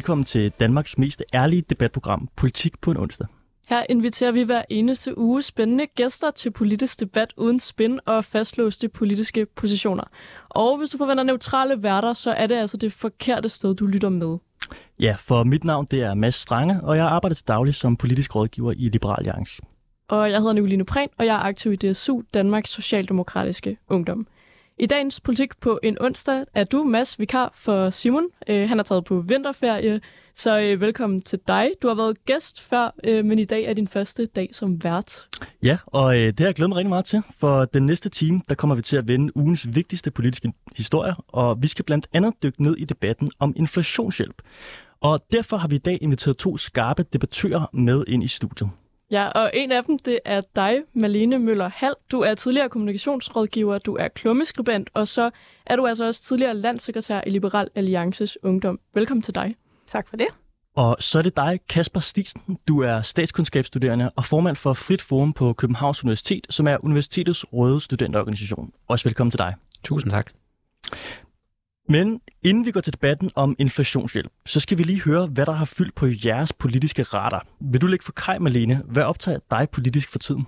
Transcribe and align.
Velkommen 0.00 0.24
til 0.24 0.52
Danmarks 0.60 0.98
mest 0.98 1.22
ærlige 1.34 1.62
debatprogram, 1.62 2.28
Politik 2.36 2.80
på 2.80 2.90
en 2.90 2.96
onsdag. 2.96 3.26
Her 3.68 3.82
inviterer 3.88 4.32
vi 4.32 4.42
hver 4.42 4.62
eneste 4.70 5.18
uge 5.18 5.42
spændende 5.42 5.86
gæster 5.86 6.30
til 6.30 6.50
politisk 6.50 7.00
debat 7.00 7.34
uden 7.36 7.60
spin 7.60 8.00
og 8.06 8.24
fastlåste 8.24 8.88
politiske 8.88 9.46
positioner. 9.46 10.04
Og 10.48 10.78
hvis 10.78 10.90
du 10.90 10.98
forventer 10.98 11.24
neutrale 11.24 11.82
værter, 11.82 12.12
så 12.12 12.32
er 12.32 12.46
det 12.46 12.54
altså 12.54 12.76
det 12.76 12.92
forkerte 12.92 13.48
sted, 13.48 13.74
du 13.74 13.86
lytter 13.86 14.08
med. 14.08 14.38
Ja, 15.00 15.16
for 15.18 15.44
mit 15.44 15.64
navn 15.64 15.86
det 15.90 16.02
er 16.02 16.14
Mads 16.14 16.34
Strange, 16.34 16.80
og 16.82 16.96
jeg 16.96 17.06
arbejder 17.06 17.34
til 17.34 17.48
daglig 17.48 17.74
som 17.74 17.96
politisk 17.96 18.36
rådgiver 18.36 18.72
i 18.72 18.88
Liberal 18.88 19.16
Alliance. 19.18 19.62
Og 20.08 20.30
jeg 20.30 20.38
hedder 20.38 20.52
Nicoline 20.52 20.84
Prehn, 20.84 21.08
og 21.18 21.26
jeg 21.26 21.34
er 21.34 21.40
aktiv 21.40 21.72
i 21.72 21.76
DSU, 21.76 22.22
Danmarks 22.34 22.70
Socialdemokratiske 22.70 23.76
Ungdom. 23.88 24.26
I 24.80 24.86
dagens 24.86 25.20
politik 25.20 25.60
på 25.60 25.80
en 25.82 25.96
onsdag 26.00 26.44
er 26.54 26.64
du, 26.64 26.84
Mads, 26.84 27.18
vikar 27.18 27.52
for 27.54 27.90
Simon. 27.90 28.24
Øh, 28.48 28.68
han 28.68 28.78
er 28.78 28.82
taget 28.82 29.04
på 29.04 29.20
vinterferie, 29.20 30.00
så 30.34 30.60
øh, 30.60 30.80
velkommen 30.80 31.22
til 31.22 31.38
dig. 31.48 31.70
Du 31.82 31.88
har 31.88 31.94
været 31.94 32.24
gæst 32.24 32.60
før, 32.60 32.94
øh, 33.04 33.24
men 33.24 33.38
i 33.38 33.44
dag 33.44 33.64
er 33.64 33.72
din 33.72 33.88
første 33.88 34.26
dag 34.26 34.48
som 34.52 34.84
vært. 34.84 35.28
Ja, 35.62 35.78
og 35.86 36.16
øh, 36.16 36.26
det 36.26 36.40
har 36.40 36.46
jeg 36.46 36.54
glædet 36.54 36.68
mig 36.68 36.76
rigtig 36.76 36.88
meget 36.88 37.04
til. 37.04 37.22
For 37.38 37.64
den 37.64 37.86
næste 37.86 38.08
time, 38.08 38.40
der 38.48 38.54
kommer 38.54 38.76
vi 38.76 38.82
til 38.82 38.96
at 38.96 39.08
vende 39.08 39.36
ugens 39.36 39.74
vigtigste 39.74 40.10
politiske 40.10 40.52
historier, 40.76 41.24
og 41.28 41.62
vi 41.62 41.68
skal 41.68 41.84
blandt 41.84 42.08
andet 42.12 42.34
dykke 42.42 42.62
ned 42.62 42.76
i 42.76 42.84
debatten 42.84 43.30
om 43.38 43.52
inflationshjælp. 43.56 44.42
Og 45.00 45.24
derfor 45.32 45.56
har 45.56 45.68
vi 45.68 45.74
i 45.74 45.78
dag 45.78 45.98
inviteret 46.00 46.36
to 46.36 46.56
skarpe 46.56 47.02
debattører 47.02 47.70
med 47.72 48.04
ind 48.08 48.22
i 48.22 48.28
studiet. 48.28 48.70
Ja, 49.10 49.28
og 49.28 49.50
en 49.54 49.72
af 49.72 49.84
dem, 49.84 49.98
det 49.98 50.18
er 50.24 50.40
dig, 50.56 50.78
Malene 50.94 51.38
Møller 51.38 51.70
Hall. 51.74 51.94
Du 52.12 52.20
er 52.20 52.34
tidligere 52.34 52.68
kommunikationsrådgiver, 52.68 53.78
du 53.78 53.96
er 53.96 54.08
klummeskribent, 54.08 54.90
og 54.94 55.08
så 55.08 55.30
er 55.66 55.76
du 55.76 55.86
altså 55.86 56.04
også 56.04 56.22
tidligere 56.22 56.54
landssekretær 56.54 57.20
i 57.26 57.30
Liberal 57.30 57.68
Alliances 57.74 58.38
Ungdom. 58.42 58.80
Velkommen 58.94 59.22
til 59.22 59.34
dig. 59.34 59.54
Tak 59.86 60.08
for 60.08 60.16
det. 60.16 60.26
Og 60.76 60.96
så 61.00 61.18
er 61.18 61.22
det 61.22 61.36
dig, 61.36 61.60
Kasper 61.68 62.00
Stisen. 62.00 62.58
Du 62.68 62.82
er 62.82 63.02
statskundskabsstuderende 63.02 64.10
og 64.16 64.24
formand 64.24 64.56
for 64.56 64.74
Frit 64.74 65.02
Forum 65.02 65.32
på 65.32 65.52
Københavns 65.52 66.04
Universitet, 66.04 66.46
som 66.50 66.66
er 66.66 66.84
universitetets 66.84 67.44
røde 67.52 67.80
studenterorganisation. 67.80 68.72
Også 68.88 69.04
velkommen 69.04 69.30
til 69.30 69.38
dig. 69.38 69.54
Tusind 69.84 70.12
tak. 70.12 70.30
Men 71.90 72.20
inden 72.42 72.66
vi 72.66 72.70
går 72.70 72.80
til 72.80 72.92
debatten 72.92 73.30
om 73.34 73.56
inflationshjælp, 73.58 74.32
så 74.46 74.60
skal 74.60 74.78
vi 74.78 74.82
lige 74.82 75.02
høre, 75.02 75.26
hvad 75.26 75.46
der 75.46 75.52
har 75.52 75.64
fyldt 75.64 75.94
på 75.94 76.06
jeres 76.24 76.52
politiske 76.52 77.02
radar. 77.02 77.46
Vil 77.60 77.80
du 77.80 77.86
lægge 77.86 78.04
for 78.04 78.12
kaj, 78.12 78.38
Malene? 78.38 78.82
Hvad 78.84 79.02
optager 79.02 79.38
dig 79.50 79.68
politisk 79.72 80.10
for 80.10 80.18
tiden? 80.18 80.46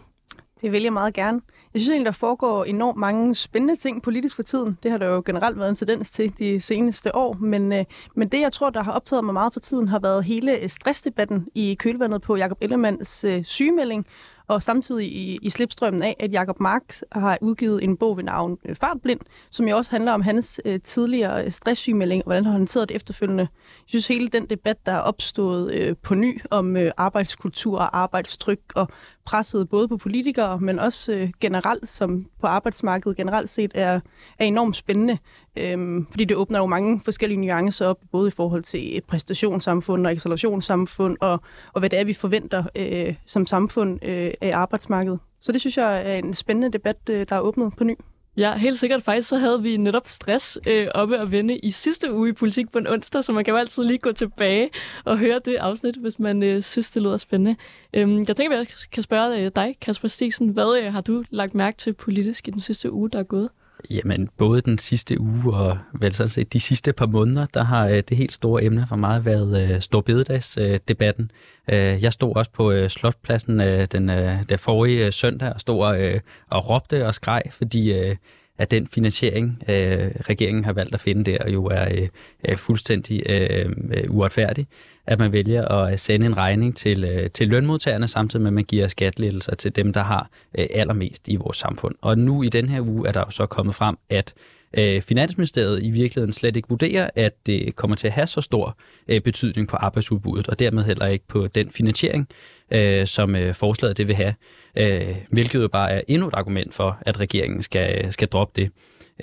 Det 0.61 0.73
vil 0.73 0.83
jeg 0.83 0.93
meget 0.93 1.15
gerne. 1.15 1.41
Jeg 1.75 1.83
synes 1.83 1.91
egentlig, 1.91 2.07
der 2.07 2.13
foregår 2.13 2.65
enormt 2.65 2.98
mange 2.98 3.35
spændende 3.35 3.77
ting 3.77 4.03
politisk 4.03 4.37
for 4.37 4.43
tiden. 4.43 4.79
Det 4.83 4.91
har 4.91 4.98
der 4.98 5.07
jo 5.07 5.23
generelt 5.27 5.59
været 5.59 5.69
en 5.69 5.75
tendens 5.75 6.11
til 6.11 6.39
de 6.39 6.61
seneste 6.61 7.15
år. 7.15 7.37
Men, 7.41 7.73
øh, 7.73 7.85
men 8.17 8.29
det, 8.29 8.41
jeg 8.41 8.53
tror, 8.53 8.70
der 8.70 8.83
har 8.83 8.93
optaget 8.93 9.25
mig 9.25 9.35
meget 9.35 9.53
for 9.53 9.61
tiden, 9.61 9.89
har 9.89 9.98
været 9.98 10.25
hele 10.25 10.69
stressdebatten 10.69 11.47
i 11.55 11.75
kølvandet 11.75 12.23
på 12.23 12.36
Jakob 12.36 12.58
Ellemands 12.61 13.25
øh, 13.25 13.45
sygemelding, 13.45 14.07
og 14.52 14.63
samtidig 14.63 15.13
i, 15.13 15.39
i 15.42 15.51
slipstrømmen 15.51 16.02
af, 16.02 16.17
at 16.20 16.33
Jakob 16.33 16.61
Marx 16.61 17.02
har 17.13 17.39
udgivet 17.40 17.85
en 17.85 17.96
bog 17.96 18.17
ved 18.17 18.24
navn 18.24 18.58
øh, 18.64 18.77
Fartblind, 18.77 19.20
som 19.51 19.68
jo 19.68 19.77
også 19.77 19.90
handler 19.90 20.13
om 20.13 20.23
hans 20.23 20.61
øh, 20.64 20.80
tidligere 20.80 21.45
øh, 21.45 21.51
stresssygemelding, 21.51 22.23
og 22.23 22.24
hvordan 22.24 22.45
han 22.45 22.52
har 22.52 22.58
håndteret 22.58 22.89
det 22.89 22.95
efterfølgende. 22.95 23.42
Jeg 23.42 23.86
synes 23.86 24.07
hele 24.07 24.29
den 24.29 24.46
debat, 24.46 24.86
der 24.86 24.92
er 24.92 24.98
opstået 24.98 25.73
øh, 25.73 25.96
på 26.02 26.14
ny 26.14 26.40
om 26.51 26.77
øh, 26.77 26.92
arbejdskultur 26.96 27.79
og 27.79 27.98
arbejdstryk 27.98 28.61
og 28.74 28.89
presset 29.24 29.68
både 29.68 29.89
på 29.89 29.96
politikere, 29.96 30.61
men 30.61 30.79
også 30.79 31.13
øh, 31.13 31.30
generelt, 31.40 31.89
som 31.89 32.27
på 32.40 32.46
arbejdsmarkedet 32.46 33.17
generelt 33.17 33.51
set 33.51 33.73
er, 33.74 34.01
er 34.39 34.45
enormt 34.45 34.77
spændende. 34.77 35.19
Øhm, 35.57 36.07
fordi 36.11 36.24
det 36.24 36.36
åbner 36.36 36.58
jo 36.58 36.67
mange 36.67 37.01
forskellige 37.05 37.40
nuancer 37.40 37.86
op, 37.86 37.98
både 38.13 38.29
i 38.29 38.30
forhold 38.30 38.63
til 38.63 38.96
et 38.96 39.05
præstationssamfund 39.05 40.07
og 40.07 40.13
accelerationssamfund, 40.13 41.17
og, 41.20 41.40
og 41.73 41.80
hvad 41.80 41.90
det 41.90 41.98
er, 41.98 42.05
vi 42.05 42.13
forventer 42.13 42.64
øh, 42.77 43.14
som 43.27 43.46
samfund 43.46 44.05
øh, 44.05 44.33
af 44.40 44.51
arbejdsmarkedet. 44.57 45.18
Så 45.40 45.52
det 45.52 45.61
synes 45.61 45.77
jeg 45.77 46.11
er 46.11 46.14
en 46.14 46.35
spændende 46.35 46.73
debat, 46.73 46.96
øh, 47.11 47.27
der 47.29 47.36
er 47.36 47.40
åbnet 47.40 47.73
på 47.77 47.85
ny. 47.85 47.95
Ja, 48.36 48.57
helt 48.57 48.79
sikkert. 48.79 49.02
Faktisk 49.02 49.29
så 49.29 49.36
havde 49.36 49.63
vi 49.63 49.77
netop 49.77 50.08
stress 50.08 50.58
øh, 50.67 50.89
oppe 50.95 51.18
at 51.18 51.30
vende 51.30 51.58
i 51.58 51.70
sidste 51.70 52.14
uge 52.14 52.29
i 52.29 52.33
Politik 52.33 52.70
på 52.70 52.79
en 52.79 52.86
onsdag, 52.86 53.24
så 53.24 53.33
man 53.33 53.45
kan 53.45 53.52
jo 53.52 53.58
altid 53.58 53.84
lige 53.84 53.98
gå 53.98 54.13
tilbage 54.13 54.70
og 55.05 55.19
høre 55.19 55.39
det 55.45 55.57
afsnit, 55.57 55.96
hvis 55.96 56.19
man 56.19 56.42
øh, 56.42 56.63
synes, 56.63 56.90
det 56.90 57.02
lyder 57.02 57.17
spændende. 57.17 57.57
Øhm, 57.95 58.24
jeg 58.29 58.36
tænker, 58.36 58.58
at 58.58 58.58
jeg 58.58 58.90
kan 58.92 59.02
spørge 59.02 59.39
øh, 59.39 59.51
dig, 59.57 59.77
Kasper 59.80 60.08
Stisen. 60.08 60.48
Hvad 60.48 60.79
øh, 60.83 60.92
har 60.92 61.01
du 61.01 61.24
lagt 61.30 61.55
mærke 61.55 61.79
til 61.79 61.92
politisk 61.92 62.48
i 62.48 62.51
den 62.51 62.61
sidste 62.61 62.92
uge, 62.92 63.11
der 63.11 63.19
er 63.19 63.23
gået? 63.23 63.48
Jamen, 63.91 64.29
både 64.39 64.61
den 64.61 64.79
sidste 64.79 65.20
uge 65.20 65.55
og 65.55 65.79
vel 65.93 66.15
sådan 66.15 66.29
set 66.31 66.53
de 66.53 66.61
sidste 66.61 66.93
par 66.93 67.07
måneder, 67.07 67.47
der 67.55 67.65
har 67.65 67.89
øh, 67.89 68.03
det 68.09 68.17
helt 68.17 68.33
store 68.33 68.65
emne 68.65 68.87
for 68.89 68.97
mig 68.97 69.25
været 69.25 69.70
øh, 69.70 69.81
Storbededagsdebatten. 69.81 71.31
Øh, 71.70 72.03
jeg 72.03 72.13
stod 72.13 72.37
også 72.37 72.51
på 72.51 72.70
øh, 72.70 72.91
Slotpladsen 72.91 73.61
øh, 73.61 73.87
den, 73.93 74.11
øh, 74.11 74.48
der 74.48 74.57
forrige 74.57 75.07
øh, 75.07 75.13
søndag 75.13 75.53
og 75.53 75.61
stod 75.61 75.98
øh, 75.98 76.20
og 76.51 76.70
råbte 76.70 77.07
og 77.07 77.15
skreg, 77.15 77.43
fordi 77.51 77.93
øh, 77.93 78.17
at 78.62 78.70
den 78.70 78.86
finansiering, 78.86 79.62
øh, 79.68 80.11
regeringen 80.20 80.64
har 80.64 80.73
valgt 80.73 80.95
at 80.95 81.00
finde 81.00 81.30
der, 81.30 81.50
jo 81.50 81.67
er 81.67 82.08
øh, 82.48 82.56
fuldstændig 82.56 83.23
øh, 83.30 83.73
øh, 83.90 84.05
uretfærdig 84.11 84.67
at 85.06 85.18
man 85.18 85.33
vælger 85.33 85.68
at 85.68 85.92
øh, 85.92 85.98
sende 85.98 86.27
en 86.27 86.36
regning 86.36 86.77
til, 86.77 87.05
øh, 87.05 87.30
til 87.30 87.48
lønmodtagerne, 87.48 88.08
samtidig 88.08 88.42
med, 88.42 88.48
at 88.48 88.55
man 88.55 88.64
giver 88.64 88.89
skattelettelser 88.89 89.55
til 89.55 89.77
dem, 89.77 89.92
der 89.92 90.02
har 90.02 90.30
øh, 90.58 90.67
allermest 90.70 91.28
i 91.28 91.36
vores 91.36 91.56
samfund. 91.56 91.95
Og 92.01 92.18
nu 92.18 92.42
i 92.42 92.48
den 92.48 92.68
her 92.68 92.80
uge 92.80 93.08
er 93.08 93.12
der 93.12 93.20
jo 93.20 93.30
så 93.30 93.46
kommet 93.46 93.74
frem, 93.74 93.96
at 94.11 94.34
øh, 94.78 95.02
Finansministeriet 95.02 95.83
i 95.83 95.90
virkeligheden 95.90 96.33
slet 96.33 96.56
ikke 96.56 96.68
vurderer, 96.68 97.10
at 97.16 97.46
det 97.46 97.77
kommer 97.77 97.96
til 97.96 98.06
at 98.06 98.12
have 98.12 98.27
så 98.27 98.40
stor 98.40 98.78
øh, 99.08 99.20
betydning 99.20 99.68
på 99.68 99.77
arbejdsudbuddet, 99.77 100.48
og 100.48 100.58
dermed 100.58 100.84
heller 100.84 101.06
ikke 101.06 101.27
på 101.28 101.46
den 101.46 101.70
finansiering, 101.70 102.28
øh, 102.70 103.06
som 103.06 103.36
øh, 103.36 103.55
forslaget 103.55 103.96
det 103.96 104.08
vil 104.08 104.14
have, 104.14 104.34
øh, 104.77 105.16
hvilket 105.30 105.62
jo 105.62 105.68
bare 105.68 105.92
er 105.92 106.00
endnu 106.08 106.28
et 106.28 106.34
argument 106.34 106.74
for, 106.74 106.98
at 107.00 107.20
regeringen 107.20 107.62
skal, 107.62 108.12
skal 108.12 108.28
droppe 108.28 108.60
det. 108.60 108.70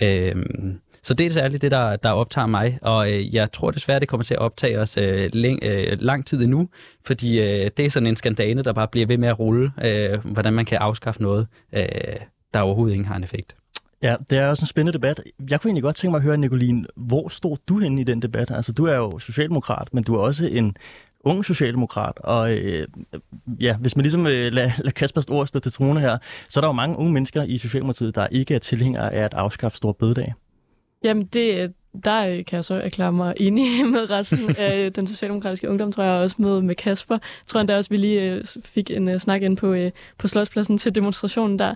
Øh, 0.01 0.35
så 1.03 1.13
det 1.13 1.25
er 1.25 1.31
særligt 1.31 1.61
det, 1.61 1.71
der, 1.71 1.95
der 1.95 2.09
optager 2.09 2.47
mig, 2.47 2.79
og 2.81 3.11
øh, 3.11 3.35
jeg 3.35 3.51
tror 3.51 3.71
desværre, 3.71 3.99
det 3.99 4.07
kommer 4.07 4.23
til 4.23 4.33
at 4.33 4.39
optage 4.39 4.79
os 4.79 4.97
øh, 4.97 5.29
læng, 5.33 5.59
øh, 5.63 5.97
lang 6.01 6.25
tid 6.25 6.43
endnu, 6.43 6.69
fordi 7.05 7.39
øh, 7.39 7.71
det 7.77 7.85
er 7.85 7.89
sådan 7.89 8.07
en 8.07 8.15
skandale, 8.15 8.63
der 8.63 8.73
bare 8.73 8.87
bliver 8.87 9.07
ved 9.07 9.17
med 9.17 9.29
at 9.29 9.39
rulle, 9.39 9.71
øh, 9.83 10.19
hvordan 10.25 10.53
man 10.53 10.65
kan 10.65 10.77
afskaffe 10.77 11.21
noget, 11.21 11.47
øh, 11.73 11.83
der 12.53 12.59
overhovedet 12.59 12.93
ikke 12.93 13.05
har 13.05 13.15
en 13.15 13.23
effekt. 13.23 13.55
Ja, 14.01 14.15
det 14.29 14.37
er 14.37 14.47
også 14.47 14.63
en 14.63 14.67
spændende 14.67 14.97
debat. 14.97 15.21
Jeg 15.49 15.61
kunne 15.61 15.69
egentlig 15.69 15.83
godt 15.83 15.95
tænke 15.95 16.11
mig 16.11 16.17
at 16.17 16.23
høre, 16.23 16.37
Nicolien, 16.37 16.85
hvor 16.95 17.29
står 17.29 17.57
du 17.67 17.79
henne 17.79 18.01
i 18.01 18.03
den 18.03 18.21
debat? 18.21 18.51
Altså, 18.51 18.73
du 18.73 18.85
er 18.85 18.95
jo 18.95 19.19
socialdemokrat, 19.19 19.93
men 19.93 20.03
du 20.03 20.15
er 20.15 20.19
også 20.19 20.45
en 20.45 20.77
ung 21.23 21.45
socialdemokrat, 21.45 22.13
og 22.17 22.51
øh, 22.51 22.87
ja, 23.59 23.77
hvis 23.77 23.95
man 23.95 24.03
ligesom 24.03 24.27
øh, 24.27 24.51
lader 24.51 24.71
lad 24.77 24.91
Kaspers 24.91 25.25
ord 25.25 25.47
stå 25.47 25.59
til 25.59 25.71
trone 25.71 25.99
her, 25.99 26.17
så 26.49 26.59
er 26.59 26.61
der 26.61 26.67
jo 26.67 26.73
mange 26.73 26.97
unge 26.97 27.13
mennesker 27.13 27.43
i 27.43 27.57
Socialdemokratiet, 27.57 28.15
der 28.15 28.27
ikke 28.27 28.55
er 28.55 28.59
tilhængere 28.59 29.13
af 29.13 29.23
at 29.23 29.33
afskaffe 29.33 29.77
store 29.77 29.93
bededag. 29.93 30.33
Jamen, 31.03 31.25
det, 31.25 31.61
øh, 31.61 31.69
der 32.03 32.27
øh, 32.27 32.45
kan 32.45 32.55
jeg 32.55 32.63
så 32.63 32.75
erklære 32.75 33.11
mig 33.11 33.33
enig 33.37 33.85
med 33.91 34.09
resten 34.09 34.55
af 34.57 34.79
øh, 34.79 34.91
den 34.95 35.07
socialdemokratiske 35.07 35.69
ungdom, 35.69 35.91
tror 35.91 36.03
jeg 36.03 36.13
også 36.13 36.35
med, 36.39 36.61
med 36.61 36.75
Kasper. 36.75 37.15
Jeg 37.15 37.47
tror 37.47 37.59
endda 37.59 37.77
også, 37.77 37.89
vi 37.89 37.97
lige 37.97 38.43
fik 38.65 38.91
en 38.91 39.07
uh, 39.07 39.17
snak 39.17 39.41
ind 39.41 39.57
på, 39.57 39.73
uh, 39.73 39.89
på 40.17 40.27
Slotspladsen 40.27 40.77
til 40.77 40.95
demonstrationen 40.95 41.59
der. 41.59 41.75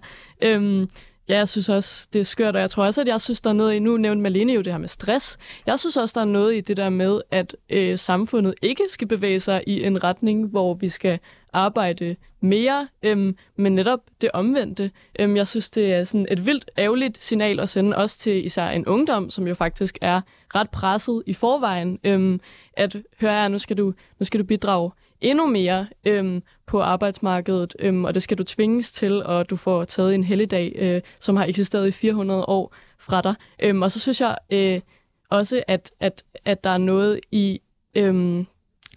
Um, 0.55 0.89
Ja, 1.29 1.37
jeg 1.37 1.49
synes 1.49 1.69
også, 1.69 2.07
det 2.13 2.19
er 2.19 2.23
skørt, 2.23 2.55
og 2.55 2.61
jeg 2.61 2.69
tror 2.69 2.85
også, 2.85 3.01
at 3.01 3.07
jeg 3.07 3.21
synes, 3.21 3.41
der 3.41 3.49
er 3.49 3.53
noget 3.53 3.73
i, 3.73 3.79
nu 3.79 3.97
nævnte 3.97 4.21
Malene 4.21 4.53
jo 4.53 4.61
det 4.61 4.73
her 4.73 4.77
med 4.77 4.87
stress. 4.87 5.37
Jeg 5.65 5.79
synes 5.79 5.97
også, 5.97 6.19
der 6.19 6.21
er 6.21 6.31
noget 6.31 6.55
i 6.55 6.61
det 6.61 6.77
der 6.77 6.89
med, 6.89 7.21
at 7.31 7.55
øh, 7.69 7.99
samfundet 7.99 8.53
ikke 8.61 8.83
skal 8.89 9.07
bevæge 9.07 9.39
sig 9.39 9.63
i 9.67 9.83
en 9.83 10.03
retning, 10.03 10.47
hvor 10.47 10.73
vi 10.73 10.89
skal 10.89 11.19
arbejde 11.53 12.15
mere, 12.41 12.87
øhm, 13.03 13.37
men 13.55 13.75
netop 13.75 13.99
det 14.21 14.29
omvendte. 14.33 14.91
Øhm, 15.19 15.35
jeg 15.35 15.47
synes, 15.47 15.69
det 15.69 15.93
er 15.93 16.03
sådan 16.03 16.27
et 16.31 16.45
vildt 16.45 16.71
ærgerligt 16.77 17.23
signal 17.23 17.59
at 17.59 17.69
sende 17.69 17.97
også 17.97 18.19
til 18.19 18.45
især 18.45 18.69
en 18.69 18.87
ungdom, 18.87 19.29
som 19.29 19.47
jo 19.47 19.55
faktisk 19.55 19.97
er 20.01 20.21
ret 20.55 20.69
presset 20.69 21.23
i 21.25 21.33
forvejen, 21.33 21.99
øhm, 22.03 22.41
at 22.73 22.95
høre 23.21 23.31
her, 23.31 23.47
nu 23.47 23.59
skal 23.59 23.77
du, 23.77 23.93
nu 24.19 24.25
skal 24.25 24.39
du 24.39 24.45
bidrage 24.45 24.91
endnu 25.23 25.45
mere 25.45 25.87
øhm, 26.05 26.43
på 26.65 26.81
arbejdsmarkedet, 26.81 27.75
øhm, 27.79 28.05
og 28.05 28.13
det 28.13 28.23
skal 28.23 28.37
du 28.37 28.43
tvinges 28.43 28.91
til, 28.91 29.23
og 29.23 29.49
du 29.49 29.55
får 29.55 29.83
taget 29.83 30.15
en 30.15 30.23
helligdag, 30.23 30.73
øh, 30.75 31.01
som 31.19 31.35
har 31.35 31.45
eksisteret 31.45 31.87
i 31.87 31.91
400 31.91 32.45
år 32.45 32.75
fra 32.99 33.21
dig. 33.21 33.35
Øhm, 33.59 33.81
og 33.81 33.91
så 33.91 33.99
synes 33.99 34.21
jeg 34.21 34.37
øh, 34.49 34.81
også, 35.29 35.63
at, 35.67 35.91
at, 35.99 36.23
at 36.45 36.63
der 36.63 36.69
er 36.69 36.77
noget 36.77 37.19
i, 37.31 37.61
øhm, 37.95 38.47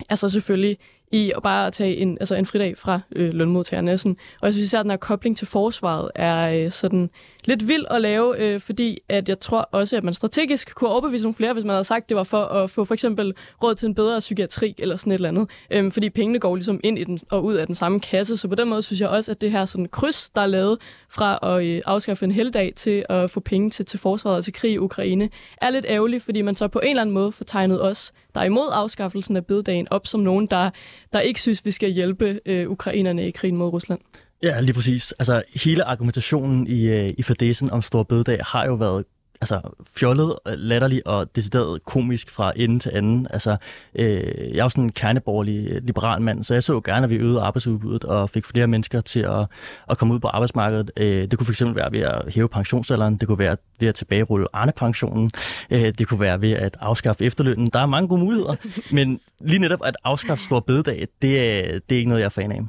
altså 0.08 0.28
selvfølgelig 0.28 0.78
i 1.12 1.32
at 1.37 1.43
bare 1.43 1.70
tage 1.70 1.97
en, 1.97 2.17
altså 2.20 2.35
en 2.35 2.47
fridag 2.47 2.79
fra 2.79 3.00
øh, 3.17 3.35
lønmodtagerne. 3.35 3.99
Sådan. 3.99 4.17
Og 4.41 4.47
jeg 4.47 4.53
synes 4.53 4.64
især, 4.64 4.79
at 4.81 4.85
den 4.85 4.91
her 4.91 4.97
kobling 4.97 5.37
til 5.37 5.47
forsvaret 5.47 6.11
er 6.14 6.64
øh, 6.64 6.73
sådan 6.73 7.11
lidt 7.44 7.69
vild 7.69 7.85
at 7.91 8.00
lave, 8.00 8.38
øh, 8.38 8.61
fordi 8.61 8.99
at 9.08 9.29
jeg 9.29 9.41
tror 9.41 9.69
også, 9.73 9.97
at 9.97 10.05
man 10.05 10.14
strategisk 10.14 10.75
kunne 10.75 10.91
overbevise 10.91 11.25
nogle 11.25 11.35
flere, 11.35 11.53
hvis 11.53 11.64
man 11.64 11.75
havde 11.75 11.85
sagt, 11.85 12.03
at 12.03 12.08
det 12.08 12.17
var 12.17 12.25
for 12.25 12.44
at 12.44 12.70
få 12.70 12.85
for 12.85 12.94
eksempel 12.94 13.35
råd 13.62 13.75
til 13.75 13.87
en 13.87 13.94
bedre 13.94 14.19
psykiatri 14.19 14.75
eller 14.79 14.97
sådan 14.97 15.12
et 15.12 15.14
eller 15.14 15.29
andet. 15.29 15.50
Øh, 15.70 15.93
fordi 15.93 16.11
pengene 16.11 16.38
går 16.38 16.55
ligesom 16.55 16.81
ind 16.85 16.99
i 16.99 17.05
den, 17.05 17.19
og 17.31 17.44
ud 17.44 17.55
af 17.55 17.67
den 17.67 17.75
samme 17.75 18.00
kasse. 18.00 18.37
Så 18.37 18.49
på 18.49 18.55
den 18.55 18.69
måde 18.69 18.82
synes 18.82 19.00
jeg 19.00 19.08
også, 19.08 19.31
at 19.31 19.41
det 19.41 19.50
her 19.50 19.64
sådan 19.64 19.87
kryds, 19.87 20.31
der 20.31 20.41
er 20.41 20.47
lavet 20.47 20.79
fra 21.11 21.38
at 21.43 21.64
øh, 21.64 21.82
afskaffe 21.87 22.25
en 22.25 22.31
heldag 22.31 22.73
til 22.76 23.05
at 23.08 23.31
få 23.31 23.41
penge 23.41 23.70
til, 23.70 23.85
til 23.85 23.99
forsvaret 23.99 24.37
og 24.37 24.44
til 24.44 24.53
krig 24.53 24.73
i 24.73 24.79
Ukraine, 24.79 25.31
er 25.62 25.70
lidt 25.70 25.87
ærgerligt, 25.88 26.23
fordi 26.23 26.43
man 26.43 26.56
så 26.56 26.69
på 26.69 26.79
en 26.79 26.91
eller 26.91 27.00
anden 27.00 27.14
måde 27.14 27.32
får 27.32 27.44
tegnet 27.44 27.82
os, 27.82 28.12
der 28.35 28.41
er 28.41 28.44
imod 28.44 28.70
afskaffelsen 28.73 29.37
af 29.37 29.47
bededagen, 29.47 29.88
op 29.91 30.06
som 30.06 30.20
nogen, 30.20 30.47
der, 30.47 30.70
der 31.17 31.23
ikke 31.23 31.43
synes, 31.43 31.65
vi 31.65 31.71
skal 31.71 31.91
hjælpe 31.91 32.41
øh, 32.47 32.71
ukrainerne 32.71 33.29
i 33.29 33.31
krigen 33.31 33.57
mod 33.57 33.69
Rusland. 33.69 34.01
Ja, 34.43 34.61
lige 34.61 34.75
præcis. 34.75 35.13
Altså, 35.13 35.43
hele 35.65 35.85
argumentationen 35.85 36.67
i, 36.67 36.89
øh, 36.89 37.15
i 37.19 37.23
fadesen 37.23 37.71
om 37.71 37.83
Stor 37.83 38.03
Bededag 38.03 38.39
har 38.45 38.65
jo 38.65 38.75
været 38.75 39.05
altså, 39.41 39.61
fjollet, 39.97 40.35
latterlig 40.47 41.06
og 41.06 41.37
decideret 41.37 41.85
komisk 41.85 42.31
fra 42.31 42.53
ende 42.56 42.79
til 42.79 42.91
anden. 42.94 43.27
Altså, 43.31 43.56
øh, 43.94 44.06
jeg 44.55 44.59
er 44.59 44.62
jo 44.62 44.69
sådan 44.69 44.85
en 44.85 44.93
kerneborgerlig 44.93 45.83
liberal 45.83 46.23
mand, 46.23 46.44
så 46.44 46.55
jeg 46.55 46.62
så 46.62 46.81
gerne, 46.81 47.05
at 47.05 47.11
vi 47.11 47.17
øgede 47.17 47.41
arbejdsudbuddet 47.41 48.05
og 48.05 48.31
fik 48.31 48.47
flere 48.47 48.67
mennesker 48.67 49.00
til 49.00 49.21
at, 49.21 49.47
at 49.91 49.99
komme 49.99 50.15
ud 50.15 50.21
på 50.21 50.29
arbejdsmarkedet. 50.29 50.91
Øh, 50.97 51.31
det 51.31 51.38
kunne 51.38 51.47
fx 51.47 51.62
være 51.67 51.93
ved 51.93 52.00
at 52.00 52.35
hæve 52.35 52.49
pensionsalderen, 52.49 53.17
det 53.17 53.29
kunne 53.29 53.38
være 53.38 53.56
ved 53.81 53.88
at 53.88 53.94
tilbagerulle 53.94 54.47
Arne-pensionen, 54.53 55.31
øh, 55.71 55.93
det 55.99 56.09
kunne 56.09 56.21
være 56.21 56.41
ved 56.41 56.53
at 56.53 56.77
afskaffe 56.81 57.25
efterlønnen. 57.25 57.67
Der 57.67 57.81
er 57.81 57.87
mange 57.87 58.09
gode 58.09 58.21
muligheder, 58.21 58.56
men 58.97 59.21
lige 59.41 59.59
netop 59.59 59.81
at 59.85 59.97
afskaffe 60.05 60.44
stor 60.44 60.61
bededag, 60.61 61.09
det, 61.23 61.41
er, 61.41 61.79
det 61.89 61.94
er 61.94 61.99
ikke 61.99 62.09
noget, 62.09 62.21
jeg 62.21 62.27
er 62.27 62.31
fan 62.31 62.53
af. 62.53 62.61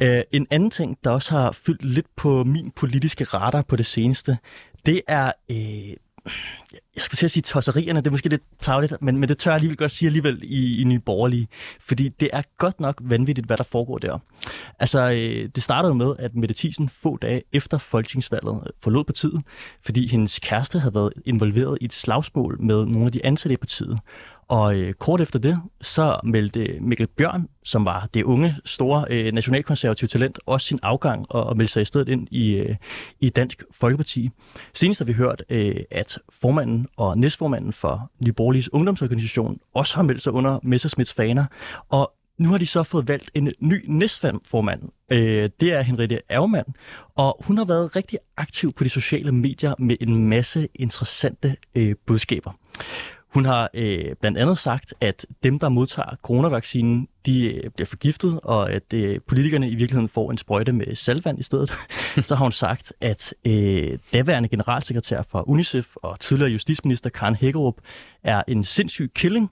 Øh, 0.00 0.22
en 0.32 0.46
anden 0.50 0.70
ting, 0.70 0.98
der 1.04 1.10
også 1.10 1.30
har 1.30 1.52
fyldt 1.52 1.84
lidt 1.84 2.06
på 2.16 2.44
min 2.44 2.72
politiske 2.76 3.24
radar 3.24 3.62
på 3.62 3.76
det 3.76 3.86
seneste, 3.86 4.38
det 4.86 5.02
er... 5.08 5.32
Øh, 5.50 5.96
jeg 6.96 7.02
skulle 7.04 7.18
til 7.18 7.26
at 7.26 7.30
sige 7.30 7.42
tosserierne, 7.42 8.00
det 8.00 8.06
er 8.06 8.10
måske 8.10 8.28
lidt 8.28 8.42
tavligt, 8.60 8.94
men, 9.00 9.18
men 9.18 9.28
det 9.28 9.38
tør 9.38 9.50
jeg 9.50 9.54
alligevel 9.54 9.76
godt 9.76 9.90
sige 9.90 10.06
alligevel 10.06 10.40
i, 10.42 10.80
i 10.80 10.84
Nye 10.84 10.98
Borgerlige, 10.98 11.48
fordi 11.80 12.08
det 12.08 12.30
er 12.32 12.42
godt 12.58 12.80
nok 12.80 13.00
vanvittigt, 13.04 13.46
hvad 13.46 13.56
der 13.56 13.64
foregår 13.64 13.98
der. 13.98 14.18
Altså, 14.78 15.10
øh, 15.10 15.48
det 15.54 15.62
startede 15.62 15.88
jo 15.88 15.94
med, 15.94 16.14
at 16.18 16.34
Mette 16.34 16.54
Thiesen 16.54 16.88
få 16.88 17.16
dage 17.16 17.42
efter 17.52 17.78
folketingsvalget 17.78 18.70
forlod 18.82 19.04
partiet, 19.04 19.42
fordi 19.84 20.08
hendes 20.08 20.38
kæreste 20.38 20.78
havde 20.78 20.94
været 20.94 21.12
involveret 21.24 21.78
i 21.80 21.84
et 21.84 21.92
slagsmål 21.92 22.62
med 22.62 22.86
nogle 22.86 23.06
af 23.06 23.12
de 23.12 23.26
ansatte 23.26 23.54
i 23.54 23.56
partiet. 23.56 23.98
Og 24.48 24.74
øh, 24.76 24.94
kort 24.94 25.20
efter 25.20 25.38
det, 25.38 25.60
så 25.80 26.20
meldte 26.24 26.78
Mikkel 26.80 27.06
Bjørn, 27.06 27.48
som 27.64 27.84
var 27.84 28.08
det 28.14 28.22
unge, 28.22 28.56
store 28.64 29.04
øh, 29.10 29.32
nationalkonservative 29.32 30.08
talent, 30.08 30.38
også 30.46 30.66
sin 30.66 30.78
afgang 30.82 31.26
og, 31.28 31.44
og 31.44 31.56
meldte 31.56 31.72
sig 31.72 31.82
i 31.82 31.84
stedet 31.84 32.08
ind 32.08 32.28
i, 32.30 32.54
øh, 32.54 32.76
i 33.20 33.28
Dansk 33.28 33.62
Folkeparti. 33.70 34.30
Senest 34.74 35.00
har 35.00 35.04
vi 35.04 35.12
hørt, 35.12 35.42
øh, 35.50 35.76
at 35.90 36.18
formanden 36.32 36.86
og 36.96 37.18
næstformanden 37.18 37.72
for 37.72 38.10
Nyborgerliges 38.20 38.72
ungdomsorganisation 38.72 39.58
også 39.74 39.96
har 39.96 40.02
meldt 40.02 40.22
sig 40.22 40.32
under 40.32 40.58
Messersmiths 40.62 41.12
faner, 41.12 41.44
og 41.88 42.12
nu 42.38 42.48
har 42.48 42.58
de 42.58 42.66
så 42.66 42.82
fået 42.82 43.08
valgt 43.08 43.30
en 43.34 43.52
ny 43.60 43.84
næstformand. 43.88 44.82
Øh, 45.12 45.50
det 45.60 45.72
er 45.72 45.82
Henriette 45.82 46.20
Ervmann, 46.28 46.74
og 47.14 47.36
hun 47.46 47.58
har 47.58 47.64
været 47.64 47.96
rigtig 47.96 48.18
aktiv 48.36 48.72
på 48.72 48.84
de 48.84 48.88
sociale 48.88 49.32
medier 49.32 49.74
med 49.78 49.96
en 50.00 50.28
masse 50.28 50.68
interessante 50.74 51.56
øh, 51.74 51.94
budskaber. 52.06 52.52
Hun 53.36 53.44
har 53.44 53.70
øh, 53.74 54.16
blandt 54.20 54.38
andet 54.38 54.58
sagt, 54.58 54.94
at 55.00 55.26
dem, 55.42 55.58
der 55.58 55.68
modtager 55.68 56.16
coronavaccinen, 56.22 57.08
de 57.26 57.54
øh, 57.54 57.70
bliver 57.70 57.86
forgiftet, 57.86 58.40
og 58.42 58.72
at 58.72 58.92
øh, 58.94 59.20
politikerne 59.28 59.68
i 59.68 59.74
virkeligheden 59.74 60.08
får 60.08 60.30
en 60.30 60.38
sprøjte 60.38 60.72
med 60.72 60.94
salvand 60.94 61.38
i 61.38 61.42
stedet. 61.42 61.72
Så 62.28 62.34
har 62.34 62.44
hun 62.44 62.52
sagt, 62.52 62.92
at 63.00 63.34
øh, 63.46 63.98
daværende 64.12 64.48
generalsekretær 64.48 65.22
for 65.22 65.48
UNICEF 65.48 65.96
og 65.96 66.20
tidligere 66.20 66.50
justitsminister 66.50 67.10
Karen 67.10 67.34
Hækkerup 67.34 67.74
er 68.24 68.42
en 68.48 68.64
sindssyg 68.64 69.10
killing, 69.14 69.50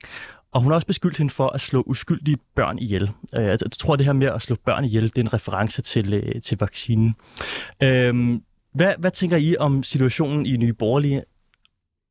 og 0.52 0.60
hun 0.60 0.70
har 0.70 0.74
også 0.74 0.86
beskyldt 0.86 1.18
hende 1.18 1.32
for 1.32 1.48
at 1.48 1.60
slå 1.60 1.82
uskyldige 1.86 2.38
børn 2.56 2.78
ihjel. 2.78 3.10
Øh, 3.34 3.44
jeg 3.44 3.58
tror, 3.78 3.96
det 3.96 4.06
her 4.06 4.12
med 4.12 4.26
at 4.26 4.42
slå 4.42 4.56
børn 4.64 4.84
ihjel, 4.84 5.02
det 5.02 5.18
er 5.18 5.22
en 5.22 5.32
reference 5.32 5.82
til, 5.82 6.14
øh, 6.14 6.42
til 6.42 6.58
vaccinen. 6.58 7.14
Øh, 7.82 8.38
hvad, 8.74 8.92
hvad 8.98 9.10
tænker 9.10 9.36
I 9.36 9.56
om 9.56 9.82
situationen 9.82 10.46
i 10.46 10.56
Nye 10.56 10.72
Borgerlige? 10.72 11.22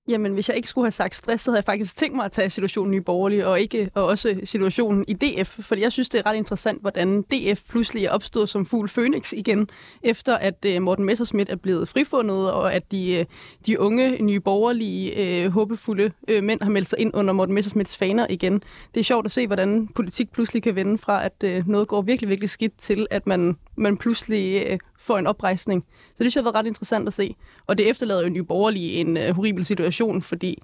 Jamen, 0.08 0.34
hvis 0.34 0.50
jeg 0.50 0.58
ikke 0.58 0.68
skulle 0.68 0.86
have 0.86 0.92
sagt 0.92 1.16
stress, 1.16 1.44
så 1.44 1.52
havde 1.52 1.58
jeg 1.58 1.66
faktisk 1.66 1.98
tænkt 1.98 2.16
mig 2.16 2.26
at 2.26 2.32
tage 2.32 2.50
situationen 2.50 2.94
i 2.94 3.00
Borgerlige, 3.00 3.48
og, 3.48 3.62
ikke, 3.62 3.92
og 3.94 4.06
også 4.06 4.40
situationen 4.44 5.06
i 5.08 5.14
DF, 5.14 5.60
for 5.62 5.76
jeg 5.76 5.92
synes, 5.92 6.10
det 6.10 6.20
er 6.20 6.26
ret 6.26 6.36
interessant, 6.36 6.82
hvordan 6.82 7.22
DF 7.22 7.62
pludselig 7.70 8.06
er 8.06 8.10
opstået 8.12 8.50
som 8.50 8.66
fugl 8.66 8.90
Phoenix 8.90 9.34
igen, 9.34 9.70
efter 10.02 10.38
at 10.38 10.66
uh, 10.68 10.82
Morten 10.82 11.06
Messerschmidt 11.06 11.50
er 11.50 11.56
blevet 11.56 11.88
frifundet, 11.88 12.52
og 12.52 12.74
at 12.74 12.92
de, 12.92 13.20
uh, 13.20 13.36
de 13.68 13.80
unge, 13.80 14.24
nye 14.24 14.40
borgerlige, 14.40 15.46
uh, 15.46 15.54
håbefulde 15.54 16.12
uh, 16.32 16.44
mænd 16.44 16.62
har 16.62 16.70
meldt 16.70 16.90
sig 16.90 17.00
ind 17.00 17.12
under 17.14 17.34
Morten 17.34 17.56
Messerschmidts 17.56 17.98
faner 17.98 18.28
igen. 18.30 18.64
Det 18.94 19.00
er 19.00 19.04
sjovt 19.04 19.26
at 19.26 19.32
se, 19.32 19.48
hvordan 19.48 19.88
politik 19.88 20.32
pludselig 20.32 20.64
kan 20.64 20.76
vende 20.76 20.98
fra, 20.98 21.26
at 21.26 21.44
uh, 21.46 21.68
noget 21.68 21.88
går 21.88 22.02
virkelig, 22.02 22.30
virkelig 22.30 22.50
skidt, 22.50 22.78
til 22.78 23.08
at 23.12 23.28
man, 23.28 23.58
man 23.76 23.98
pludselig 23.98 24.72
uh, 24.74 24.80
får 25.04 25.18
en 25.18 25.28
oprejsning. 25.28 25.86
Så 25.88 26.10
det 26.10 26.18
synes 26.18 26.36
jeg 26.36 26.44
har 26.44 26.52
været 26.52 26.56
ret 26.56 26.68
interessant 26.68 27.08
at 27.08 27.14
se. 27.14 27.36
Og 27.68 27.78
det 27.78 27.90
efterlader 27.90 28.22
jo 28.22 28.30
Nye 28.30 28.44
Borgerlige 28.44 28.92
en 28.94 29.18
uh, 29.18 29.24
horribel 29.24 29.66
situation, 29.66 30.22
fordi 30.22 30.64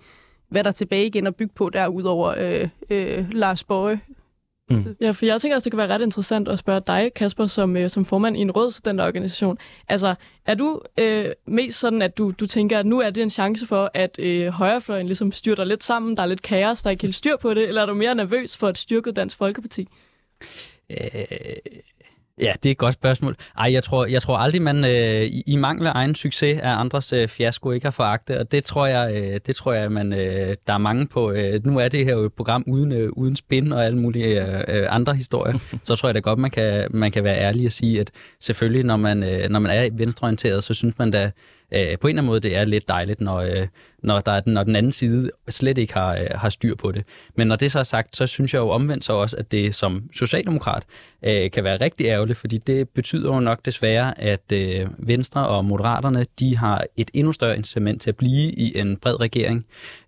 hvad 0.50 0.63
der 0.63 0.68
er 0.68 0.74
tilbage 0.74 1.06
igen 1.06 1.27
at 1.27 1.36
bygge 1.36 1.53
på 1.56 1.69
derudover 1.69 2.33
øh, 2.38 2.69
øh, 2.89 3.33
Lars 3.33 3.63
Bøge. 3.63 4.01
Mm. 4.69 4.95
Ja, 5.01 5.12
for 5.12 5.25
jeg 5.25 5.41
tænker 5.41 5.56
også, 5.56 5.65
det 5.65 5.71
kan 5.71 5.77
være 5.77 5.88
ret 5.88 6.01
interessant 6.01 6.47
at 6.47 6.59
spørge 6.59 6.81
dig, 6.88 7.12
Kasper, 7.15 7.45
som, 7.45 7.77
øh, 7.77 7.89
som 7.89 8.06
formand 8.06 8.38
i 8.38 8.39
en 8.39 8.51
rød 8.51 8.71
studenterorganisation. 8.71 9.57
Altså, 9.88 10.15
er 10.45 10.56
du 10.56 10.81
øh, 10.97 11.31
mest 11.45 11.80
sådan, 11.80 12.01
at 12.01 12.18
du, 12.18 12.31
du 12.39 12.47
tænker, 12.47 12.80
at 12.80 12.86
nu 12.86 13.00
er 13.00 13.09
det 13.09 13.24
en 13.24 13.30
chance 13.30 13.68
for, 13.68 13.91
at 13.94 14.19
øh, 14.19 14.47
højrefløjen 14.47 15.06
ligesom 15.06 15.31
styrter 15.31 15.63
lidt 15.63 15.83
sammen, 15.83 16.15
der 16.15 16.21
er 16.21 16.25
lidt 16.25 16.41
kaos, 16.41 16.81
der 16.81 16.88
er 16.88 16.91
ikke 16.91 17.01
helt 17.01 17.15
styr 17.15 17.38
på 17.38 17.53
det, 17.53 17.68
eller 17.68 17.81
er 17.81 17.86
du 17.86 17.94
mere 17.94 18.15
nervøs 18.15 18.57
for 18.57 18.69
et 18.69 18.77
styrket 18.77 19.15
Dansk 19.15 19.38
Folkeparti? 19.38 19.88
Øh, 20.89 20.97
Ja, 22.39 22.53
det 22.63 22.69
er 22.69 22.71
et 22.71 22.77
godt 22.77 22.94
spørgsmål. 22.94 23.36
Ej, 23.57 23.74
jeg 23.74 23.83
tror, 23.83 24.06
jeg 24.06 24.21
tror 24.21 24.38
aldrig, 24.38 24.62
man 24.62 24.86
øh, 24.86 25.21
i, 25.21 25.44
i 25.47 25.56
mangel 25.56 25.88
af 25.88 25.91
egen 25.95 26.15
succes 26.15 26.59
af 26.59 26.69
andres 26.69 27.13
øh, 27.13 27.27
fiasko 27.27 27.71
ikke 27.71 27.86
har 27.86 27.91
foragtet, 27.91 28.38
og 28.38 28.51
det 28.51 28.63
tror 28.63 28.86
jeg, 28.86 29.15
øh, 29.15 29.39
det 29.47 29.55
tror 29.55 29.74
jeg 29.74 29.91
man, 29.91 30.13
øh, 30.13 30.55
der 30.67 30.74
er 30.74 30.77
mange 30.77 31.08
på. 31.08 31.31
Øh, 31.31 31.65
nu 31.65 31.79
er 31.79 31.88
det 31.88 32.05
her 32.05 32.13
jo 32.13 32.25
et 32.25 32.34
program 32.34 32.63
uden, 32.67 32.91
øh, 32.91 33.10
uden 33.12 33.36
spin 33.36 33.72
og 33.72 33.86
alle 33.86 33.98
mulige 33.98 34.46
øh, 34.46 34.63
øh 34.67 34.88
andre 34.89 35.15
historier, 35.15 35.60
så 35.84 35.96
tror 35.96 36.10
jeg 36.10 36.15
da 36.15 36.19
godt, 36.19 36.39
man 36.39 36.51
kan, 36.51 36.88
man 36.89 37.12
kan 37.12 37.24
være 37.24 37.38
ærlig 37.38 37.65
og 37.65 37.72
sige, 37.72 38.00
at 38.00 38.12
selvfølgelig, 38.39 38.84
når 38.84 38.98
man, 38.98 39.24
øh, 39.24 39.50
når 39.50 39.60
man 39.60 39.72
er 39.72 39.89
venstreorienteret, 39.91 40.63
så 40.63 40.74
synes 40.74 41.00
man 41.00 41.12
da, 41.12 41.31
øh, 41.72 41.98
på 41.98 42.08
en 42.08 42.10
eller 42.10 42.22
anden 42.22 42.26
måde, 42.26 42.40
det 42.40 42.56
er 42.56 42.64
lidt 42.64 42.90
dejligt, 42.90 43.22
når, 43.22 43.38
øh, 43.38 43.68
når, 44.04 44.20
der 44.20 44.32
er, 44.32 44.42
når 44.46 44.64
den 44.64 44.76
anden 44.76 44.92
side 44.92 45.32
slet 45.50 45.78
ikke 45.78 45.94
har, 45.94 46.16
øh, 46.18 46.28
har 46.36 46.50
styr 46.50 46.76
på 46.76 46.92
det. 46.92 47.04
Men 47.36 47.48
når 47.48 47.56
det 47.56 47.72
så 47.72 47.80
er 47.80 47.84
sagt, 47.84 48.18
så 48.18 48.28
synes 48.28 48.54
jeg 48.54 48.60
jo 48.60 48.70
omvendt 48.70 49.06
så 49.06 49.14
også, 49.14 49.38
at 49.38 49.52
det 49.52 49.76
som 49.76 50.10
socialdemokrat 50.14 50.84
øh, 51.24 51.52
kan 51.52 51.64
være 51.64 51.78
rigtig 51.82 52.06
ærgerligt, 52.06 52.38
fordi 52.38 52.58
det 52.58 52.90
betyder 52.90 53.34
jo 53.34 53.40
nok 53.40 53.66
desværre, 53.66 54.22
at 54.22 54.52
øh, 54.54 54.88
Venstre 54.98 55.48
og 55.48 55.66
Moderaterne, 55.66 56.26
de 56.40 56.58
har 56.58 56.86
et 56.98 57.12
endnu 57.14 57.34
større 57.34 57.58
incitament 57.58 58.02
til 58.02 58.10
at 58.10 58.16
blive 58.16 58.52
i 58.52 58.78
en 58.80 58.98
bred 58.98 59.20
regering. 59.20 59.66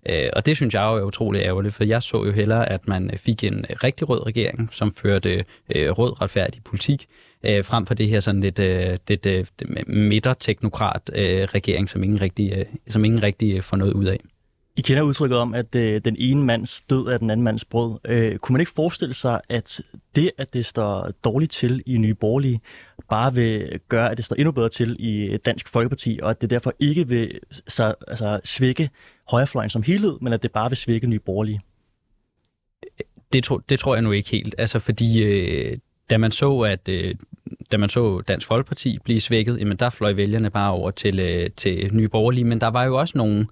Øh, 0.09 0.29
og 0.33 0.45
det 0.45 0.55
synes 0.55 0.73
jeg 0.73 0.81
jo 0.81 0.97
er 0.97 1.01
utrolig 1.01 1.41
ærgerligt, 1.41 1.75
for 1.75 1.83
jeg 1.83 2.03
så 2.03 2.23
jo 2.25 2.31
hellere, 2.31 2.69
at 2.69 2.87
man 2.87 3.11
fik 3.17 3.43
en 3.43 3.65
rigtig 3.83 4.09
rød 4.09 4.25
regering, 4.25 4.69
som 4.71 4.93
førte 4.93 5.45
øh, 5.75 5.89
rød 5.89 6.21
retfærdig 6.21 6.61
politik, 6.63 7.07
øh, 7.43 7.65
frem 7.65 7.85
for 7.85 7.93
det 7.93 8.07
her 8.07 8.19
sådan 8.19 8.41
lidt, 8.41 8.59
øh, 8.59 8.97
lidt 9.07 9.25
øh, 9.25 9.45
midterteknokrat 9.87 11.11
øh, 11.15 11.23
regering, 11.25 11.89
som 11.89 12.03
ingen 12.03 12.21
rigtig, 12.21 12.53
øh, 12.57 12.65
som 12.87 13.05
ingen 13.05 13.23
rigtig 13.23 13.55
øh, 13.55 13.61
får 13.61 13.77
noget 13.77 13.93
ud 13.93 14.05
af. 14.05 14.19
I 14.75 14.81
kender 14.81 15.03
udtrykket 15.03 15.37
om, 15.37 15.53
at 15.53 15.75
øh, 15.75 16.01
den 16.05 16.15
ene 16.19 16.45
mands 16.45 16.81
død 16.81 17.07
er 17.07 17.17
den 17.17 17.29
anden 17.29 17.43
mands 17.43 17.65
brød. 17.65 17.99
Øh, 18.05 18.37
kunne 18.37 18.53
man 18.53 18.59
ikke 18.59 18.71
forestille 18.71 19.13
sig, 19.13 19.41
at 19.49 19.81
det, 20.15 20.31
at 20.37 20.53
det 20.53 20.65
står 20.65 21.11
dårligt 21.23 21.51
til 21.51 21.83
i 21.85 21.97
Nye 21.97 22.13
Borgerlige, 22.13 22.59
bare 23.09 23.33
vil 23.33 23.79
gøre, 23.89 24.11
at 24.11 24.17
det 24.17 24.25
står 24.25 24.35
endnu 24.35 24.51
bedre 24.51 24.69
til 24.69 24.95
i 24.99 25.37
Dansk 25.37 25.67
Folkeparti, 25.67 26.19
og 26.23 26.29
at 26.29 26.41
det 26.41 26.49
derfor 26.49 26.73
ikke 26.79 27.07
vil 27.07 27.39
så, 27.67 27.93
altså, 28.07 28.39
svække 28.43 28.89
højrefløjen 29.31 29.69
som 29.69 29.83
helhed, 29.83 30.17
men 30.21 30.33
at 30.33 30.43
det 30.43 30.51
bare 30.51 30.69
vil 30.69 30.77
svække 30.77 31.07
Nye 31.07 31.19
Borgerlige? 31.19 31.61
Det, 33.33 33.43
tro, 33.43 33.57
det 33.57 33.79
tror 33.79 33.95
jeg 33.95 34.01
nu 34.01 34.11
ikke 34.11 34.29
helt, 34.29 34.55
altså 34.57 34.79
fordi 34.79 35.23
øh, 35.23 35.77
da 36.11 36.17
man 36.17 36.31
så, 36.31 36.59
at 36.59 36.89
øh, 36.89 37.15
da 37.71 37.77
man 37.77 37.89
så 37.89 38.21
Dansk 38.21 38.47
Folkeparti 38.47 38.97
blive 39.03 39.19
svækket, 39.19 39.59
jamen 39.59 39.77
der 39.77 39.89
fløj 39.89 40.13
vælgerne 40.13 40.49
bare 40.49 40.71
over 40.71 40.91
til, 40.91 41.19
øh, 41.19 41.49
til 41.57 41.89
Nye 41.93 42.07
Borgerlige, 42.07 42.43
men 42.43 42.61
der 42.61 42.67
var 42.67 42.83
jo 42.83 42.99
også 42.99 43.17
nogen, 43.17 43.47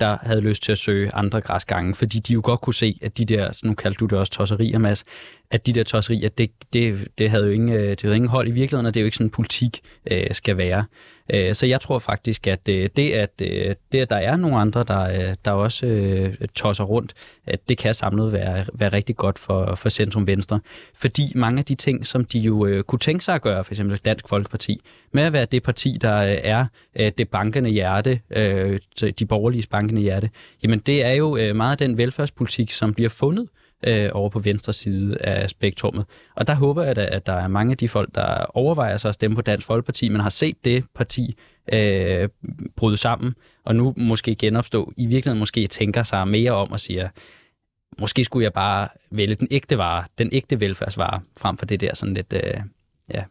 der 0.00 0.18
havde 0.22 0.40
lyst 0.40 0.62
til 0.62 0.72
at 0.72 0.78
søge 0.78 1.14
andre 1.14 1.40
græsgange, 1.40 1.94
fordi 1.94 2.18
de 2.18 2.32
jo 2.32 2.40
godt 2.44 2.60
kunne 2.60 2.74
se, 2.74 2.98
at 3.02 3.18
de 3.18 3.24
der, 3.24 3.60
nu 3.64 3.74
kaldte 3.74 3.98
du 3.98 4.06
det 4.06 4.18
også 4.18 4.32
tosserier, 4.32 4.78
Mads, 4.78 5.04
at 5.50 5.66
de 5.66 5.72
der 5.72 5.82
tosserier, 5.82 6.28
det, 6.28 6.50
det, 6.72 7.08
det, 7.18 7.30
havde 7.30 7.44
jo 7.44 7.50
ingen, 7.50 7.72
øh, 7.72 7.90
det 7.90 8.02
havde 8.02 8.16
ingen 8.16 8.28
hold 8.28 8.48
i 8.48 8.50
virkeligheden, 8.50 8.86
og 8.86 8.94
det 8.94 9.00
er 9.00 9.02
jo 9.02 9.06
ikke 9.06 9.16
sådan, 9.16 9.30
politik 9.30 9.80
øh, 10.10 10.26
skal 10.32 10.56
være. 10.56 10.84
Øh, 11.32 11.54
så 11.54 11.66
jeg 11.66 11.80
tror 11.80 11.98
faktisk, 11.98 12.46
at 12.46 12.68
øh, 12.68 12.88
det, 12.96 13.12
at, 13.12 13.30
øh, 13.42 13.74
det, 13.92 13.98
at 13.98 14.10
der 14.10 14.16
er 14.16 14.36
nogle 14.36 14.56
andre, 14.56 14.84
der, 14.88 15.00
øh, 15.00 15.34
der 15.44 15.50
også 15.50 15.86
øh, 15.86 16.34
tosser 16.54 16.84
rundt, 16.84 17.14
at 17.46 17.68
det 17.68 17.78
kan 17.78 17.94
samlet 17.94 18.32
være, 18.32 18.64
være 18.74 18.92
rigtig 18.92 19.16
godt 19.16 19.38
for, 19.38 19.74
for 19.74 19.88
Centrum 19.88 20.26
Venstre. 20.26 20.60
Fordi 20.94 21.32
mange 21.34 21.58
af 21.58 21.64
de 21.64 21.74
ting, 21.74 22.06
som 22.06 22.24
de 22.24 22.38
jo 22.38 22.66
øh, 22.66 22.82
kunne 22.82 22.98
tænke 22.98 23.24
sig 23.24 23.34
at 23.34 23.42
gøre, 23.42 23.64
for 23.64 23.72
eksempel 23.72 23.98
Dansk 23.98 24.28
Folkeparti, 24.28 24.80
med 25.12 25.22
at 25.22 25.32
være 25.32 25.44
det 25.44 25.62
parti, 25.62 25.98
der 26.00 26.16
øh, 26.16 26.38
er 26.42 26.66
øh, 26.96 27.12
det 27.18 27.28
bankende 27.28 27.70
hjerte, 27.70 28.20
øh, 28.30 28.78
de 29.18 29.26
borgerlige 29.26 29.64
bankende 29.70 30.02
hjerte, 30.02 30.30
jamen 30.62 30.78
det 30.78 31.04
er 31.04 31.12
jo 31.12 31.36
øh, 31.36 31.56
meget 31.56 31.72
af 31.72 31.78
den 31.78 31.98
velfærdspolitik, 31.98 32.70
som 32.70 32.94
bliver 32.94 33.10
fundet 33.10 33.42
øh, 33.42 33.61
Øh, 33.86 34.10
over 34.12 34.28
på 34.28 34.38
venstre 34.38 34.72
side 34.72 35.18
af 35.20 35.50
spektrummet. 35.50 36.04
Og 36.34 36.46
der 36.46 36.54
håber 36.54 36.82
jeg 36.82 36.96
da, 36.96 37.08
at 37.12 37.26
der 37.26 37.32
er 37.32 37.48
mange 37.48 37.70
af 37.70 37.76
de 37.76 37.88
folk, 37.88 38.14
der 38.14 38.44
overvejer 38.44 38.96
sig 38.96 39.08
at 39.08 39.14
stemme 39.14 39.34
på 39.34 39.42
Dansk 39.42 39.66
Folkeparti, 39.66 40.08
men 40.08 40.20
har 40.20 40.30
set 40.30 40.64
det 40.64 40.84
parti 40.94 41.36
øh, 41.72 42.28
bryde 42.76 42.96
sammen, 42.96 43.34
og 43.64 43.76
nu 43.76 43.94
måske 43.96 44.34
genopstå, 44.34 44.92
i 44.96 45.06
virkeligheden 45.06 45.38
måske 45.38 45.66
tænker 45.66 46.02
sig 46.02 46.28
mere 46.28 46.52
om 46.52 46.72
og 46.72 46.80
siger, 46.80 47.08
måske 48.00 48.24
skulle 48.24 48.44
jeg 48.44 48.52
bare 48.52 48.88
vælge 49.10 49.34
den 49.34 49.48
ægte 49.50 49.78
vare, 49.78 50.04
den 50.18 50.28
ægte 50.32 50.60
velfærdsvare, 50.60 51.20
frem 51.40 51.56
for 51.56 51.66
det 51.66 51.80
der 51.80 51.94
sådan 51.94 52.14
lidt 52.14 52.32
øh, 52.32 52.60
ja, 53.14 53.24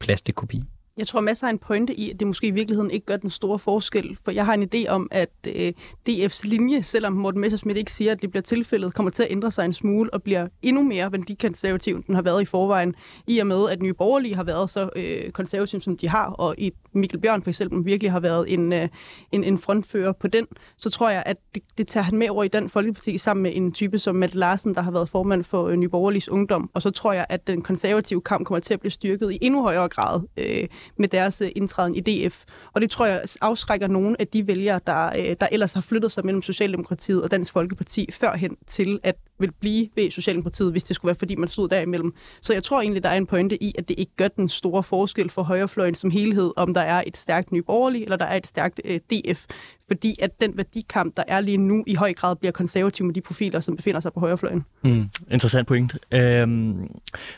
plastikkopi. 0.00 0.64
Jeg 0.96 1.06
tror 1.06 1.20
masser 1.20 1.46
af 1.46 1.50
en 1.50 1.58
pointe 1.58 1.94
i, 1.94 2.10
at 2.10 2.20
det 2.20 2.26
måske 2.26 2.46
i 2.46 2.50
virkeligheden 2.50 2.90
ikke 2.90 3.06
gør 3.06 3.16
den 3.16 3.30
store 3.30 3.58
forskel, 3.58 4.18
for 4.24 4.30
jeg 4.30 4.46
har 4.46 4.54
en 4.54 4.68
idé 4.74 4.88
om, 4.88 5.08
at 5.10 5.30
øh, 5.46 5.72
DF's 6.08 6.48
linje, 6.48 6.82
selvom 6.82 7.12
Morten 7.12 7.40
Messersmith 7.40 7.78
ikke 7.78 7.92
siger, 7.92 8.12
at 8.12 8.22
det 8.22 8.30
bliver 8.30 8.42
tilfældet, 8.42 8.94
kommer 8.94 9.10
til 9.10 9.22
at 9.22 9.30
ændre 9.30 9.50
sig 9.50 9.64
en 9.64 9.72
smule 9.72 10.14
og 10.14 10.22
bliver 10.22 10.48
endnu 10.62 10.82
mere 10.82 11.12
værdikonservativ, 11.12 11.96
end 11.96 12.04
den 12.04 12.14
har 12.14 12.22
været 12.22 12.42
i 12.42 12.44
forvejen, 12.44 12.94
i 13.26 13.38
og 13.38 13.46
med, 13.46 13.70
at 13.70 13.82
Nye 13.82 13.94
Borgerlige 13.94 14.34
har 14.34 14.44
været 14.44 14.70
så 14.70 14.90
øh, 14.96 15.30
konservativ, 15.30 15.80
som 15.80 15.96
de 15.96 16.08
har, 16.08 16.26
og 16.26 16.54
i 16.58 16.72
Mikkel 16.92 17.20
Bjørn 17.20 17.42
for 17.42 17.50
eksempel 17.50 17.86
virkelig 17.86 18.12
har 18.12 18.20
været 18.20 18.52
en, 18.52 18.72
øh, 18.72 18.88
en, 19.32 19.44
en 19.44 19.58
frontfører 19.58 20.12
på 20.12 20.26
den, 20.26 20.46
så 20.76 20.90
tror 20.90 21.10
jeg, 21.10 21.22
at 21.26 21.36
det, 21.54 21.62
det 21.78 21.88
tager 21.88 22.04
han 22.04 22.18
med 22.18 22.28
over 22.28 22.44
i 22.44 22.48
den 22.48 22.68
folkeparti 22.68 23.18
sammen 23.18 23.42
med 23.42 23.52
en 23.54 23.72
type 23.72 23.98
som 23.98 24.14
Matt 24.14 24.34
Larsen, 24.34 24.74
der 24.74 24.80
har 24.80 24.90
været 24.90 25.08
formand 25.08 25.44
for 25.44 25.68
øh, 25.68 25.76
Nye 25.76 25.88
Borgerliges 25.88 26.28
Ungdom, 26.28 26.70
og 26.74 26.82
så 26.82 26.90
tror 26.90 27.12
jeg, 27.12 27.26
at 27.28 27.46
den 27.46 27.62
konservative 27.62 28.20
kamp 28.20 28.46
kommer 28.46 28.60
til 28.60 28.74
at 28.74 28.80
blive 28.80 28.90
styrket 28.90 29.32
i 29.32 29.38
endnu 29.40 29.62
højere 29.62 29.88
grad 29.88 30.20
øh, 30.36 30.68
med 30.96 31.08
deres 31.08 31.40
øh, 31.40 31.50
indtræden 31.56 31.94
i 31.94 32.00
DF. 32.00 32.44
Og 32.72 32.80
det 32.80 32.90
tror 32.90 33.06
jeg 33.06 33.22
afskrækker 33.40 33.86
nogle 33.86 34.16
af 34.18 34.28
de 34.28 34.46
vælgere, 34.46 34.80
der, 34.86 35.06
øh, 35.06 35.36
der 35.40 35.48
ellers 35.52 35.72
har 35.72 35.80
flyttet 35.80 36.12
sig 36.12 36.24
mellem 36.24 36.42
Socialdemokratiet 36.42 37.22
og 37.22 37.30
Dansk 37.30 37.52
Folkeparti 37.52 38.08
førhen 38.12 38.56
til 38.66 39.00
at 39.02 39.16
vil 39.42 39.52
blive 39.52 39.88
ved 39.94 40.10
Socialdemokratiet, 40.10 40.72
hvis 40.72 40.84
det 40.84 40.96
skulle 40.96 41.08
være, 41.08 41.18
fordi 41.18 41.34
man 41.34 41.48
stod 41.48 41.68
derimellem. 41.68 42.14
Så 42.40 42.52
jeg 42.52 42.62
tror 42.62 42.80
egentlig, 42.80 43.02
der 43.02 43.08
er 43.08 43.16
en 43.16 43.26
pointe 43.26 43.62
i, 43.62 43.74
at 43.78 43.88
det 43.88 43.98
ikke 43.98 44.12
gør 44.16 44.28
den 44.28 44.48
store 44.48 44.82
forskel 44.82 45.30
for 45.30 45.42
højrefløjen 45.42 45.94
som 45.94 46.10
helhed, 46.10 46.52
om 46.56 46.74
der 46.74 46.80
er 46.80 47.02
et 47.06 47.16
stærkt 47.16 47.52
Nye 47.52 47.62
Borgerlige, 47.62 48.04
eller 48.04 48.16
der 48.16 48.24
er 48.24 48.36
et 48.36 48.46
stærkt 48.46 48.80
øh, 48.84 49.00
DF. 49.10 49.46
Fordi 49.92 50.16
at 50.20 50.40
den 50.40 50.56
værdikamp, 50.56 51.16
der 51.16 51.24
er 51.28 51.40
lige 51.40 51.56
nu, 51.56 51.84
i 51.86 51.94
høj 51.94 52.12
grad 52.14 52.36
bliver 52.36 52.52
konservativ 52.52 53.06
med 53.06 53.14
de 53.14 53.20
profiler, 53.20 53.60
som 53.60 53.76
befinder 53.76 54.00
sig 54.00 54.12
på 54.12 54.20
højrefløjen. 54.20 54.64
Mm, 54.84 55.04
interessant 55.30 55.68
point. 55.68 55.96
Øhm, 56.14 56.88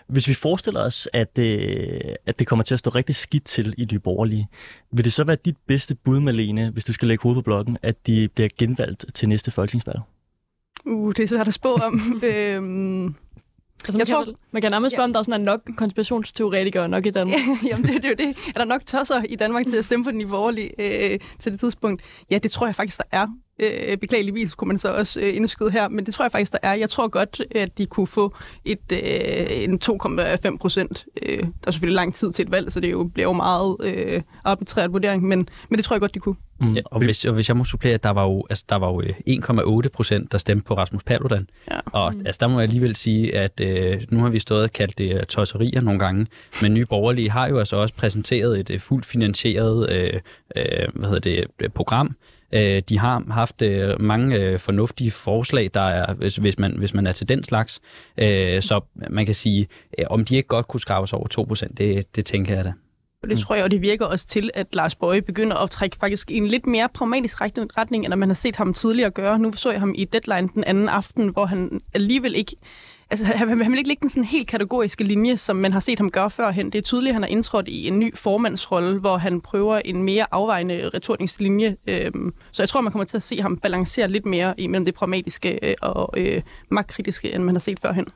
hvis 0.07 0.29
vi 0.29 0.35
forestiller 0.35 0.81
os, 0.81 1.09
at, 1.13 1.39
øh, 1.39 2.01
at 2.27 2.39
det 2.39 2.47
kommer 2.47 2.63
til 2.63 2.75
at 2.75 2.79
stå 2.79 2.91
rigtig 2.91 3.17
skidt 3.17 3.45
til 3.45 3.75
i 3.79 3.87
Nye 3.93 3.99
Borgerlige, 3.99 4.49
vil 4.93 5.05
det 5.05 5.13
så 5.13 5.25
være 5.25 5.37
dit 5.45 5.57
bedste 5.67 5.95
bud, 5.95 6.21
Malene, 6.21 6.71
hvis 6.71 6.85
du 6.85 6.93
skal 6.93 7.09
lægge 7.09 7.23
hovedet 7.23 7.45
på 7.45 7.45
blokken, 7.45 7.77
at 7.83 8.07
de 8.07 8.29
bliver 8.35 8.49
genvalgt 8.59 9.05
til 9.15 9.29
næste 9.29 9.51
folketingsvalg? 9.51 10.01
Uh, 10.87 11.13
det 11.17 11.23
er 11.23 11.29
svært 11.29 11.49
at 11.49 11.55
spå 11.55 11.75
om. 11.75 12.21
øhm, 12.23 13.15
Altså, 13.89 13.93
man, 13.93 13.99
jeg 13.99 14.07
kan, 14.07 14.15
tror, 14.15 14.41
man 14.51 14.63
kan 14.63 14.71
nærmest 14.71 14.95
spørge, 14.95 15.03
ja. 15.03 15.09
om 15.09 15.13
der 15.13 15.19
er 15.19 15.23
sådan 15.23 15.41
nok 15.41 15.61
konspirationsteoretikere 15.77 16.89
nok 16.89 17.07
i 17.07 17.11
Danmark. 17.11 17.41
Jamen, 17.71 17.87
det, 17.87 18.03
det 18.03 18.05
er 18.05 18.09
jo 18.09 18.29
det. 18.29 18.37
Er 18.55 18.59
der 18.59 18.65
nok 18.65 18.87
tosser 18.87 19.23
i 19.29 19.37
Danmark 19.37 19.67
til 19.67 19.77
at 19.77 19.85
stemme 19.85 20.05
på 20.05 20.11
den 20.11 20.29
borgerlige 20.29 20.71
øh, 20.79 21.19
til 21.39 21.53
det 21.53 21.61
tidspunkt? 21.61 22.03
Ja, 22.31 22.39
det 22.39 22.51
tror 22.51 22.67
jeg 22.67 22.77
faktisk, 22.77 22.99
der 22.99 23.05
er. 23.13 23.27
Øh, 23.59 23.97
beklageligvis 23.99 24.55
kunne 24.55 24.69
man 24.69 24.79
så 24.79 24.89
også 24.89 25.21
øh, 25.21 25.37
indskyde 25.37 25.71
her, 25.71 25.89
men 25.89 26.07
det 26.07 26.15
tror 26.15 26.25
jeg 26.25 26.33
faktisk, 26.33 26.53
der 26.53 26.59
er. 26.63 26.75
Jeg 26.79 26.91
tror 26.91 27.09
godt, 27.09 27.43
at 27.51 27.79
de 27.79 27.87
kunne 27.87 28.07
få 28.07 28.35
et, 28.65 28.93
øh, 28.93 28.99
en 29.51 29.81
2,5 29.85 30.57
procent. 30.57 31.07
Øh, 31.23 31.39
der 31.39 31.47
er 31.67 31.71
selvfølgelig 31.71 31.95
lang 31.95 32.15
tid 32.15 32.33
til 32.33 32.43
et 32.43 32.51
valg, 32.51 32.73
så 32.73 32.81
det 32.81 32.91
jo, 32.91 33.05
bliver 33.05 33.29
jo 33.29 33.33
meget 33.33 33.77
øh, 33.83 34.23
arbitrært 34.45 34.93
vurdering, 34.93 35.23
men, 35.23 35.49
men 35.69 35.77
det 35.77 35.85
tror 35.85 35.97
jeg 35.97 36.01
godt, 36.01 36.15
de 36.15 36.21
kunne. 36.21 36.37
Mm. 36.61 36.75
Ja, 36.75 36.81
og, 36.85 36.99
hvis, 36.99 37.25
og 37.25 37.35
hvis 37.35 37.49
jeg 37.49 37.57
må 37.57 37.65
supplere, 37.65 37.97
der 37.97 38.11
var 38.11 38.25
jo, 38.25 38.47
altså, 38.51 38.65
der 38.69 38.77
var 38.77 38.89
jo 38.89 39.01
1,8 39.01 39.85
øh, 39.85 39.91
procent, 39.91 40.33
der 40.33 40.39
stemte 40.39 40.65
på 40.65 40.75
Rasmus 40.75 41.03
Paludan. 41.03 41.49
Ja. 41.71 41.79
Og 41.85 42.15
mm. 42.15 42.23
altså, 42.27 42.39
der 42.41 42.49
må 42.49 42.55
jeg 42.55 42.63
alligevel 42.63 42.97
sige, 42.97 43.37
at 43.37 43.61
øh, 43.61 44.03
nu 44.11 44.21
har 44.21 44.31
vi 44.31 44.39
stået 44.39 44.63
og 44.63 44.73
kaldt 44.73 44.99
det 44.99 45.15
uh, 45.15 45.23
tosserier 45.23 45.81
nogle 45.81 45.99
gange, 46.01 46.27
men 46.63 46.75
Nye 46.75 46.87
Borgerlige 46.87 47.31
har 47.31 47.49
jo 47.49 47.59
altså 47.59 47.77
også 47.77 47.95
præsenteret 47.95 48.61
et 48.61 48.71
uh, 48.71 48.81
fuldt 48.81 49.07
finansieret 49.07 49.91
øh, 49.93 50.21
øh, 50.57 50.89
hvad 50.95 51.09
hedder 51.09 51.45
det, 51.61 51.73
program, 51.73 52.17
Øh, 52.55 52.83
de 52.89 52.99
har 52.99 53.23
haft 53.31 53.63
øh, 53.63 54.01
mange 54.01 54.37
øh, 54.37 54.59
fornuftige 54.59 55.11
forslag, 55.11 55.71
der 55.75 55.81
er, 55.81 56.15
hvis, 56.15 56.37
hvis, 56.37 56.59
man, 56.59 56.79
hvis 56.79 56.95
man 56.95 57.07
er 57.07 57.13
til 57.13 57.29
den 57.29 57.45
slags. 57.45 57.81
Øh, 58.19 58.63
så 58.63 58.81
man 59.11 59.27
kan 59.27 59.35
sige, 59.35 59.69
øh, 59.99 60.05
om 60.11 60.25
de 60.25 60.37
ikke 60.37 60.49
godt 60.49 60.69
kunne 60.69 60.81
skrave 60.81 61.07
sig 61.07 61.19
over 61.19 61.55
2%, 61.55 61.75
det, 61.77 62.17
det 62.17 62.25
tænker 62.25 62.55
jeg 62.55 62.65
da. 62.65 62.73
Og 63.23 63.31
det 63.31 63.39
tror 63.39 63.55
jeg, 63.55 63.65
og 63.65 63.71
det 63.71 63.81
virker 63.81 64.07
også 64.07 64.27
til, 64.27 64.51
at 64.55 64.67
Lars 64.73 64.95
Bøje 64.95 65.23
begynder 65.23 65.57
at 65.57 65.71
trække 65.71 65.97
faktisk 66.01 66.31
i 66.31 66.37
en 66.37 66.47
lidt 66.47 66.67
mere 66.67 66.89
pragmatisk 66.95 67.41
retning, 67.41 68.05
end 68.05 68.15
man 68.15 68.29
har 68.29 68.35
set 68.35 68.57
ham 68.57 68.75
tidligere 68.75 69.11
gøre. 69.11 69.39
Nu 69.39 69.53
så 69.53 69.71
jeg 69.71 69.81
ham 69.81 69.95
i 69.97 70.05
Deadline 70.05 70.49
den 70.55 70.65
anden 70.65 70.89
aften, 70.89 71.29
hvor 71.29 71.47
han 71.47 71.81
alligevel 71.95 72.35
ikke 72.35 72.57
altså, 73.11 73.27
han, 73.27 73.49
han 73.49 73.73
vil 73.73 73.79
ikke 73.79 73.89
ligge 73.89 74.01
den 74.01 74.11
sådan 74.11 74.25
helt 74.25 74.49
kategoriske 74.49 75.05
linje, 75.05 75.37
som 75.37 75.57
man 75.57 75.73
har 75.73 75.81
set 75.81 75.99
ham 75.99 76.11
gøre 76.11 76.31
førhen. 76.31 76.71
Det 76.71 76.79
er 76.79 76.83
tydeligt, 76.83 77.11
at 77.11 77.15
han 77.15 77.23
har 77.23 77.29
indtrådt 77.29 77.69
i 77.69 77.87
en 77.89 77.99
ny 77.99 78.17
formandsrolle, 78.17 78.99
hvor 78.99 79.17
han 79.17 79.41
prøver 79.41 79.79
en 79.79 80.03
mere 80.03 80.27
afvejende 80.31 80.91
retoringslinje. 80.95 81.77
Øhm, 81.87 82.35
så 82.53 82.63
jeg 82.63 82.69
tror, 82.69 82.81
man 82.81 82.93
kommer 82.93 83.05
til 83.05 83.17
at 83.17 83.23
se 83.23 83.43
ham 83.43 83.57
balancere 83.57 84.09
lidt 84.09 84.27
mere 84.27 84.55
imellem 84.61 84.85
det 84.85 84.95
pragmatiske 84.95 85.59
øh, 85.63 85.75
og 85.83 86.15
øh, 86.17 86.43
magtkritiske, 86.69 87.33
end 87.33 87.45
man 87.45 87.55
har 87.55 87.61
set 87.61 87.81
førhen. 87.81 88.07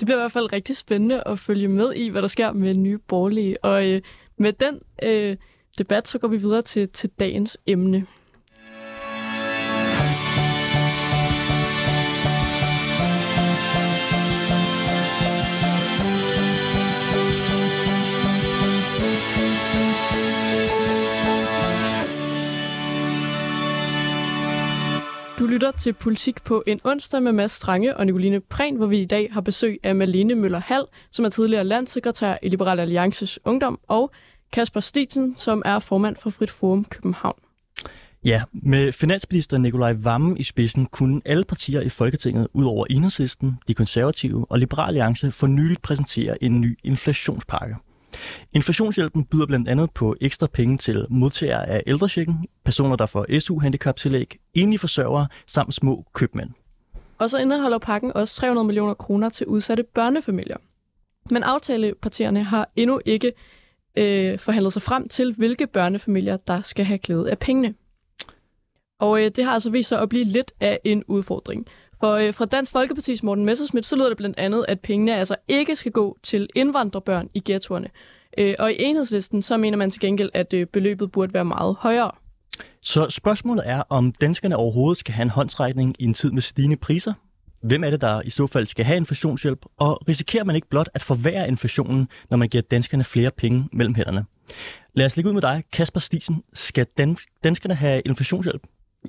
Det 0.00 0.06
bliver 0.06 0.18
i 0.18 0.20
hvert 0.20 0.32
fald 0.32 0.52
rigtig 0.52 0.76
spændende 0.76 1.22
at 1.26 1.38
følge 1.38 1.68
med 1.68 1.94
i, 1.94 2.08
hvad 2.08 2.22
der 2.22 2.28
sker 2.28 2.52
med 2.52 2.74
nye 2.74 2.98
borgerlige. 2.98 3.64
Og 3.64 3.86
øh, 3.86 4.02
med 4.38 4.52
den 4.52 4.78
øh, 5.02 5.36
debat, 5.78 6.08
så 6.08 6.18
går 6.18 6.28
vi 6.28 6.36
videre 6.36 6.62
til, 6.62 6.88
til 6.88 7.10
dagens 7.20 7.56
emne. 7.66 8.06
Du 25.46 25.50
lytter 25.50 25.70
til 25.70 25.92
Politik 25.92 26.42
på 26.42 26.62
en 26.66 26.80
onsdag 26.84 27.22
med 27.22 27.32
Mads 27.32 27.50
Strange 27.52 27.96
og 27.96 28.06
Nicoline 28.06 28.40
Prehn, 28.40 28.76
hvor 28.76 28.86
vi 28.86 28.98
i 28.98 29.04
dag 29.04 29.28
har 29.32 29.40
besøg 29.40 29.80
af 29.82 29.94
Malene 29.94 30.34
Møller 30.34 30.58
Hall, 30.58 30.84
som 31.10 31.24
er 31.24 31.28
tidligere 31.28 31.64
landsekretær 31.64 32.36
i 32.42 32.48
Liberal 32.48 32.80
Alliances 32.80 33.38
Ungdom, 33.44 33.80
og 33.88 34.12
Kasper 34.52 34.80
Stitsen, 34.80 35.34
som 35.36 35.62
er 35.64 35.78
formand 35.78 36.16
for 36.16 36.30
Frit 36.30 36.50
Forum 36.50 36.84
København. 36.84 37.38
Ja, 38.24 38.42
med 38.52 38.92
finansminister 38.92 39.58
Nikolaj 39.58 39.92
Vammen 39.92 40.36
i 40.36 40.42
spidsen 40.42 40.86
kunne 40.86 41.20
alle 41.24 41.44
partier 41.44 41.80
i 41.80 41.88
Folketinget, 41.88 42.48
ud 42.52 42.64
over 42.64 42.86
Enhedslisten, 42.90 43.58
de 43.68 43.74
konservative 43.74 44.46
og 44.50 44.58
Liberal 44.58 44.88
Alliance, 44.88 45.30
for 45.30 45.46
nyligt 45.46 45.82
præsentere 45.82 46.44
en 46.44 46.60
ny 46.60 46.78
inflationspakke. 46.84 47.76
Inflationshjælpen 48.52 49.24
byder 49.24 49.46
blandt 49.46 49.68
andet 49.68 49.90
på 49.90 50.16
ekstra 50.20 50.46
penge 50.46 50.78
til 50.78 51.06
modtagere 51.10 51.68
af 51.68 51.82
ældrechecken, 51.86 52.44
personer, 52.64 52.96
der 52.96 53.06
får 53.06 53.40
SU-handicaptillæg, 53.40 54.38
enlige 54.54 54.78
forsørgere 54.78 55.26
samt 55.46 55.74
små 55.74 56.04
købmænd. 56.14 56.50
Og 57.18 57.30
så 57.30 57.38
indeholder 57.38 57.78
pakken 57.78 58.12
også 58.14 58.36
300 58.36 58.66
millioner 58.66 58.94
kroner 58.94 59.28
til 59.28 59.46
udsatte 59.46 59.82
børnefamilier. 59.82 60.56
Men 61.30 61.42
aftalepartierne 61.42 62.44
har 62.44 62.70
endnu 62.76 63.00
ikke 63.04 63.32
øh, 63.96 64.38
forhandlet 64.38 64.72
sig 64.72 64.82
frem 64.82 65.08
til, 65.08 65.34
hvilke 65.34 65.66
børnefamilier, 65.66 66.36
der 66.36 66.62
skal 66.62 66.84
have 66.84 66.98
glæde 66.98 67.30
af 67.30 67.38
pengene. 67.38 67.74
Og 69.00 69.22
øh, 69.22 69.30
det 69.36 69.44
har 69.44 69.52
altså 69.52 69.70
vist 69.70 69.88
sig 69.88 70.00
at 70.00 70.08
blive 70.08 70.24
lidt 70.24 70.52
af 70.60 70.80
en 70.84 71.04
udfordring. 71.04 71.66
For 72.00 72.12
øh, 72.12 72.34
fra 72.34 72.44
Dansk 72.44 72.76
Folkeparti's 72.76 73.20
Morten 73.22 73.44
Messersmith, 73.44 73.86
så 73.86 73.96
lyder 73.96 74.08
det 74.08 74.16
blandt 74.16 74.38
andet, 74.38 74.64
at 74.68 74.80
pengene 74.80 75.16
altså 75.16 75.36
ikke 75.48 75.76
skal 75.76 75.92
gå 75.92 76.18
til 76.22 76.48
indvandrerbørn 76.54 77.28
i 77.34 77.42
ghettoerne. 77.44 77.88
Øh, 78.38 78.54
og 78.58 78.72
i 78.72 78.76
enhedslisten, 78.78 79.42
så 79.42 79.56
mener 79.56 79.76
man 79.76 79.90
til 79.90 80.00
gengæld, 80.00 80.30
at 80.34 80.54
øh, 80.54 80.66
beløbet 80.66 81.12
burde 81.12 81.34
være 81.34 81.44
meget 81.44 81.76
højere. 81.78 82.10
Så 82.82 83.10
spørgsmålet 83.10 83.64
er, 83.66 83.82
om 83.88 84.12
danskerne 84.12 84.56
overhovedet 84.56 84.98
skal 84.98 85.14
have 85.14 85.22
en 85.22 85.30
håndsrækning 85.30 85.94
i 85.98 86.04
en 86.04 86.14
tid 86.14 86.32
med 86.32 86.42
stigende 86.42 86.76
priser? 86.76 87.12
Hvem 87.62 87.84
er 87.84 87.90
det, 87.90 88.00
der 88.00 88.22
i 88.22 88.30
så 88.30 88.46
fald 88.46 88.66
skal 88.66 88.84
have 88.84 88.96
inflationshjælp? 88.96 89.66
Og 89.76 90.08
risikerer 90.08 90.44
man 90.44 90.56
ikke 90.56 90.68
blot 90.68 90.88
at 90.94 91.02
forværre 91.02 91.48
inflationen, 91.48 92.08
når 92.30 92.36
man 92.36 92.48
giver 92.48 92.62
danskerne 92.62 93.04
flere 93.04 93.30
penge 93.30 93.68
mellem 93.72 93.94
hænderne? 93.94 94.24
Lad 94.94 95.06
os 95.06 95.16
lægge 95.16 95.28
ud 95.28 95.34
med 95.34 95.42
dig, 95.42 95.64
Kasper 95.72 96.00
Stisen. 96.00 96.42
Skal 96.52 96.86
danskerne 97.44 97.74
have 97.74 98.02
inflationshjælp? 98.06 98.62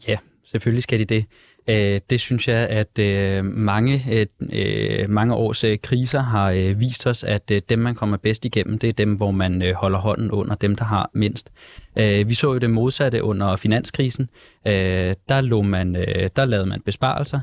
Ja, 0.08 0.18
selvfølgelig 0.44 0.84
skal 0.84 1.00
de 1.00 1.06
det. 1.06 1.26
Øh, 1.70 2.02
det 2.10 2.20
synes 2.20 2.48
jeg, 2.48 2.58
at 2.58 3.00
øh, 3.00 3.46
mange, 3.46 4.28
øh, 4.54 5.10
mange 5.10 5.36
års 5.36 5.64
øh, 5.64 5.78
kriser 5.78 6.22
har 6.22 6.52
øh, 6.52 6.80
vist 6.80 7.08
os, 7.08 7.24
at 7.24 7.52
øh, 7.52 7.62
dem, 7.70 7.80
man 7.80 7.96
kommer 7.96 8.18
bedst 8.18 8.46
igennem, 8.46 8.80
det 8.80 8.90
er 8.90 8.94
dem, 8.94 9.14
hvor 9.14 9.32
man 9.32 9.74
holder 9.76 10.00
hånden 10.00 10.32
under 10.32 10.56
dem, 10.56 10.76
der 10.76 10.86
har 10.86 11.10
mindst. 11.14 11.52
Øh, 12.00 12.30
vi 12.30 12.34
så 12.34 12.54
jo 12.54 12.58
det 12.58 12.70
modsatte 12.70 13.24
under 13.24 13.56
finanskrisen. 13.56 14.30
Øh, 14.68 15.16
der, 15.30 15.42
lå 15.42 15.62
man, 15.62 15.96
øh, 15.96 16.30
der 16.36 16.46
lavede 16.46 16.66
man 16.66 16.82
besparelser. 16.82 17.40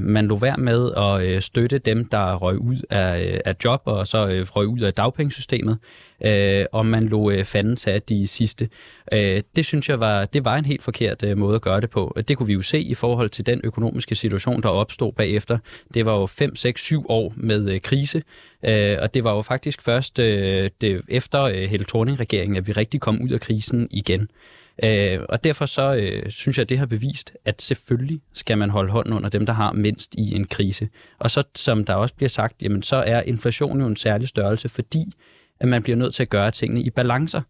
Man 0.00 0.26
lå 0.26 0.36
værd 0.36 0.58
med 0.58 0.90
at 0.96 1.42
støtte 1.42 1.78
dem, 1.78 2.04
der 2.04 2.34
røg 2.34 2.58
ud 2.58 2.76
af, 2.90 3.40
af 3.44 3.56
job 3.64 3.82
og 3.84 4.06
så 4.06 4.44
røg 4.54 4.66
ud 4.66 4.80
af 4.80 4.94
dagpengesystemet 4.94 5.78
øh, 6.24 6.66
og 6.72 6.86
man 6.86 7.06
lå 7.06 7.30
øh, 7.30 7.44
fanden 7.44 7.76
tage 7.76 8.00
de 8.08 8.26
sidste. 8.26 8.68
Øh, 9.12 9.42
det 9.56 9.66
synes 9.66 9.88
jeg 9.88 10.00
var, 10.00 10.24
det 10.24 10.44
var 10.44 10.56
en 10.56 10.64
helt 10.64 10.82
forkert 10.82 11.22
øh, 11.22 11.38
måde 11.38 11.54
at 11.54 11.62
gøre 11.62 11.80
det 11.80 11.90
på. 11.90 12.16
Det 12.28 12.36
kunne 12.36 12.46
vi 12.46 12.52
jo 12.52 12.62
se 12.62 12.80
i 12.80 12.94
forhold 12.94 13.30
til 13.30 13.46
den 13.46 13.60
økonomiske 13.64 14.14
situation, 14.14 14.62
der 14.62 14.68
opstod 14.68 15.12
bagefter. 15.12 15.58
Det 15.94 16.06
var 16.06 16.18
jo 16.18 16.26
5, 16.26 16.56
6, 16.56 16.82
7 16.82 17.06
år 17.08 17.32
med 17.36 17.70
øh, 17.70 17.80
krise, 17.80 18.22
øh, 18.64 18.96
og 19.00 19.14
det 19.14 19.24
var 19.24 19.34
jo 19.34 19.42
faktisk 19.42 19.82
først 19.82 20.18
øh, 20.18 20.70
det, 20.80 21.02
efter 21.08 21.42
øh, 21.42 21.54
Helle 21.54 21.86
Thorning-regeringen, 21.88 22.56
at 22.56 22.66
vi 22.66 22.72
rigtig 22.72 23.00
kom 23.00 23.22
ud 23.22 23.30
af 23.30 23.40
krisen 23.40 23.88
igen. 23.90 24.28
Øh, 24.84 25.20
og 25.28 25.44
derfor 25.44 25.66
så 25.66 25.94
øh, 25.94 26.30
synes 26.30 26.58
jeg, 26.58 26.62
at 26.62 26.68
det 26.68 26.78
har 26.78 26.86
bevist, 26.86 27.32
at 27.44 27.62
selvfølgelig 27.62 28.20
skal 28.32 28.58
man 28.58 28.70
holde 28.70 28.92
hånden 28.92 29.12
under 29.12 29.28
dem, 29.28 29.46
der 29.46 29.52
har 29.52 29.72
mindst 29.72 30.14
i 30.14 30.34
en 30.34 30.46
krise. 30.46 30.88
Og 31.18 31.30
så, 31.30 31.42
som 31.54 31.84
der 31.84 31.94
også 31.94 32.14
bliver 32.14 32.28
sagt, 32.28 32.62
jamen, 32.62 32.82
så 32.82 32.96
er 32.96 33.22
inflation 33.22 33.80
jo 33.80 33.86
en 33.86 33.96
særlig 33.96 34.28
størrelse, 34.28 34.68
fordi 34.68 35.12
at 35.64 35.68
man 35.68 35.82
bliver 35.82 35.96
nødt 35.96 36.14
til 36.14 36.22
at 36.22 36.30
gøre 36.30 36.50
tingene 36.50 36.82
i 36.82 36.90
balancer. 36.90 37.40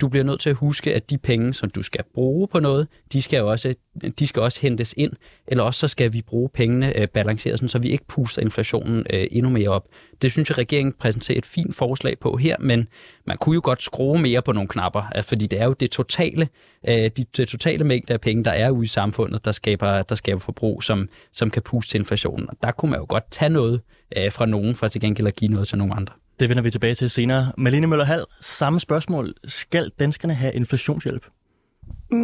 Du 0.00 0.08
bliver 0.08 0.24
nødt 0.24 0.40
til 0.40 0.50
at 0.50 0.56
huske, 0.56 0.94
at 0.94 1.10
de 1.10 1.18
penge, 1.18 1.54
som 1.54 1.70
du 1.70 1.82
skal 1.82 2.04
bruge 2.14 2.48
på 2.48 2.60
noget, 2.60 2.88
de 3.12 3.22
skal 3.22 3.42
også, 3.42 3.74
de 4.18 4.26
skal 4.26 4.42
også 4.42 4.60
hentes 4.60 4.94
ind, 4.96 5.12
eller 5.46 5.64
også 5.64 5.80
så 5.80 5.88
skal 5.88 6.12
vi 6.12 6.22
bruge 6.22 6.48
pengene 6.48 6.96
øh, 6.96 7.08
balanceret, 7.08 7.70
så 7.70 7.78
vi 7.78 7.88
ikke 7.88 8.04
puster 8.08 8.42
inflationen 8.42 9.06
øh, 9.10 9.26
endnu 9.30 9.50
mere 9.50 9.68
op. 9.68 9.88
Det 10.22 10.32
synes 10.32 10.50
jeg, 10.50 10.58
regeringen 10.58 10.94
præsenterer 10.98 11.38
et 11.38 11.46
fint 11.46 11.74
forslag 11.74 12.18
på 12.18 12.36
her, 12.36 12.56
men 12.60 12.88
man 13.24 13.36
kunne 13.36 13.54
jo 13.54 13.60
godt 13.64 13.82
skrue 13.82 14.18
mere 14.18 14.42
på 14.42 14.52
nogle 14.52 14.68
knapper, 14.68 15.02
altså, 15.02 15.28
fordi 15.28 15.46
det 15.46 15.60
er 15.60 15.64
jo 15.64 15.72
det 15.72 15.90
totale, 15.90 16.48
øh, 16.88 17.10
de, 17.16 17.24
det 17.36 17.48
totale 17.48 17.84
mængde 17.84 18.12
af 18.12 18.20
penge, 18.20 18.44
der 18.44 18.50
er 18.50 18.70
ude 18.70 18.84
i 18.84 18.88
samfundet, 18.88 19.44
der 19.44 19.52
skaber, 19.52 20.02
der 20.02 20.14
skaber 20.14 20.40
forbrug, 20.40 20.82
som, 20.82 21.08
som 21.32 21.50
kan 21.50 21.62
puste 21.62 21.90
til 21.90 21.98
inflationen. 21.98 22.50
Og 22.50 22.56
der 22.62 22.70
kunne 22.70 22.90
man 22.90 23.00
jo 23.00 23.06
godt 23.08 23.24
tage 23.30 23.48
noget 23.48 23.80
øh, 24.16 24.32
fra 24.32 24.46
nogen, 24.46 24.74
for 24.74 24.88
til 24.88 25.00
gengæld 25.00 25.28
at 25.28 25.36
give 25.36 25.50
noget 25.50 25.68
til 25.68 25.78
nogle 25.78 25.94
andre. 25.94 26.14
Det 26.40 26.48
vender 26.48 26.62
vi 26.62 26.70
tilbage 26.70 26.94
til 26.94 27.10
senere. 27.10 27.52
Malene 27.58 27.86
Møller 27.86 28.04
Hall, 28.04 28.24
samme 28.40 28.80
spørgsmål. 28.80 29.34
Skal 29.44 29.90
danskerne 29.98 30.34
have 30.34 30.52
inflationshjælp? 30.52 31.26
Mm, 32.10 32.18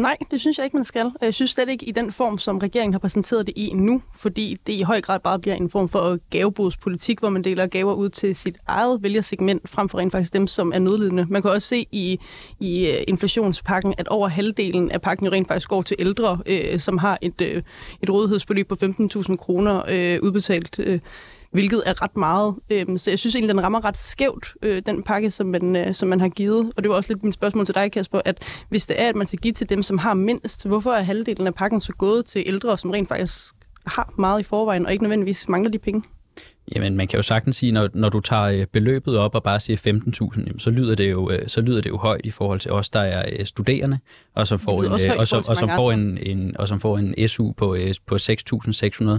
nej, 0.00 0.16
det 0.30 0.40
synes 0.40 0.58
jeg 0.58 0.64
ikke, 0.64 0.76
man 0.76 0.84
skal. 0.84 1.12
Jeg 1.20 1.34
synes 1.34 1.50
slet 1.50 1.68
ikke 1.68 1.86
i 1.86 1.92
den 1.92 2.12
form, 2.12 2.38
som 2.38 2.58
regeringen 2.58 2.94
har 2.94 2.98
præsenteret 2.98 3.46
det 3.46 3.52
i 3.56 3.72
nu, 3.74 4.02
fordi 4.16 4.56
det 4.66 4.72
i 4.72 4.82
høj 4.82 5.00
grad 5.00 5.20
bare 5.20 5.38
bliver 5.38 5.54
en 5.56 5.70
form 5.70 5.88
for 5.88 6.18
gavebodspolitik, 6.30 7.18
hvor 7.20 7.28
man 7.28 7.44
deler 7.44 7.66
gaver 7.66 7.94
ud 7.94 8.08
til 8.08 8.34
sit 8.36 8.58
eget 8.66 9.02
vælgersegment, 9.02 9.68
frem 9.68 9.88
for 9.88 9.98
rent 9.98 10.12
faktisk 10.12 10.32
dem, 10.32 10.46
som 10.46 10.72
er 10.74 10.78
nødlidende. 10.78 11.26
Man 11.28 11.42
kan 11.42 11.50
også 11.50 11.68
se 11.68 11.86
i, 11.92 12.18
i 12.60 12.86
øh, 12.86 13.04
inflationspakken, 13.08 13.94
at 13.98 14.08
over 14.08 14.28
halvdelen 14.28 14.90
af 14.90 15.02
pakken 15.02 15.26
jo 15.26 15.32
rent 15.32 15.48
faktisk 15.48 15.68
går 15.68 15.82
til 15.82 15.96
ældre, 15.98 16.38
øh, 16.46 16.80
som 16.80 16.98
har 16.98 17.18
et, 17.22 17.40
øh, 17.40 17.62
et 18.02 18.10
rådighedsbeløb 18.10 18.68
på 18.68 18.76
15.000 18.82 19.36
kroner 19.36 19.82
øh, 19.88 20.18
udbetalt 20.22 20.78
øh, 20.78 21.00
hvilket 21.50 21.82
er 21.86 22.02
ret 22.02 22.16
meget. 22.16 22.54
Øhm, 22.70 22.98
så 22.98 23.10
jeg 23.10 23.18
synes 23.18 23.34
egentlig, 23.34 23.54
den 23.54 23.62
rammer 23.62 23.84
ret 23.84 23.98
skævt, 23.98 24.54
øh, 24.62 24.82
den 24.86 25.02
pakke, 25.02 25.30
som 25.30 25.46
man, 25.46 25.76
øh, 25.76 25.94
som 25.94 26.08
man 26.08 26.20
har 26.20 26.28
givet. 26.28 26.72
Og 26.76 26.82
det 26.82 26.90
var 26.90 26.96
også 26.96 27.12
lidt 27.12 27.22
min 27.22 27.32
spørgsmål 27.32 27.66
til 27.66 27.74
dig, 27.74 27.92
Kasper, 27.92 28.20
at 28.24 28.42
hvis 28.68 28.86
det 28.86 29.00
er, 29.00 29.08
at 29.08 29.16
man 29.16 29.26
skal 29.26 29.38
give 29.38 29.52
til 29.52 29.68
dem, 29.68 29.82
som 29.82 29.98
har 29.98 30.14
mindst, 30.14 30.66
hvorfor 30.66 30.92
er 30.92 31.02
halvdelen 31.02 31.46
af 31.46 31.54
pakken 31.54 31.80
så 31.80 31.92
gået 31.92 32.26
til 32.26 32.42
ældre, 32.46 32.78
som 32.78 32.90
rent 32.90 33.08
faktisk 33.08 33.54
har 33.86 34.12
meget 34.18 34.40
i 34.40 34.42
forvejen, 34.42 34.86
og 34.86 34.92
ikke 34.92 35.04
nødvendigvis 35.04 35.48
mangler 35.48 35.70
de 35.70 35.78
penge? 35.78 36.02
Jamen, 36.74 36.96
man 36.96 37.08
kan 37.08 37.16
jo 37.16 37.22
sagtens 37.22 37.56
sige, 37.56 37.72
når, 37.72 37.88
når 37.94 38.08
du 38.08 38.20
tager 38.20 38.44
øh, 38.44 38.66
beløbet 38.72 39.18
op 39.18 39.34
og 39.34 39.42
bare 39.42 39.60
siger 39.60 39.76
15.000, 39.76 40.58
så 40.58 40.70
lyder 40.70 40.94
det 40.94 41.10
jo 41.10 41.30
så 41.46 41.60
lyder 41.60 41.80
det 41.80 41.90
jo 41.90 41.96
højt 41.96 42.20
i 42.24 42.30
forhold 42.30 42.60
til 42.60 42.72
os, 42.72 42.90
der 42.90 43.00
er 43.00 43.44
studerende, 43.44 43.98
og 44.34 44.46
som 44.46 44.58
får 44.58 44.82
en, 44.82 44.92
og 45.18 45.28
som, 45.28 45.44
og 45.48 45.56
som 45.56 45.70
får 45.70 45.92
en, 45.92 46.18
en 46.22 46.56
og 46.58 46.68
som 46.68 46.80
får 46.80 46.98
en 46.98 47.28
SU 47.28 47.52
på 47.52 47.76
på 48.06 48.14
6.600. 48.14 49.18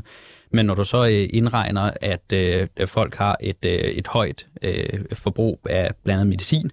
Men 0.51 0.65
når 0.65 0.73
du 0.73 0.83
så 0.83 1.05
øh, 1.05 1.29
indregner, 1.33 1.91
at 2.01 2.33
øh, 2.33 2.67
folk 2.85 3.15
har 3.15 3.37
et, 3.41 3.65
øh, 3.65 3.71
et 3.71 4.07
højt 4.07 4.47
øh, 4.61 4.99
forbrug 5.13 5.59
af 5.69 5.91
blandet 6.03 6.27
medicin, 6.27 6.71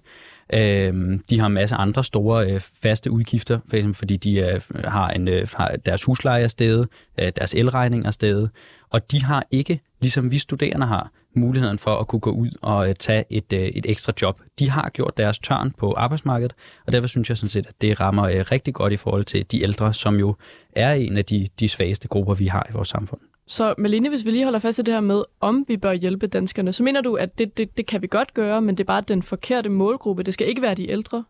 øh, 0.53 1.19
de 1.29 1.39
har 1.39 1.45
en 1.47 1.53
masse 1.53 1.75
andre 1.75 2.03
store 2.03 2.51
øh, 2.51 2.61
faste 2.83 3.11
udgifter, 3.11 3.59
for 3.69 3.75
eksempel 3.77 3.95
fordi 3.95 4.17
de 4.17 4.35
øh, 4.35 4.61
har, 4.83 5.07
en, 5.07 5.27
øh, 5.27 5.47
har 5.53 5.75
deres 5.85 6.03
husleje 6.03 6.43
er 6.43 6.47
stedet, 6.47 6.87
øh, 7.17 7.31
deres 7.35 7.53
elregning 7.53 8.05
er 8.05 8.11
stedet, 8.11 8.49
og 8.89 9.11
de 9.11 9.23
har 9.23 9.45
ikke, 9.51 9.81
ligesom 10.01 10.31
vi 10.31 10.37
studerende 10.37 10.85
har, 10.85 11.11
muligheden 11.33 11.79
for 11.79 11.95
at 11.95 12.07
kunne 12.07 12.19
gå 12.19 12.31
ud 12.31 12.49
og 12.61 12.89
øh, 12.89 12.95
tage 12.95 13.23
et, 13.29 13.53
øh, 13.53 13.59
et 13.59 13.85
ekstra 13.89 14.13
job. 14.21 14.41
De 14.59 14.69
har 14.69 14.89
gjort 14.89 15.17
deres 15.17 15.39
tørn 15.39 15.71
på 15.71 15.93
arbejdsmarkedet, 15.93 16.53
og 16.85 16.93
derfor 16.93 17.07
synes 17.07 17.29
jeg 17.29 17.37
sådan 17.37 17.49
set, 17.49 17.67
at 17.67 17.81
det 17.81 17.99
rammer 17.99 18.23
øh, 18.23 18.45
rigtig 18.51 18.73
godt 18.73 18.93
i 18.93 18.97
forhold 18.97 19.25
til 19.25 19.51
de 19.51 19.63
ældre, 19.63 19.93
som 19.93 20.15
jo 20.19 20.35
er 20.71 20.93
en 20.93 21.17
af 21.17 21.25
de, 21.25 21.47
de 21.59 21.67
svageste 21.67 22.07
grupper, 22.07 22.33
vi 22.33 22.47
har 22.47 22.67
i 22.69 22.73
vores 22.73 22.87
samfund. 22.87 23.21
Så 23.47 23.75
Malene, 23.77 24.09
hvis 24.09 24.25
vi 24.25 24.31
lige 24.31 24.43
holder 24.43 24.59
fast 24.59 24.79
i 24.79 24.81
det 24.81 24.93
her 24.93 25.01
med, 25.01 25.23
om 25.39 25.65
vi 25.67 25.77
bør 25.77 25.93
hjælpe 25.93 26.27
danskerne, 26.27 26.73
så 26.73 26.83
mener 26.83 27.01
du, 27.01 27.15
at 27.15 27.37
det, 27.37 27.57
det, 27.57 27.77
det 27.77 27.85
kan 27.85 28.01
vi 28.01 28.07
godt 28.07 28.33
gøre, 28.33 28.61
men 28.61 28.75
det 28.77 28.83
er 28.83 28.87
bare 28.87 29.01
den 29.01 29.23
forkerte 29.23 29.69
målgruppe. 29.69 30.23
Det 30.23 30.33
skal 30.33 30.47
ikke 30.47 30.61
være 30.61 30.75
de 30.75 30.91
ældre? 30.91 31.23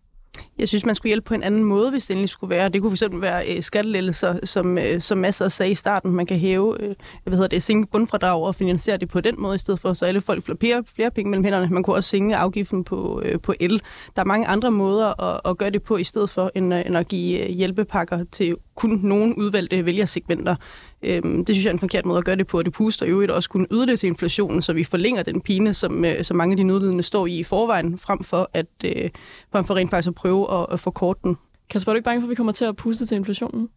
Jeg 0.58 0.68
synes, 0.68 0.86
man 0.86 0.96
skulle 0.96 1.10
hjælpe 1.10 1.26
på 1.26 1.34
en 1.34 1.44
anden 1.44 1.64
måde, 1.64 1.90
hvis 1.90 2.06
det 2.06 2.14
endelig 2.14 2.30
skulle 2.30 2.50
være. 2.50 2.70
Det 2.70 2.82
kunne 2.82 2.98
fx 2.98 3.04
være 3.12 3.56
øh, 3.56 3.64
skattelettelser, 3.64 4.40
som, 4.44 4.78
øh, 4.78 5.02
som 5.02 5.18
masser 5.18 5.48
sagde 5.48 5.72
i 5.72 5.76
starten. 5.76 6.12
Man 6.12 6.26
kan 6.26 6.38
hæve 6.38 6.82
øh, 6.82 6.96
hvad 7.24 7.34
hedder 7.34 7.48
det, 7.48 7.64
sænke 7.64 7.92
bundfradrag 7.92 8.44
og 8.44 8.56
finansiere 8.56 8.98
det 8.98 9.10
på 9.10 9.22
den 9.22 9.36
måde, 9.38 9.56
i 9.56 9.58
stedet 9.58 9.80
for, 9.80 9.94
så 9.94 10.06
alle 10.06 10.22
folk 10.22 10.46
får 10.46 10.54
flere, 10.60 10.84
flere 10.96 11.12
penge 11.12 11.30
mellem 11.30 11.44
hænderne. 11.44 11.68
Man 11.70 11.84
kunne 11.84 11.96
også 11.96 12.10
sænke 12.10 12.36
afgiften 12.36 12.84
på, 12.84 13.22
øh, 13.26 13.42
på 13.42 13.54
el. 13.60 13.82
Der 14.16 14.22
er 14.22 14.26
mange 14.26 14.48
andre 14.48 14.72
måder 14.72 15.24
at, 15.24 15.42
at 15.46 15.58
gøre 15.58 15.70
det 15.70 15.84
på, 15.84 15.98
i 15.98 16.04
stedet 16.04 16.30
for 16.30 16.52
end, 16.56 16.74
øh, 16.74 16.86
end 16.86 16.98
at 16.98 17.08
give 17.08 17.40
øh, 17.40 17.50
hjælpepakker 17.50 18.24
til 18.32 18.56
kun 18.76 19.00
nogle 19.04 19.38
udvalgte 19.38 19.86
vælgersegmenter. 19.86 20.56
Øhm, 21.04 21.46
det 21.46 21.56
synes 21.56 21.66
jeg 21.66 21.70
er 21.70 21.74
en 21.74 21.80
forkert 21.80 22.06
måde 22.06 22.18
at 22.18 22.26
gøre 22.26 22.36
det 22.36 22.48
på, 22.48 22.58
og 22.58 22.66
det 22.66 22.74
puster 22.74 23.06
jo 23.06 23.22
et 23.22 23.32
også 23.32 23.50
kunne 23.50 23.68
yde 23.72 23.88
det 23.88 24.00
til 24.00 24.08
inflationen, 24.08 24.62
så 24.62 24.74
vi 24.74 24.84
forlænger 24.84 25.24
den 25.24 25.42
pine, 25.42 25.74
som, 25.74 26.06
øh, 26.06 26.24
som 26.24 26.38
mange 26.38 26.54
af 26.54 26.58
de 26.58 26.64
nødlidende 26.64 27.04
står 27.04 27.28
i 27.28 27.38
i 27.38 27.44
forvejen, 27.44 27.98
frem 27.98 28.24
for, 28.24 28.50
at, 28.54 28.66
øh, 28.86 29.10
frem 29.52 29.66
for 29.66 29.76
rent 29.76 29.90
faktisk 29.90 30.08
at 30.08 30.16
prøve 30.16 30.62
at, 30.62 30.66
at 30.72 30.80
forkorte 30.80 31.20
den. 31.24 31.38
Kasper, 31.70 31.92
er 31.92 31.94
du 31.94 31.98
ikke 31.98 32.06
bange 32.06 32.22
for, 32.22 32.26
at 32.26 32.30
vi 32.30 32.36
kommer 32.36 32.54
til 32.54 32.66
at 32.66 32.76
puste 32.76 33.06
til 33.06 33.16
inflationen? 33.16 33.70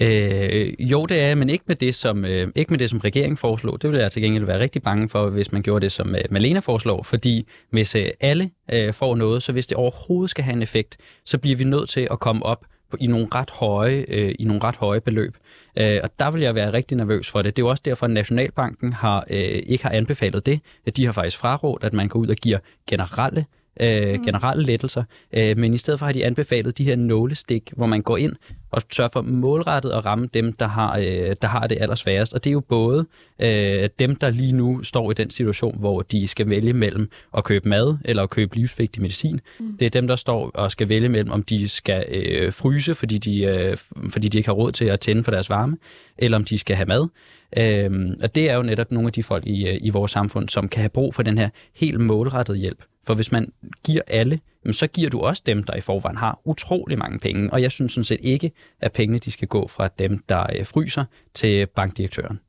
Øh, 0.00 0.74
jo, 0.78 1.06
det 1.06 1.20
er 1.20 1.34
men 1.34 1.50
ikke 1.50 1.64
med 1.68 1.76
det, 1.76 1.94
som, 1.94 2.24
øh, 2.24 2.48
ikke 2.54 2.72
med 2.72 2.78
det, 2.78 2.90
som 2.90 2.98
regeringen 2.98 3.36
foreslår. 3.36 3.76
Det 3.76 3.90
vil 3.90 4.00
jeg 4.00 4.12
til 4.12 4.22
gengæld 4.22 4.44
være 4.44 4.60
rigtig 4.60 4.82
bange 4.82 5.08
for, 5.08 5.30
hvis 5.30 5.52
man 5.52 5.62
gjorde 5.62 5.82
det, 5.82 5.92
som 5.92 6.14
øh, 6.14 6.20
Malena 6.30 6.60
foreslår. 6.60 7.02
Fordi 7.02 7.46
hvis 7.70 7.94
øh, 7.94 8.06
alle 8.20 8.50
øh, 8.72 8.94
får 8.94 9.16
noget, 9.16 9.42
så 9.42 9.52
hvis 9.52 9.66
det 9.66 9.76
overhovedet 9.76 10.30
skal 10.30 10.44
have 10.44 10.56
en 10.56 10.62
effekt, 10.62 10.96
så 11.24 11.38
bliver 11.38 11.56
vi 11.56 11.64
nødt 11.64 11.88
til 11.88 12.08
at 12.10 12.20
komme 12.20 12.46
op 12.46 12.64
på, 12.90 12.96
i 13.00 13.06
nogle 13.06 13.28
ret 13.34 13.50
høje, 13.50 14.04
øh, 14.08 14.34
i 14.38 14.44
nogle 14.44 14.64
ret 14.64 14.76
høje 14.76 15.00
beløb. 15.00 15.36
Øh, 15.78 16.00
og 16.02 16.10
der 16.18 16.30
vil 16.30 16.42
jeg 16.42 16.54
være 16.54 16.72
rigtig 16.72 16.96
nervøs 16.96 17.30
for 17.30 17.42
det. 17.42 17.56
Det 17.56 17.62
er 17.62 17.66
jo 17.66 17.70
også 17.70 17.82
derfor, 17.84 18.06
at 18.06 18.12
Nationalbanken 18.12 18.92
har, 18.92 19.24
øh, 19.30 19.62
ikke 19.66 19.84
har 19.84 19.90
anbefalet 19.90 20.46
det. 20.46 20.60
De 20.96 21.06
har 21.06 21.12
faktisk 21.12 21.38
frarådt, 21.38 21.84
at 21.84 21.92
man 21.92 22.08
går 22.08 22.20
ud 22.20 22.28
og 22.28 22.36
giver 22.36 22.58
generelle 22.86 23.46
øh, 23.80 24.12
mm. 24.12 24.24
generelle 24.24 24.64
lettelser, 24.64 25.04
øh, 25.32 25.58
men 25.58 25.74
i 25.74 25.78
stedet 25.78 25.98
for 25.98 26.06
har 26.06 26.12
de 26.12 26.26
anbefalet 26.26 26.78
de 26.78 26.84
her 26.84 26.96
nålestik, 26.96 27.72
hvor 27.76 27.86
man 27.86 28.02
går 28.02 28.16
ind 28.16 28.32
og 28.70 28.82
sørger 28.92 29.10
for 29.12 29.22
målrettet 29.22 29.90
at 29.90 30.06
ramme 30.06 30.28
dem, 30.34 30.52
der 30.52 30.66
har, 30.66 30.98
øh, 30.98 31.36
der 31.42 31.46
har 31.46 31.66
det 31.66 31.78
allersværest. 31.80 32.34
Og 32.34 32.44
det 32.44 32.50
er 32.50 32.52
jo 32.52 32.60
både 32.60 33.06
øh, 33.38 33.88
dem, 33.98 34.16
der 34.16 34.30
lige 34.30 34.52
nu 34.52 34.82
står 34.82 35.10
i 35.10 35.14
den 35.14 35.30
situation, 35.30 35.78
hvor 35.78 36.02
de 36.02 36.28
skal 36.28 36.48
vælge 36.48 36.72
mellem 36.72 37.10
at 37.36 37.44
købe 37.44 37.68
mad 37.68 37.98
eller 38.04 38.22
at 38.22 38.30
købe 38.30 38.56
livsvigtig 38.56 39.02
medicin. 39.02 39.40
Mm. 39.60 39.76
Det 39.78 39.86
er 39.86 39.90
dem, 39.90 40.06
der 40.06 40.16
står 40.16 40.50
og 40.54 40.70
skal 40.70 40.88
vælge 40.88 41.08
mellem, 41.08 41.30
om 41.30 41.42
de 41.42 41.68
skal 41.68 42.04
øh, 42.08 42.52
fryse, 42.52 42.94
fordi 42.94 43.18
de, 43.18 43.44
øh, 43.44 43.76
fordi 44.10 44.28
de 44.28 44.38
ikke 44.38 44.48
har 44.48 44.54
råd 44.54 44.72
til 44.72 44.84
at 44.84 45.00
tænde 45.00 45.24
for 45.24 45.30
deres 45.30 45.50
varme, 45.50 45.76
eller 46.18 46.36
om 46.36 46.44
de 46.44 46.58
skal 46.58 46.76
have 46.76 46.86
mad. 46.86 47.08
Øhm, 47.56 48.14
og 48.22 48.34
det 48.34 48.50
er 48.50 48.54
jo 48.54 48.62
netop 48.62 48.92
nogle 48.92 49.06
af 49.06 49.12
de 49.12 49.22
folk 49.22 49.46
i, 49.46 49.68
øh, 49.68 49.78
i 49.80 49.90
vores 49.90 50.10
samfund, 50.10 50.48
som 50.48 50.68
kan 50.68 50.80
have 50.80 50.88
brug 50.88 51.14
for 51.14 51.22
den 51.22 51.38
her 51.38 51.48
helt 51.74 52.00
målrettede 52.00 52.58
hjælp. 52.58 52.82
For 53.06 53.14
hvis 53.14 53.32
man 53.32 53.52
giver 53.84 54.02
alle, 54.06 54.40
så 54.70 54.86
giver 54.86 55.10
du 55.10 55.20
også 55.20 55.42
dem, 55.46 55.64
der 55.64 55.76
i 55.76 55.80
forvejen 55.80 56.16
har 56.16 56.40
utrolig 56.44 56.98
mange 56.98 57.18
penge. 57.18 57.52
Og 57.52 57.62
jeg 57.62 57.70
synes 57.70 57.92
sådan 57.92 58.04
set 58.04 58.20
ikke, 58.22 58.52
at 58.80 58.92
pengene 58.92 59.18
de 59.18 59.30
skal 59.30 59.48
gå 59.48 59.68
fra 59.68 59.88
dem, 59.98 60.18
der 60.28 60.46
øh, 60.58 60.66
fryser, 60.66 61.04
til 61.34 61.66
bankdirektøren. 61.66 62.40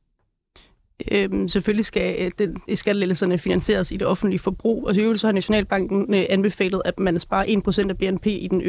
Øhm, 1.11 1.47
selvfølgelig 1.47 1.85
skal 1.85 2.15
øh, 2.19 2.31
den, 2.39 2.61
øh, 2.67 2.77
skattelettelserne 2.77 3.37
finansieres 3.37 3.91
i 3.91 3.97
det 3.97 4.07
offentlige 4.07 4.39
forbrug, 4.39 4.87
og 4.87 4.95
så 4.95 5.27
har 5.27 5.31
Nationalbanken 5.31 6.13
øh, 6.13 6.25
anbefalet, 6.29 6.81
at 6.85 6.99
man 6.99 7.19
sparer 7.19 7.83
1% 7.85 7.89
af 7.89 7.97
BNP 7.97 8.27
i 8.27 8.47
den 8.51 8.61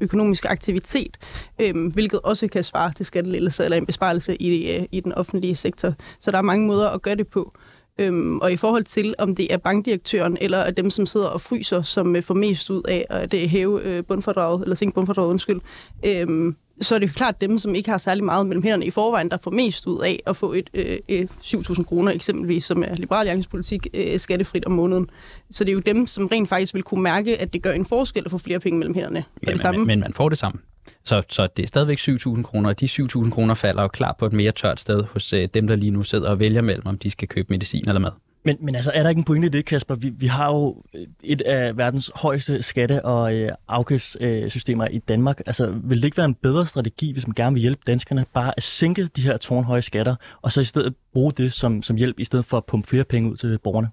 økonomiske 0.00 0.48
aktivitet, 0.48 1.16
øhm, 1.58 1.86
hvilket 1.86 2.20
også 2.20 2.48
kan 2.48 2.62
svare 2.62 2.92
til 2.92 3.06
skattelettelser 3.06 3.64
eller 3.64 3.76
en 3.76 3.86
besparelse 3.86 4.42
i, 4.42 4.76
øh, 4.76 4.84
i 4.92 5.00
den 5.00 5.12
offentlige 5.12 5.54
sektor. 5.54 5.94
Så 6.20 6.30
der 6.30 6.38
er 6.38 6.42
mange 6.42 6.66
måder 6.66 6.88
at 6.88 7.02
gøre 7.02 7.14
det 7.14 7.28
på. 7.28 7.54
Øhm, 7.98 8.38
og 8.38 8.52
i 8.52 8.56
forhold 8.56 8.84
til, 8.84 9.14
om 9.18 9.34
det 9.34 9.52
er 9.52 9.56
bankdirektøren 9.56 10.38
eller 10.40 10.58
er 10.58 10.70
dem, 10.70 10.90
som 10.90 11.06
sidder 11.06 11.26
og 11.26 11.40
fryser, 11.40 11.82
som 11.82 12.16
øh, 12.16 12.22
får 12.22 12.34
mest 12.34 12.70
ud 12.70 12.82
af 12.88 13.06
at 13.10 13.32
det 13.32 13.50
hæve 13.50 13.82
øh, 13.82 14.04
bundfordraget, 14.04 14.62
eller 14.62 14.74
sænke 14.74 14.94
bundfordraget, 14.94 15.30
undskyld, 15.30 15.60
øhm, 16.04 16.56
så 16.80 16.94
er 16.94 16.98
det 16.98 17.06
jo 17.06 17.12
klart 17.16 17.40
dem, 17.40 17.58
som 17.58 17.74
ikke 17.74 17.90
har 17.90 17.98
særlig 17.98 18.24
meget 18.24 18.46
mellem 18.46 18.62
hænderne 18.62 18.86
i 18.86 18.90
forvejen, 18.90 19.30
der 19.30 19.36
får 19.36 19.50
mest 19.50 19.86
ud 19.86 20.00
af 20.00 20.22
at 20.26 20.36
få 20.36 20.52
et 20.52 20.70
øh, 20.74 20.98
et 21.08 21.28
7.000 21.42 21.84
kroner 21.84 22.12
eksempelvis, 22.12 22.64
som 22.64 22.82
er 22.82 22.94
liberal 22.94 23.28
allianspolitik, 23.28 23.86
øh, 23.94 24.20
skattefrit 24.20 24.66
om 24.66 24.72
måneden. 24.72 25.10
Så 25.50 25.64
det 25.64 25.70
er 25.70 25.74
jo 25.74 25.80
dem, 25.80 26.06
som 26.06 26.26
rent 26.26 26.48
faktisk 26.48 26.74
vil 26.74 26.82
kunne 26.82 27.02
mærke, 27.02 27.40
at 27.40 27.52
det 27.52 27.62
gør 27.62 27.72
en 27.72 27.84
forskel 27.84 28.22
at 28.24 28.30
få 28.30 28.38
flere 28.38 28.60
penge 28.60 28.78
mellem 28.78 28.94
hænderne. 28.94 29.24
Ja, 29.46 29.52
det 29.52 29.70
men, 29.72 29.86
men 29.86 30.00
man 30.00 30.12
får 30.12 30.28
det 30.28 30.38
sammen. 30.38 30.62
Så, 31.08 31.22
så 31.28 31.48
det 31.56 31.62
er 31.62 31.66
stadigvæk 31.66 31.98
7.000 31.98 32.42
kroner, 32.42 32.68
og 32.68 32.80
de 32.80 32.86
7.000 32.86 33.30
kroner 33.30 33.54
falder 33.54 33.82
jo 33.82 33.88
klar 33.88 34.16
på 34.18 34.26
et 34.26 34.32
mere 34.32 34.52
tørt 34.52 34.80
sted 34.80 35.04
hos 35.12 35.32
øh, 35.32 35.48
dem, 35.54 35.66
der 35.66 35.76
lige 35.76 35.90
nu 35.90 36.02
sidder 36.02 36.30
og 36.30 36.38
vælger 36.38 36.62
mellem, 36.62 36.86
om 36.86 36.98
de 36.98 37.10
skal 37.10 37.28
købe 37.28 37.46
medicin 37.50 37.88
eller 37.88 38.00
mad. 38.00 38.10
Men, 38.44 38.56
men 38.60 38.74
altså, 38.74 38.90
er 38.94 39.02
der 39.02 39.08
ikke 39.08 39.18
en 39.18 39.24
pointe 39.24 39.46
i 39.46 39.50
det, 39.50 39.64
Kasper? 39.64 39.94
Vi, 39.94 40.08
vi 40.08 40.26
har 40.26 40.46
jo 40.46 40.82
øh, 40.94 41.06
et 41.24 41.40
af 41.40 41.76
verdens 41.76 42.10
højeste 42.14 42.62
skatte- 42.62 43.04
og 43.04 43.34
øh, 43.34 43.50
afgiftssystemer 43.68 44.84
øh, 44.84 44.94
i 44.94 44.98
Danmark. 44.98 45.40
Altså, 45.46 45.66
vil 45.84 45.98
det 45.98 46.04
ikke 46.04 46.16
være 46.16 46.26
en 46.26 46.34
bedre 46.34 46.66
strategi, 46.66 47.12
hvis 47.12 47.26
man 47.26 47.34
gerne 47.34 47.54
vil 47.54 47.60
hjælpe 47.60 47.82
danskerne, 47.86 48.26
bare 48.34 48.52
at 48.56 48.62
sænke 48.62 49.04
de 49.04 49.22
her 49.22 49.36
tårnhøje 49.36 49.82
skatter, 49.82 50.16
og 50.42 50.52
så 50.52 50.60
i 50.60 50.64
stedet 50.64 50.94
bruge 51.12 51.32
det 51.32 51.52
som, 51.52 51.82
som 51.82 51.96
hjælp, 51.96 52.18
i 52.18 52.24
stedet 52.24 52.44
for 52.44 52.56
at 52.56 52.64
pumpe 52.64 52.88
flere 52.88 53.04
penge 53.04 53.30
ud 53.30 53.36
til 53.36 53.58
borgerne? 53.58 53.88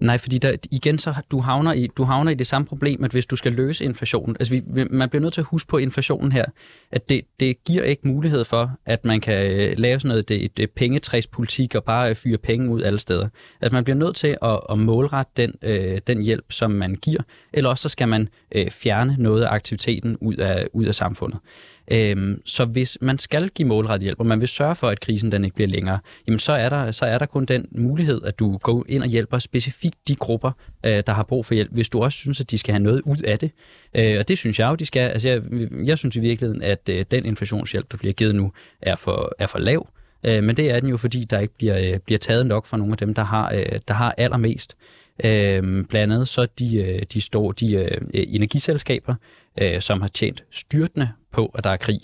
Nej, 0.00 0.18
fordi 0.18 0.38
der, 0.38 0.56
igen, 0.70 0.98
så 0.98 1.14
du 1.30 1.40
havner, 1.40 1.72
i, 1.72 1.86
du 1.86 2.04
havner 2.04 2.30
i 2.30 2.34
det 2.34 2.46
samme 2.46 2.66
problem, 2.66 3.04
at 3.04 3.10
hvis 3.10 3.26
du 3.26 3.36
skal 3.36 3.52
løse 3.52 3.84
inflationen, 3.84 4.36
altså 4.40 4.54
vi, 4.54 4.84
man 4.90 5.08
bliver 5.08 5.22
nødt 5.22 5.34
til 5.34 5.40
at 5.40 5.46
huske 5.46 5.68
på 5.68 5.78
inflationen 5.78 6.32
her, 6.32 6.44
at 6.92 7.08
det, 7.08 7.20
det 7.40 7.64
giver 7.64 7.82
ikke 7.82 8.08
mulighed 8.08 8.44
for, 8.44 8.70
at 8.86 9.04
man 9.04 9.20
kan 9.20 9.52
øh, 9.52 9.78
lave 9.78 10.00
sådan 10.00 10.08
noget 10.08 10.28
det, 10.28 10.56
det 10.56 10.70
pengetræspolitik 10.70 11.74
og 11.74 11.84
bare 11.84 12.10
øh, 12.10 12.16
fyre 12.16 12.38
penge 12.38 12.68
ud 12.68 12.82
alle 12.82 12.98
steder. 12.98 13.28
At 13.60 13.72
man 13.72 13.84
bliver 13.84 13.96
nødt 13.96 14.16
til 14.16 14.36
at, 14.42 14.60
at 14.70 14.78
målrette 14.78 15.32
den, 15.36 15.54
øh, 15.62 16.00
den 16.06 16.22
hjælp, 16.22 16.52
som 16.52 16.70
man 16.70 16.94
giver, 16.94 17.22
eller 17.52 17.70
også 17.70 17.82
så 17.82 17.88
skal 17.88 18.08
man 18.08 18.28
øh, 18.52 18.70
fjerne 18.70 19.16
noget 19.18 19.42
af 19.42 19.52
aktiviteten 19.52 20.16
ud 20.20 20.34
af, 20.34 20.66
ud 20.72 20.84
af 20.84 20.94
samfundet. 20.94 21.40
Øhm, 21.90 22.42
så 22.44 22.64
hvis 22.64 22.98
man 23.00 23.18
skal 23.18 23.48
give 23.48 23.68
målrettet 23.68 24.02
hjælp, 24.02 24.20
og 24.20 24.26
man 24.26 24.40
vil 24.40 24.48
sørge 24.48 24.74
for, 24.74 24.88
at 24.88 25.00
krisen 25.00 25.32
den 25.32 25.44
ikke 25.44 25.54
bliver 25.54 25.68
længere, 25.68 25.98
jamen 26.26 26.38
så 26.38 26.52
er 26.52 26.68
der, 26.68 26.90
så 26.90 27.06
er 27.06 27.18
der 27.18 27.26
kun 27.26 27.44
den 27.44 27.66
mulighed, 27.70 28.20
at 28.24 28.38
du 28.38 28.56
går 28.56 28.84
ind 28.88 29.02
og 29.02 29.08
hjælper 29.08 29.38
specifikt 29.38 30.08
de 30.08 30.14
grupper, 30.14 30.52
øh, 30.86 31.02
der 31.06 31.12
har 31.12 31.22
brug 31.22 31.46
for 31.46 31.54
hjælp, 31.54 31.72
hvis 31.72 31.88
du 31.88 32.02
også 32.02 32.18
synes, 32.18 32.40
at 32.40 32.50
de 32.50 32.58
skal 32.58 32.72
have 32.72 32.82
noget 32.82 33.02
ud 33.06 33.22
af 33.24 33.38
det. 33.38 33.50
Øh, 33.94 34.18
og 34.18 34.28
det 34.28 34.38
synes 34.38 34.58
jeg 34.58 34.70
jo, 34.70 34.74
de 34.74 34.86
skal. 34.86 35.08
Altså 35.08 35.28
jeg, 35.28 35.42
jeg 35.84 35.98
synes 35.98 36.16
i 36.16 36.20
virkeligheden, 36.20 36.62
at 36.62 36.88
øh, 36.88 37.04
den 37.10 37.24
inflationshjælp, 37.24 37.92
der 37.92 37.98
bliver 37.98 38.12
givet 38.12 38.34
nu, 38.34 38.52
er 38.82 38.96
for, 38.96 39.32
er 39.38 39.46
for 39.46 39.58
lav. 39.58 39.88
Øh, 40.26 40.44
men 40.44 40.56
det 40.56 40.70
er 40.70 40.80
den 40.80 40.88
jo, 40.90 40.96
fordi 40.96 41.24
der 41.24 41.38
ikke 41.38 41.54
bliver, 41.56 41.92
øh, 41.92 41.98
bliver 41.98 42.18
taget 42.18 42.46
nok 42.46 42.66
fra 42.66 42.76
nogle 42.76 42.92
af 42.92 42.98
dem, 42.98 43.14
der 43.14 43.24
har, 43.24 43.52
øh, 43.52 43.80
der 43.88 43.94
har 43.94 44.14
allermest. 44.18 44.76
Øh, 45.24 45.62
blandt 45.88 46.12
andet 46.12 46.28
så 46.28 46.46
de, 46.58 46.76
øh, 46.76 47.02
de, 47.12 47.20
store, 47.20 47.54
de 47.60 47.74
øh, 47.74 48.00
energiselskaber, 48.14 49.14
øh, 49.60 49.80
som 49.80 50.00
har 50.00 50.08
tjent 50.08 50.44
styrtende 50.50 51.08
på, 51.32 51.46
at 51.54 51.64
der 51.64 51.70
er 51.70 51.76
krig. 51.76 52.00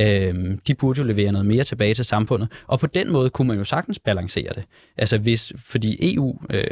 Øh, 0.00 0.58
de 0.66 0.74
burde 0.74 1.00
jo 1.00 1.06
levere 1.06 1.32
noget 1.32 1.46
mere 1.46 1.64
tilbage 1.64 1.94
til 1.94 2.04
samfundet, 2.04 2.48
og 2.66 2.80
på 2.80 2.86
den 2.86 3.12
måde 3.12 3.30
kunne 3.30 3.48
man 3.48 3.58
jo 3.58 3.64
sagtens 3.64 3.98
balancere 3.98 4.52
det. 4.54 4.64
Altså 4.96 5.18
hvis, 5.18 5.52
fordi 5.56 6.14
EU 6.14 6.40
øh, 6.50 6.64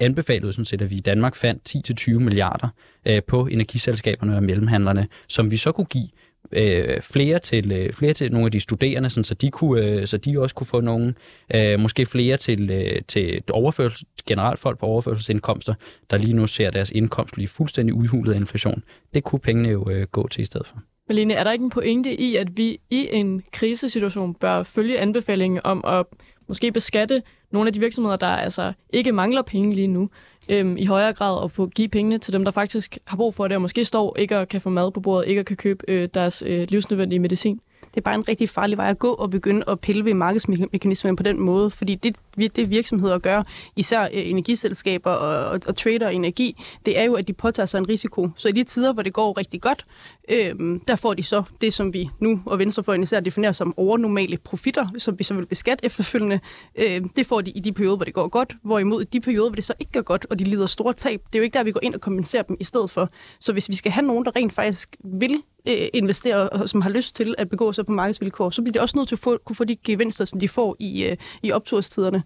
anbefalede 0.00 0.52
sådan 0.52 0.64
set, 0.64 0.82
at 0.82 0.90
vi 0.90 0.96
i 0.96 1.00
Danmark 1.00 1.34
fandt 1.34 1.90
10-20 2.08 2.18
milliarder 2.18 2.68
øh, 3.06 3.22
på 3.28 3.46
energiselskaberne 3.46 4.36
og 4.36 4.42
mellemhandlerne, 4.42 5.08
som 5.28 5.50
vi 5.50 5.56
så 5.56 5.72
kunne 5.72 5.86
give 5.86 6.08
øh, 6.52 7.00
flere, 7.00 7.38
til, 7.38 7.72
øh, 7.72 7.92
flere 7.92 8.12
til 8.12 8.32
nogle 8.32 8.46
af 8.46 8.52
de 8.52 8.60
studerende, 8.60 9.10
sådan, 9.10 9.24
så, 9.24 9.34
de 9.34 9.50
kunne, 9.50 9.84
øh, 9.84 10.06
så 10.06 10.16
de 10.16 10.40
også 10.40 10.54
kunne 10.54 10.66
få 10.66 10.80
nogle, 10.80 11.14
øh, 11.54 11.80
måske 11.80 12.06
flere 12.06 12.36
til, 12.36 12.70
øh, 12.70 13.02
til 13.08 13.42
overførsel, 13.50 14.06
generelt 14.28 14.60
folk 14.60 14.78
på 14.78 14.86
overførselsindkomster, 14.86 15.74
der 16.10 16.18
lige 16.18 16.32
nu 16.32 16.46
ser 16.46 16.70
deres 16.70 16.90
indkomst 16.90 17.34
blive 17.34 17.48
fuldstændig 17.48 17.94
udhulet 17.94 18.32
af 18.32 18.36
inflation. 18.36 18.82
Det 19.14 19.24
kunne 19.24 19.40
pengene 19.40 19.68
jo 19.68 19.90
øh, 19.90 20.06
gå 20.12 20.28
til 20.28 20.42
i 20.42 20.44
stedet 20.44 20.66
for. 20.66 20.78
Malene, 21.08 21.34
er 21.34 21.44
der 21.44 21.52
ikke 21.52 21.64
en 21.64 21.70
pointe 21.70 22.20
i, 22.20 22.36
at 22.36 22.56
vi 22.56 22.78
i 22.90 23.08
en 23.12 23.42
krisesituation 23.52 24.34
bør 24.34 24.62
følge 24.62 24.98
anbefalingen 24.98 25.60
om 25.64 25.84
at 25.86 26.06
måske 26.48 26.72
beskatte 26.72 27.22
nogle 27.50 27.68
af 27.68 27.72
de 27.72 27.80
virksomheder, 27.80 28.16
der 28.16 28.26
altså 28.26 28.72
ikke 28.90 29.12
mangler 29.12 29.42
penge 29.42 29.74
lige 29.74 29.88
nu, 29.88 30.10
øhm, 30.48 30.76
i 30.76 30.84
højere 30.84 31.12
grad 31.12 31.36
og 31.36 31.52
på 31.52 31.66
give 31.66 31.88
pengene 31.88 32.18
til 32.18 32.32
dem, 32.32 32.44
der 32.44 32.50
faktisk 32.50 32.98
har 33.06 33.16
brug 33.16 33.34
for 33.34 33.48
det, 33.48 33.54
og 33.54 33.62
måske 33.62 33.84
står 33.84 34.16
ikke 34.18 34.38
og 34.38 34.48
kan 34.48 34.60
få 34.60 34.70
mad 34.70 34.92
på 34.92 35.00
bordet, 35.00 35.28
ikke 35.28 35.40
og 35.40 35.44
kan 35.44 35.56
købe 35.56 35.84
øh, 35.88 36.08
deres 36.14 36.42
øh, 36.46 36.66
livsnødvendige 36.68 37.18
medicin? 37.18 37.60
Det 37.96 38.00
er 38.00 38.04
bare 38.04 38.14
en 38.14 38.28
rigtig 38.28 38.48
farlig 38.48 38.76
vej 38.76 38.90
at 38.90 38.98
gå 38.98 39.12
og 39.12 39.30
begynde 39.30 39.64
at 39.68 39.80
pille 39.80 40.04
ved 40.04 40.14
markedsmekanismerne 40.14 41.16
på 41.16 41.22
den 41.22 41.40
måde, 41.40 41.70
fordi 41.70 41.94
det, 41.94 42.16
det 42.56 42.70
virksomheder 42.70 43.18
gør, 43.18 43.42
især 43.76 44.02
øh, 44.02 44.08
energiselskaber 44.12 45.10
og, 45.10 45.44
og, 45.50 45.60
og 45.66 45.76
trader 45.76 46.08
energi, 46.08 46.62
det 46.86 46.98
er 46.98 47.04
jo, 47.04 47.14
at 47.14 47.28
de 47.28 47.32
påtager 47.32 47.66
sig 47.66 47.78
en 47.78 47.88
risiko. 47.88 48.30
Så 48.36 48.48
i 48.48 48.52
de 48.52 48.64
tider, 48.64 48.92
hvor 48.92 49.02
det 49.02 49.12
går 49.12 49.38
rigtig 49.38 49.60
godt, 49.60 49.84
øh, 50.28 50.54
der 50.88 50.96
får 50.96 51.14
de 51.14 51.22
så 51.22 51.42
det, 51.60 51.72
som 51.72 51.94
vi 51.94 52.10
nu 52.20 52.40
og 52.46 52.58
Venstrefløjen 52.58 53.02
især 53.02 53.20
definerer 53.20 53.52
som 53.52 53.74
overnormale 53.76 54.36
profitter, 54.36 54.86
som 54.98 55.18
vi 55.18 55.24
så 55.24 55.34
vil 55.34 55.46
beskatte 55.46 55.84
efterfølgende. 55.84 56.40
Øh, 56.78 57.02
det 57.16 57.26
får 57.26 57.40
de 57.40 57.50
i 57.50 57.60
de 57.60 57.72
perioder, 57.72 57.96
hvor 57.96 58.04
det 58.04 58.14
går 58.14 58.28
godt, 58.28 58.56
hvorimod 58.62 59.02
i 59.02 59.04
de 59.04 59.20
perioder, 59.20 59.48
hvor 59.48 59.56
det 59.56 59.64
så 59.64 59.74
ikke 59.80 59.92
går 59.92 60.02
godt, 60.02 60.26
og 60.30 60.38
de 60.38 60.44
lider 60.44 60.66
store 60.66 60.92
tab, 60.92 61.20
det 61.26 61.34
er 61.34 61.38
jo 61.38 61.44
ikke 61.44 61.54
der, 61.54 61.64
vi 61.64 61.72
går 61.72 61.80
ind 61.82 61.94
og 61.94 62.00
kompenserer 62.00 62.42
dem 62.42 62.56
i 62.60 62.64
stedet 62.64 62.90
for. 62.90 63.10
Så 63.40 63.52
hvis 63.52 63.68
vi 63.68 63.74
skal 63.74 63.92
have 63.92 64.06
nogen, 64.06 64.24
der 64.24 64.36
rent 64.36 64.52
faktisk 64.52 64.96
vil 65.04 65.42
øh, 65.68 65.88
investere, 65.94 66.48
og 66.48 66.68
som 66.68 66.80
har 66.80 66.90
lyst 66.90 67.16
til 67.16 67.34
at 67.38 67.48
begå 67.48 67.72
sig 67.72 67.86
på 67.86 67.92
markedsvilkår, 67.92 68.50
så 68.50 68.62
bliver 68.62 68.72
de 68.72 68.80
også 68.80 68.96
nødt 68.98 69.08
til 69.08 69.14
at 69.14 69.18
få, 69.18 69.38
kunne 69.44 69.56
få 69.56 69.64
de 69.64 69.76
gevinster, 69.76 70.24
som 70.24 70.40
de 70.40 70.48
får 70.48 70.76
i, 70.78 71.04
øh, 71.04 71.16
i 71.42 71.52
opturstiderne. 71.52 72.22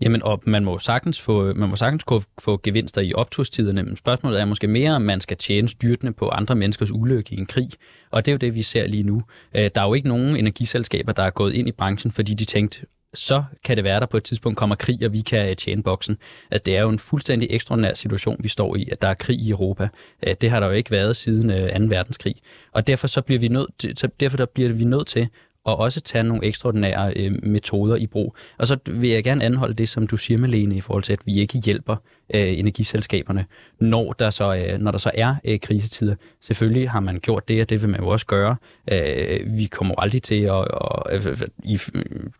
Jamen, 0.00 0.22
og 0.22 0.42
man 0.46 0.64
må 0.64 0.78
sagtens 0.78 1.20
få, 1.20 1.54
man 1.54 1.68
må 1.68 1.76
sagtens 1.76 2.04
få, 2.08 2.22
få 2.40 2.60
gevinster 2.62 3.00
i 3.00 3.12
opturstiderne, 3.14 3.82
men 3.82 3.96
spørgsmålet 3.96 4.40
er 4.40 4.44
måske 4.44 4.66
mere, 4.66 4.96
om 4.96 5.02
man 5.02 5.20
skal 5.20 5.36
tjene 5.36 5.68
styrtende 5.68 6.12
på 6.12 6.28
andre 6.28 6.54
menneskers 6.54 6.90
ulykke 6.90 7.34
i 7.34 7.38
en 7.38 7.46
krig. 7.46 7.68
Og 8.10 8.26
det 8.26 8.30
er 8.30 8.34
jo 8.34 8.38
det, 8.38 8.54
vi 8.54 8.62
ser 8.62 8.86
lige 8.86 9.02
nu. 9.02 9.22
Øh, 9.56 9.70
der 9.74 9.80
er 9.80 9.86
jo 9.86 9.94
ikke 9.94 10.08
nogen 10.08 10.36
energiselskaber, 10.36 11.12
der 11.12 11.22
er 11.22 11.30
gået 11.30 11.54
ind 11.54 11.68
i 11.68 11.72
branchen, 11.72 12.12
fordi 12.12 12.34
de 12.34 12.44
tænkte, 12.44 12.86
så 13.14 13.44
kan 13.64 13.76
det 13.76 13.84
være, 13.84 14.00
der 14.00 14.06
på 14.06 14.16
et 14.16 14.24
tidspunkt 14.24 14.58
kommer 14.58 14.76
krig, 14.76 15.06
og 15.06 15.12
vi 15.12 15.20
kan 15.20 15.50
øh, 15.50 15.56
tjene 15.56 15.82
boksen. 15.82 16.18
Altså, 16.50 16.62
det 16.66 16.76
er 16.76 16.82
jo 16.82 16.88
en 16.88 16.98
fuldstændig 16.98 17.48
ekstraordinær 17.50 17.94
situation, 17.94 18.36
vi 18.40 18.48
står 18.48 18.76
i, 18.76 18.88
at 18.92 19.02
der 19.02 19.08
er 19.08 19.14
krig 19.14 19.38
i 19.40 19.50
Europa. 19.50 19.88
Øh, 20.26 20.34
det 20.40 20.50
har 20.50 20.60
der 20.60 20.66
jo 20.66 20.72
ikke 20.72 20.90
været 20.90 21.16
siden 21.16 21.50
øh, 21.50 21.80
2. 21.80 21.84
verdenskrig. 21.88 22.34
Og 22.72 22.86
derfor 22.86 23.06
så 23.06 23.22
bliver 23.22 23.38
vi 23.38 23.48
nødt 23.48 23.70
til, 23.78 23.96
så 23.96 24.08
derfor 24.20 24.36
der 24.36 24.46
bliver 24.46 24.72
vi 24.72 24.84
nødt 24.84 25.06
til 25.06 25.28
og 25.64 25.78
også 25.78 26.00
tage 26.00 26.24
nogle 26.24 26.44
ekstraordinære 26.44 27.12
øh, 27.16 27.32
metoder 27.42 27.96
i 27.96 28.06
brug. 28.06 28.36
Og 28.58 28.66
så 28.66 28.78
vil 28.86 29.10
jeg 29.10 29.24
gerne 29.24 29.44
anholde 29.44 29.74
det, 29.74 29.88
som 29.88 30.06
du 30.06 30.16
siger, 30.16 30.38
Malene, 30.38 30.76
i 30.76 30.80
forhold 30.80 31.02
til, 31.02 31.12
at 31.12 31.18
vi 31.24 31.40
ikke 31.40 31.58
hjælper 31.58 31.96
øh, 32.34 32.58
energiselskaberne, 32.58 33.46
når 33.80 34.12
der 34.12 34.30
så, 34.30 34.54
øh, 34.54 34.78
når 34.78 34.90
der 34.90 34.98
så 34.98 35.10
er 35.14 35.34
øh, 35.44 35.60
krisetider. 35.60 36.14
Selvfølgelig 36.40 36.90
har 36.90 37.00
man 37.00 37.20
gjort 37.20 37.48
det, 37.48 37.60
og 37.60 37.70
det 37.70 37.82
vil 37.82 37.90
man 37.90 38.00
jo 38.00 38.08
også 38.08 38.26
gøre. 38.26 38.56
Øh, 38.92 39.58
vi 39.58 39.64
kommer 39.64 39.94
aldrig 39.98 40.22
til 40.22 40.40
at... 40.40 40.50
Og, 40.50 41.14
øh, 41.14 41.38
i, 41.64 41.78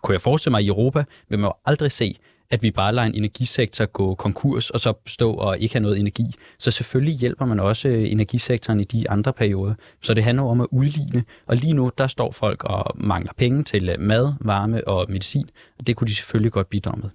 kunne 0.02 0.12
jeg 0.12 0.20
forestille 0.20 0.50
mig, 0.50 0.62
i 0.62 0.68
Europa 0.68 1.04
vil 1.28 1.38
man 1.38 1.48
jo 1.48 1.54
aldrig 1.64 1.92
se, 1.92 2.16
at 2.52 2.62
vi 2.62 2.70
bare 2.70 2.94
lader 2.94 3.06
en 3.06 3.14
energisektor 3.14 3.86
gå 3.86 4.14
konkurs 4.14 4.70
og 4.70 4.80
så 4.80 4.92
stå 5.06 5.32
og 5.32 5.58
ikke 5.58 5.74
have 5.74 5.82
noget 5.82 5.98
energi. 5.98 6.24
Så 6.58 6.70
selvfølgelig 6.70 7.14
hjælper 7.14 7.46
man 7.46 7.60
også 7.60 7.88
øh, 7.88 8.10
energisektoren 8.12 8.80
i 8.80 8.84
de 8.84 9.10
andre 9.10 9.32
perioder. 9.32 9.74
Så 10.02 10.14
det 10.14 10.24
handler 10.24 10.44
om 10.44 10.60
at 10.60 10.66
udligne. 10.70 11.24
Og 11.46 11.56
lige 11.56 11.72
nu, 11.72 11.90
der 11.98 12.06
står 12.06 12.32
folk 12.32 12.64
og 12.64 12.96
mangler 12.96 13.32
penge 13.36 13.64
til 13.64 13.88
øh, 13.88 14.00
mad, 14.00 14.32
varme 14.40 14.88
og 14.88 15.06
medicin. 15.08 15.50
Og 15.78 15.86
det 15.86 15.96
kunne 15.96 16.08
de 16.08 16.14
selvfølgelig 16.14 16.52
godt 16.52 16.68
bidrage 16.68 17.00
med. 17.00 17.10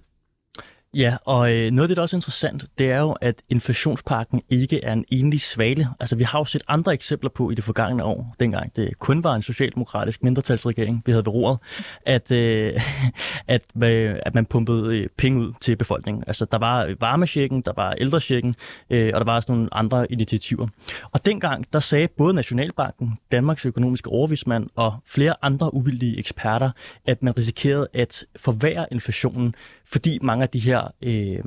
Ja, 0.94 1.16
og 1.24 1.52
øh, 1.52 1.70
noget 1.70 1.84
af 1.84 1.88
det, 1.88 1.96
der 1.96 2.02
også 2.02 2.16
er 2.16 2.18
interessant, 2.18 2.66
det 2.78 2.90
er 2.90 3.00
jo, 3.00 3.12
at 3.12 3.42
inflationspakken 3.48 4.42
ikke 4.50 4.84
er 4.84 4.92
en 4.92 5.04
enlig 5.10 5.40
svale. 5.40 5.88
Altså, 6.00 6.16
vi 6.16 6.24
har 6.24 6.38
jo 6.38 6.44
set 6.44 6.62
andre 6.68 6.92
eksempler 6.92 7.30
på 7.30 7.50
i 7.50 7.54
det 7.54 7.64
forgangne 7.64 8.04
år, 8.04 8.34
dengang 8.40 8.76
det 8.76 8.98
kun 8.98 9.24
var 9.24 9.34
en 9.34 9.42
socialdemokratisk 9.42 10.22
mindretalsregering, 10.22 11.02
vi 11.06 11.12
havde 11.12 11.26
ved 11.26 11.32
roret, 11.32 11.58
at, 12.06 12.32
øh, 12.32 12.80
at, 13.48 13.62
øh, 13.84 14.16
at 14.22 14.34
man 14.34 14.46
pumpede 14.46 14.98
øh, 14.98 15.08
penge 15.16 15.40
ud 15.40 15.52
til 15.60 15.76
befolkningen. 15.76 16.24
Altså, 16.26 16.44
der 16.44 16.58
var 16.58 16.84
øh, 16.84 17.00
varmesjekken, 17.00 17.60
der 17.60 17.72
var 17.76 17.92
ældresjekken, 17.92 18.54
øh, 18.90 19.10
og 19.14 19.20
der 19.20 19.24
var 19.24 19.36
også 19.36 19.52
nogle 19.52 19.68
andre 19.72 20.12
initiativer. 20.12 20.66
Og 21.12 21.26
dengang, 21.26 21.72
der 21.72 21.80
sagde 21.80 22.08
både 22.08 22.34
Nationalbanken, 22.34 23.18
Danmarks 23.32 23.66
økonomiske 23.66 24.10
overvismand 24.10 24.66
og 24.76 24.94
flere 25.06 25.34
andre 25.42 25.74
uvildige 25.74 26.18
eksperter, 26.18 26.70
at 27.06 27.22
man 27.22 27.38
risikerede 27.38 27.88
at 27.94 28.24
forværre 28.36 28.86
inflationen, 28.90 29.54
fordi 29.92 30.18
mange 30.22 30.42
af 30.42 30.48
de 30.48 30.58
her, 30.58 30.94
øh, 31.02 31.44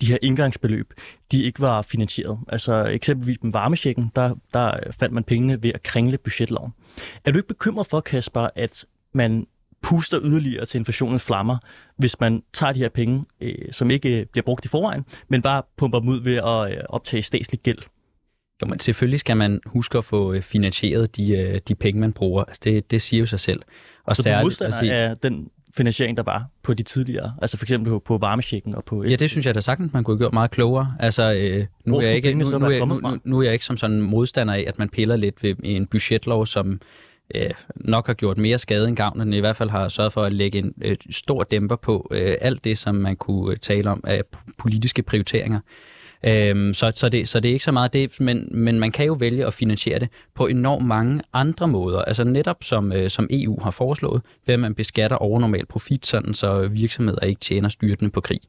de 0.00 0.06
her 0.06 0.18
indgangsbeløb, 0.22 0.92
de 1.32 1.42
ikke 1.42 1.60
var 1.60 1.82
finansieret. 1.82 2.38
Altså 2.48 2.84
eksempelvis 2.84 3.42
med 3.42 3.52
varmesjekken, 3.52 4.10
der, 4.16 4.34
der 4.54 4.74
fandt 4.98 5.14
man 5.14 5.24
pengene 5.24 5.62
ved 5.62 5.70
at 5.74 5.82
kringle 5.82 6.18
budgetloven. 6.18 6.72
Er 7.24 7.32
du 7.32 7.38
ikke 7.38 7.48
bekymret 7.48 7.86
for, 7.86 8.00
Kasper, 8.00 8.48
at 8.56 8.84
man 9.12 9.46
puster 9.82 10.18
yderligere 10.24 10.64
til 10.64 10.78
inflationens 10.78 11.22
flammer, 11.22 11.58
hvis 11.96 12.20
man 12.20 12.42
tager 12.52 12.72
de 12.72 12.78
her 12.78 12.88
penge, 12.88 13.24
øh, 13.40 13.54
som 13.70 13.90
ikke 13.90 14.26
bliver 14.32 14.44
brugt 14.44 14.64
i 14.64 14.68
forvejen, 14.68 15.04
men 15.28 15.42
bare 15.42 15.62
pumper 15.76 16.00
dem 16.00 16.08
ud 16.08 16.20
ved 16.20 16.36
at 16.36 16.78
øh, 16.78 16.84
optage 16.88 17.22
statslig 17.22 17.60
gæld? 17.60 17.78
Jo, 18.62 18.66
men 18.66 18.78
selvfølgelig 18.78 19.20
skal 19.20 19.36
man 19.36 19.60
huske 19.66 19.98
at 19.98 20.04
få 20.04 20.32
øh, 20.32 20.42
finansieret 20.42 21.16
de, 21.16 21.32
øh, 21.32 21.60
de 21.68 21.74
penge, 21.74 22.00
man 22.00 22.12
bruger. 22.12 22.44
Altså 22.44 22.60
det, 22.64 22.90
det 22.90 23.02
siger 23.02 23.20
jo 23.20 23.26
sig 23.26 23.40
selv. 23.40 23.62
Og 24.04 24.16
så 24.16 24.22
du 24.22 24.28
er 24.28 24.42
modstander 24.42 24.94
af 24.94 25.16
den 25.18 25.48
finansiering, 25.76 26.16
der 26.16 26.22
var 26.22 26.46
på 26.62 26.74
de 26.74 26.82
tidligere, 26.82 27.32
altså 27.42 27.56
for 27.56 27.64
eksempel 27.64 28.00
på, 28.00 28.18
varmesjekken 28.18 28.74
og 28.74 28.84
på... 28.84 29.04
Ja, 29.04 29.16
det 29.16 29.30
synes 29.30 29.46
jeg 29.46 29.54
da 29.54 29.60
sagtens, 29.60 29.92
man 29.92 30.04
kunne 30.04 30.14
have 30.14 30.18
gjort 30.18 30.32
meget 30.32 30.50
klogere. 30.50 30.94
Altså, 31.00 31.22
øh, 31.22 31.66
nu, 31.84 31.96
er 31.96 32.02
jeg 32.02 32.14
ikke, 32.14 32.34
nu, 32.34 32.58
nu, 32.58 32.66
er, 32.66 32.84
nu, 32.84 33.18
nu 33.24 33.38
er 33.38 33.42
jeg 33.42 33.52
ikke 33.52 33.64
som 33.64 33.76
sådan 33.76 34.00
modstander 34.00 34.54
af, 34.54 34.64
at 34.66 34.78
man 34.78 34.88
piller 34.88 35.16
lidt 35.16 35.42
ved 35.42 35.54
en 35.64 35.86
budgetlov, 35.86 36.46
som 36.46 36.80
øh, 37.34 37.50
nok 37.76 38.06
har 38.06 38.14
gjort 38.14 38.38
mere 38.38 38.58
skade 38.58 38.88
end 38.88 38.96
gavn, 38.96 39.20
end 39.20 39.34
i 39.34 39.40
hvert 39.40 39.56
fald 39.56 39.70
har 39.70 39.88
sørget 39.88 40.12
for 40.12 40.22
at 40.22 40.32
lægge 40.32 40.58
en 40.58 40.74
øh, 40.82 40.96
stor 41.10 41.42
dæmper 41.42 41.76
på 41.76 42.08
øh, 42.10 42.34
alt 42.40 42.64
det, 42.64 42.78
som 42.78 42.94
man 42.94 43.16
kunne 43.16 43.56
tale 43.56 43.90
om 43.90 44.04
af 44.06 44.22
politiske 44.58 45.02
prioriteringer. 45.02 45.60
Øhm, 46.26 46.74
så, 46.74 46.92
så, 46.94 47.08
det, 47.08 47.28
så 47.28 47.40
det 47.40 47.48
er 47.48 47.52
ikke 47.52 47.64
så 47.64 47.72
meget 47.72 47.92
det, 47.92 48.20
men, 48.20 48.48
men 48.50 48.80
man 48.80 48.92
kan 48.92 49.06
jo 49.06 49.12
vælge 49.12 49.46
at 49.46 49.54
finansiere 49.54 49.98
det 49.98 50.08
på 50.34 50.46
enormt 50.46 50.86
mange 50.86 51.22
andre 51.32 51.68
måder. 51.68 52.02
Altså 52.02 52.24
netop 52.24 52.56
som, 52.60 52.92
øh, 52.92 53.10
som 53.10 53.26
EU 53.30 53.60
har 53.62 53.70
foreslået, 53.70 54.22
ved 54.46 54.54
at 54.54 54.60
man 54.60 54.74
beskatter 54.74 55.16
overnormal 55.16 55.66
profit, 55.66 56.06
sådan 56.06 56.34
så 56.34 56.68
virksomheder 56.68 57.26
ikke 57.26 57.40
tjener 57.40 57.68
styrtende 57.68 58.10
på 58.10 58.20
krig. 58.20 58.40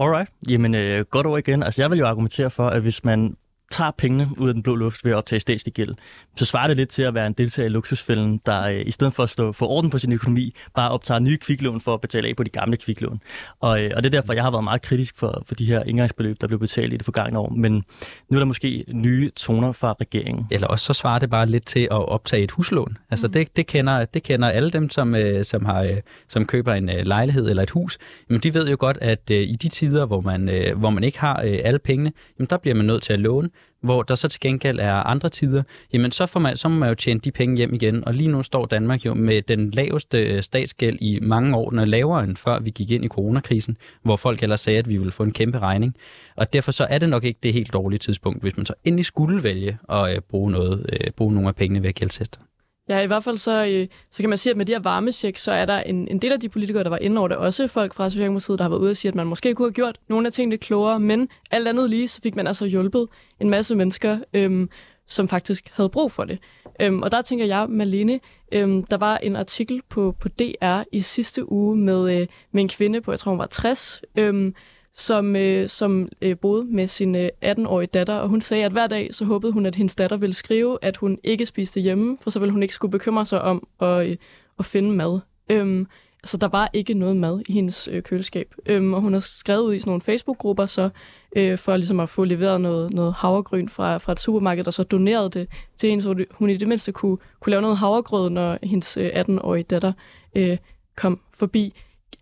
Alright. 0.00 0.30
Jamen, 0.48 0.74
øh, 0.74 1.04
godt 1.04 1.26
over 1.26 1.38
igen. 1.38 1.62
Altså, 1.62 1.82
jeg 1.82 1.90
vil 1.90 1.98
jo 1.98 2.06
argumentere 2.06 2.50
for, 2.50 2.68
at 2.68 2.82
hvis 2.82 3.04
man 3.04 3.36
tager 3.70 3.90
pengene 3.90 4.28
ud 4.38 4.48
af 4.48 4.54
den 4.54 4.62
blå 4.62 4.74
luft 4.74 5.04
ved 5.04 5.12
at 5.12 5.16
optage 5.16 5.40
statslig 5.40 5.74
gæld, 5.74 5.94
så 6.36 6.44
svarer 6.44 6.66
det 6.66 6.76
lidt 6.76 6.88
til 6.88 7.02
at 7.02 7.14
være 7.14 7.26
en 7.26 7.32
deltager 7.32 7.66
i 7.66 7.68
luksusfælden, 7.68 8.40
der 8.46 8.68
øh, 8.68 8.82
i 8.86 8.90
stedet 8.90 9.14
for 9.14 9.22
at 9.22 9.30
stå 9.30 9.52
for 9.52 9.66
orden 9.66 9.90
på 9.90 9.98
sin 9.98 10.12
økonomi, 10.12 10.54
bare 10.74 10.90
optager 10.90 11.18
nye 11.18 11.36
kviklån 11.36 11.80
for 11.80 11.94
at 11.94 12.00
betale 12.00 12.28
af 12.28 12.36
på 12.36 12.42
de 12.42 12.50
gamle 12.50 12.76
kviklån. 12.76 13.20
Og, 13.60 13.82
øh, 13.82 13.90
og 13.96 14.02
det 14.02 14.14
er 14.14 14.20
derfor, 14.20 14.32
jeg 14.32 14.42
har 14.42 14.50
været 14.50 14.64
meget 14.64 14.82
kritisk 14.82 15.18
for, 15.18 15.42
for 15.46 15.54
de 15.54 15.64
her 15.64 15.82
indgangsbeløb, 15.82 16.40
der 16.40 16.46
blev 16.46 16.58
betalt 16.58 16.92
i 16.92 16.96
det 16.96 17.04
forgangne 17.04 17.38
år. 17.38 17.48
Men 17.48 17.72
nu 18.28 18.36
er 18.36 18.38
der 18.38 18.44
måske 18.44 18.84
nye 18.88 19.30
toner 19.36 19.72
fra 19.72 19.96
regeringen. 20.00 20.46
Eller 20.50 20.66
også 20.66 20.84
så 20.84 20.92
svarer 20.92 21.18
det 21.18 21.30
bare 21.30 21.46
lidt 21.46 21.66
til 21.66 21.80
at 21.80 22.08
optage 22.08 22.42
et 22.42 22.50
huslån. 22.50 22.98
Altså 23.10 23.26
mm. 23.26 23.32
det, 23.32 23.56
det, 23.56 23.66
kender, 23.66 24.04
det 24.04 24.22
kender 24.22 24.48
alle 24.48 24.70
dem, 24.70 24.90
som, 24.90 25.14
øh, 25.14 25.44
som, 25.44 25.64
har, 25.64 25.98
som 26.28 26.46
køber 26.46 26.74
en 26.74 26.90
lejlighed 27.04 27.50
eller 27.50 27.62
et 27.62 27.70
hus. 27.70 27.98
Men 28.28 28.40
de 28.40 28.54
ved 28.54 28.68
jo 28.68 28.76
godt, 28.78 28.98
at 29.00 29.30
i 29.30 29.56
de 29.62 29.68
tider, 29.68 30.06
hvor 30.06 30.20
man, 30.20 30.72
hvor 30.76 30.90
man 30.90 31.04
ikke 31.04 31.20
har 31.20 31.34
alle 31.36 31.78
pengene, 31.78 32.12
jamen 32.38 32.46
der 32.50 32.56
bliver 32.56 32.74
man 32.74 32.86
nødt 32.86 33.02
til 33.02 33.12
at 33.12 33.20
låne 33.20 33.50
hvor 33.80 34.02
der 34.02 34.14
så 34.14 34.28
til 34.28 34.40
gengæld 34.40 34.80
er 34.80 34.92
andre 34.92 35.28
tider, 35.28 35.62
jamen 35.92 36.12
så, 36.12 36.26
får 36.26 36.40
man, 36.40 36.56
så 36.56 36.68
må 36.68 36.76
man 36.76 36.88
jo 36.88 36.94
tjene 36.94 37.20
de 37.20 37.30
penge 37.30 37.56
hjem 37.56 37.74
igen. 37.74 38.04
Og 38.08 38.14
lige 38.14 38.28
nu 38.28 38.42
står 38.42 38.66
Danmark 38.66 39.06
jo 39.06 39.14
med 39.14 39.42
den 39.42 39.70
laveste 39.70 40.18
øh, 40.18 40.42
statsgæld 40.42 40.98
i 41.00 41.18
mange 41.22 41.56
år, 41.56 41.72
når 41.72 41.84
lavere 41.84 42.24
end 42.24 42.36
før 42.36 42.58
vi 42.60 42.70
gik 42.70 42.90
ind 42.90 43.04
i 43.04 43.08
coronakrisen, 43.08 43.76
hvor 44.02 44.16
folk 44.16 44.42
ellers 44.42 44.60
sagde, 44.60 44.78
at 44.78 44.88
vi 44.88 44.96
ville 44.96 45.12
få 45.12 45.22
en 45.22 45.32
kæmpe 45.32 45.58
regning. 45.58 45.96
Og 46.36 46.52
derfor 46.52 46.72
så 46.72 46.86
er 46.90 46.98
det 46.98 47.08
nok 47.08 47.24
ikke 47.24 47.38
det 47.42 47.52
helt 47.52 47.72
dårlige 47.72 47.98
tidspunkt, 47.98 48.42
hvis 48.42 48.56
man 48.56 48.66
så 48.66 48.74
endelig 48.84 49.04
skulle 49.04 49.42
vælge 49.42 49.78
at 49.88 50.16
øh, 50.16 50.20
bruge, 50.20 50.50
noget, 50.50 50.86
øh, 50.92 51.10
bruge 51.10 51.32
nogle 51.34 51.48
af 51.48 51.54
pengene 51.54 51.82
ved 51.82 51.88
at 51.88 51.94
gældsætte. 51.94 52.38
Ja, 52.88 53.00
i 53.00 53.06
hvert 53.06 53.24
fald 53.24 53.38
så, 53.38 53.64
øh, 53.66 53.88
så 54.10 54.22
kan 54.22 54.28
man 54.28 54.38
sige, 54.38 54.50
at 54.50 54.56
med 54.56 54.66
de 54.66 54.72
her 54.72 54.80
varmesjek, 54.80 55.36
så 55.36 55.52
er 55.52 55.64
der 55.64 55.80
en, 55.80 56.08
en 56.08 56.18
del 56.18 56.32
af 56.32 56.40
de 56.40 56.48
politikere, 56.48 56.84
der 56.84 56.90
var 56.90 56.98
inde 56.98 57.18
over 57.18 57.28
det, 57.28 57.36
også 57.36 57.68
folk 57.68 57.94
fra 57.94 58.10
Socialdemokratiet, 58.10 58.58
der 58.58 58.64
har 58.64 58.68
været 58.68 58.80
ude 58.80 58.90
og 58.90 58.96
sige, 58.96 59.08
at 59.08 59.14
man 59.14 59.26
måske 59.26 59.54
kunne 59.54 59.68
have 59.68 59.72
gjort 59.72 59.98
nogle 60.08 60.26
af 60.26 60.32
tingene 60.32 60.58
klogere, 60.58 61.00
men 61.00 61.28
alt 61.50 61.68
andet 61.68 61.90
lige, 61.90 62.08
så 62.08 62.20
fik 62.22 62.36
man 62.36 62.46
altså 62.46 62.66
hjulpet 62.66 63.06
en 63.40 63.50
masse 63.50 63.74
mennesker, 63.74 64.18
øhm, 64.34 64.70
som 65.06 65.28
faktisk 65.28 65.70
havde 65.72 65.88
brug 65.88 66.12
for 66.12 66.24
det. 66.24 66.38
Øhm, 66.80 67.02
og 67.02 67.12
der 67.12 67.22
tænker 67.22 67.46
jeg, 67.46 67.66
Malene, 67.68 68.20
øhm, 68.52 68.84
der 68.84 68.96
var 68.96 69.18
en 69.18 69.36
artikel 69.36 69.82
på, 69.88 70.14
på 70.20 70.28
DR 70.28 70.82
i 70.92 71.00
sidste 71.00 71.52
uge 71.52 71.76
med, 71.76 72.20
øh, 72.20 72.26
med 72.52 72.62
en 72.62 72.68
kvinde 72.68 73.00
på, 73.00 73.12
jeg 73.12 73.18
tror 73.18 73.30
hun 73.30 73.38
var 73.38 73.46
60, 73.46 74.02
øhm, 74.16 74.54
som, 74.96 75.36
øh, 75.36 75.68
som 75.68 76.08
øh, 76.22 76.36
boede 76.38 76.64
med 76.64 76.88
sin 76.88 77.14
øh, 77.14 77.28
18-årige 77.44 77.86
datter, 77.86 78.14
og 78.14 78.28
hun 78.28 78.40
sagde, 78.40 78.64
at 78.64 78.72
hver 78.72 78.86
dag 78.86 79.14
så 79.14 79.24
håbede 79.24 79.52
hun, 79.52 79.66
at 79.66 79.74
hendes 79.74 79.96
datter 79.96 80.16
ville 80.16 80.34
skrive, 80.34 80.78
at 80.82 80.96
hun 80.96 81.18
ikke 81.24 81.46
spiste 81.46 81.80
hjemme, 81.80 82.16
for 82.20 82.30
så 82.30 82.38
ville 82.38 82.52
hun 82.52 82.62
ikke 82.62 82.74
skulle 82.74 82.92
bekymre 82.92 83.24
sig 83.24 83.42
om 83.42 83.66
at, 83.80 84.08
øh, 84.08 84.16
at 84.58 84.64
finde 84.64 84.90
mad. 84.90 85.20
Øhm, 85.50 85.86
så 86.24 86.36
der 86.36 86.48
var 86.48 86.70
ikke 86.72 86.94
noget 86.94 87.16
mad 87.16 87.42
i 87.48 87.52
hendes 87.52 87.88
øh, 87.92 88.02
køleskab. 88.02 88.54
Øhm, 88.66 88.94
og 88.94 89.00
hun 89.00 89.12
har 89.12 89.20
skrevet 89.20 89.62
ud 89.62 89.74
i 89.74 89.78
sådan 89.78 89.90
nogle 89.90 90.00
Facebook-grupper, 90.00 90.66
så 90.66 90.90
øh, 91.36 91.58
for 91.58 91.76
ligesom 91.76 92.00
at 92.00 92.08
få 92.08 92.24
leveret 92.24 92.60
noget, 92.60 92.92
noget 92.92 93.14
havregryn 93.14 93.68
fra, 93.68 93.98
fra 93.98 94.12
et 94.12 94.20
supermarked, 94.20 94.66
og 94.66 94.74
så 94.74 94.82
doneret 94.82 95.34
det 95.34 95.48
til 95.76 95.90
hende, 95.90 96.02
så 96.02 96.24
hun 96.30 96.50
i 96.50 96.56
det 96.56 96.68
mindste 96.68 96.92
kunne, 96.92 97.16
kunne 97.40 97.50
lave 97.50 97.62
noget 97.62 97.76
havregrød, 97.76 98.30
når 98.30 98.58
hendes 98.62 98.96
øh, 98.96 99.10
18-årige 99.14 99.64
datter 99.64 99.92
øh, 100.34 100.58
kom 100.96 101.20
forbi 101.34 101.74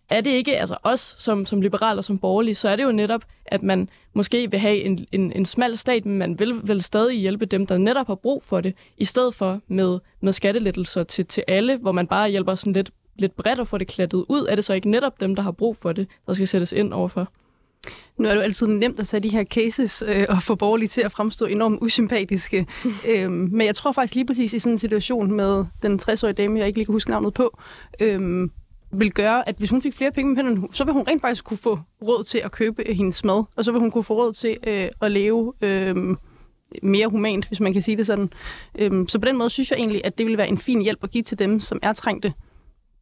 er 0.09 0.21
det 0.21 0.31
ikke, 0.31 0.57
altså 0.57 0.77
os 0.83 1.15
som, 1.19 1.47
som 1.47 1.61
liberale 1.61 1.99
og 1.99 2.05
som 2.05 2.19
borgerlige, 2.19 2.55
så 2.55 2.69
er 2.69 2.77
det 2.77 2.83
jo 2.83 2.93
netop, 2.93 3.25
at 3.47 3.63
man 3.63 3.89
måske 4.13 4.51
vil 4.51 4.61
have 4.61 4.77
en, 4.77 5.07
en, 5.13 5.33
en 5.33 5.47
smal 5.47 5.79
stat, 5.79 6.07
men 6.07 6.19
man 6.19 6.39
vil, 6.39 6.61
vil 6.65 6.83
stadig 6.83 7.19
hjælpe 7.19 7.47
dem, 7.47 7.67
der 7.67 7.79
netop 7.79 8.07
har 8.07 8.15
brug 8.15 8.43
for 8.43 8.61
det, 8.61 8.75
i 8.99 9.05
stedet 9.05 9.35
for 9.35 9.61
med, 9.69 9.99
med 10.21 10.33
skattelettelser 10.33 11.05
til, 11.05 11.27
til 11.27 11.45
alle, 11.49 11.77
hvor 11.77 11.93
man 11.93 12.07
bare 12.07 12.29
hjælper 12.29 12.55
sådan 12.55 12.73
lidt, 12.73 12.91
lidt 13.17 13.37
bredt 13.37 13.61
og 13.61 13.69
får 13.69 13.79
det 13.79 13.89
klattet 13.89 14.25
ud. 14.29 14.47
Er 14.51 14.55
det 14.55 14.65
så 14.65 14.73
ikke 14.73 14.91
netop 14.91 15.21
dem, 15.21 15.35
der 15.35 15.43
har 15.43 15.53
brug 15.53 15.77
for 15.77 15.93
det, 15.93 16.09
der 16.27 16.33
skal 16.33 16.49
sættes 16.49 16.73
ind 16.73 16.93
overfor? 16.93 17.29
Nu 18.17 18.29
er 18.29 18.33
det 18.33 18.37
jo 18.37 18.43
altid 18.43 18.67
nemt 18.67 19.01
at 19.01 19.07
tage 19.07 19.23
de 19.23 19.29
her 19.29 19.45
cases 19.45 20.03
øh, 20.07 20.27
og 20.29 20.43
få 20.43 20.55
borgerlige 20.55 20.89
til 20.89 21.01
at 21.01 21.13
fremstå 21.13 21.47
enormt 21.47 21.79
usympatiske. 21.83 22.67
øhm, 23.09 23.49
men 23.53 23.67
jeg 23.67 23.75
tror 23.75 23.93
faktisk 23.93 24.15
lige 24.15 24.27
præcis 24.27 24.53
i 24.53 24.59
sådan 24.59 24.73
en 24.75 24.79
situation 24.79 25.33
med 25.33 25.65
den 25.83 26.01
60-årige 26.03 26.33
dame, 26.33 26.59
jeg 26.59 26.67
ikke 26.67 26.79
lige 26.79 26.87
kan 26.87 26.93
huske 26.93 27.11
navnet 27.11 27.35
på, 27.35 27.59
øhm, 28.01 28.51
vil 28.99 29.13
gøre, 29.13 29.49
at 29.49 29.55
hvis 29.59 29.71
hun 29.71 29.83
fik 29.83 29.95
flere 29.95 30.13
penge 30.13 30.35
med 30.35 30.37
hænderne, 30.37 30.69
så 30.73 30.85
vil 30.85 30.93
hun 30.93 31.05
rent 31.09 31.21
faktisk 31.21 31.45
kunne 31.45 31.59
få 31.59 31.79
råd 32.03 32.25
til 32.25 32.39
at 32.39 32.53
købe 32.53 32.83
øh, 32.89 32.97
hendes 32.97 33.25
mad, 33.25 33.45
og 33.57 33.65
så 33.65 33.73
vil 33.73 33.81
hun 33.81 33.91
kunne 33.91 34.05
få 34.05 34.15
råd 34.15 34.33
til 34.33 34.57
øh, 34.67 34.89
at 35.01 35.11
leve 35.11 35.53
øh, 35.61 36.17
mere 36.83 37.09
humant, 37.09 37.49
hvis 37.49 37.61
man 37.61 37.73
kan 37.73 37.83
sige 37.83 37.97
det 37.97 38.07
sådan. 38.07 38.31
Øh, 38.79 39.09
så 39.09 39.19
på 39.19 39.25
den 39.25 39.39
måde 39.39 39.51
synes 39.51 39.71
jeg 39.71 39.79
egentlig, 39.79 40.01
at 40.05 40.19
det 40.19 40.27
vil 40.27 40.39
være 40.39 40.49
en 40.49 40.59
fin 40.59 40.83
hjælp 40.83 41.05
at 41.05 41.11
give 41.11 41.25
til 41.25 41.39
dem, 41.39 41.61
som 41.61 41.79
er 41.83 41.93
trængte. 41.93 42.33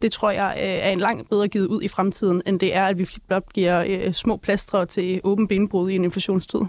Det 0.03 0.13
tror 0.13 0.31
jeg 0.31 0.55
øh, 0.57 0.63
er 0.63 0.91
en 0.91 1.01
langt 1.01 1.31
bedre 1.31 1.49
givet 1.49 1.67
ud 1.67 1.83
i 1.83 1.89
fremtiden, 1.89 2.43
end 2.47 2.61
det 2.61 2.75
er, 2.75 2.87
at 2.87 2.99
vi 2.99 3.09
blot 3.29 3.53
giver 3.53 3.85
øh, 3.89 4.13
små 4.13 4.37
plastre 4.37 4.87
til 4.87 5.21
åben 5.25 5.49
benbrud 5.49 5.91
i 5.91 5.95
en 5.95 6.05
inflationstid. 6.05 6.61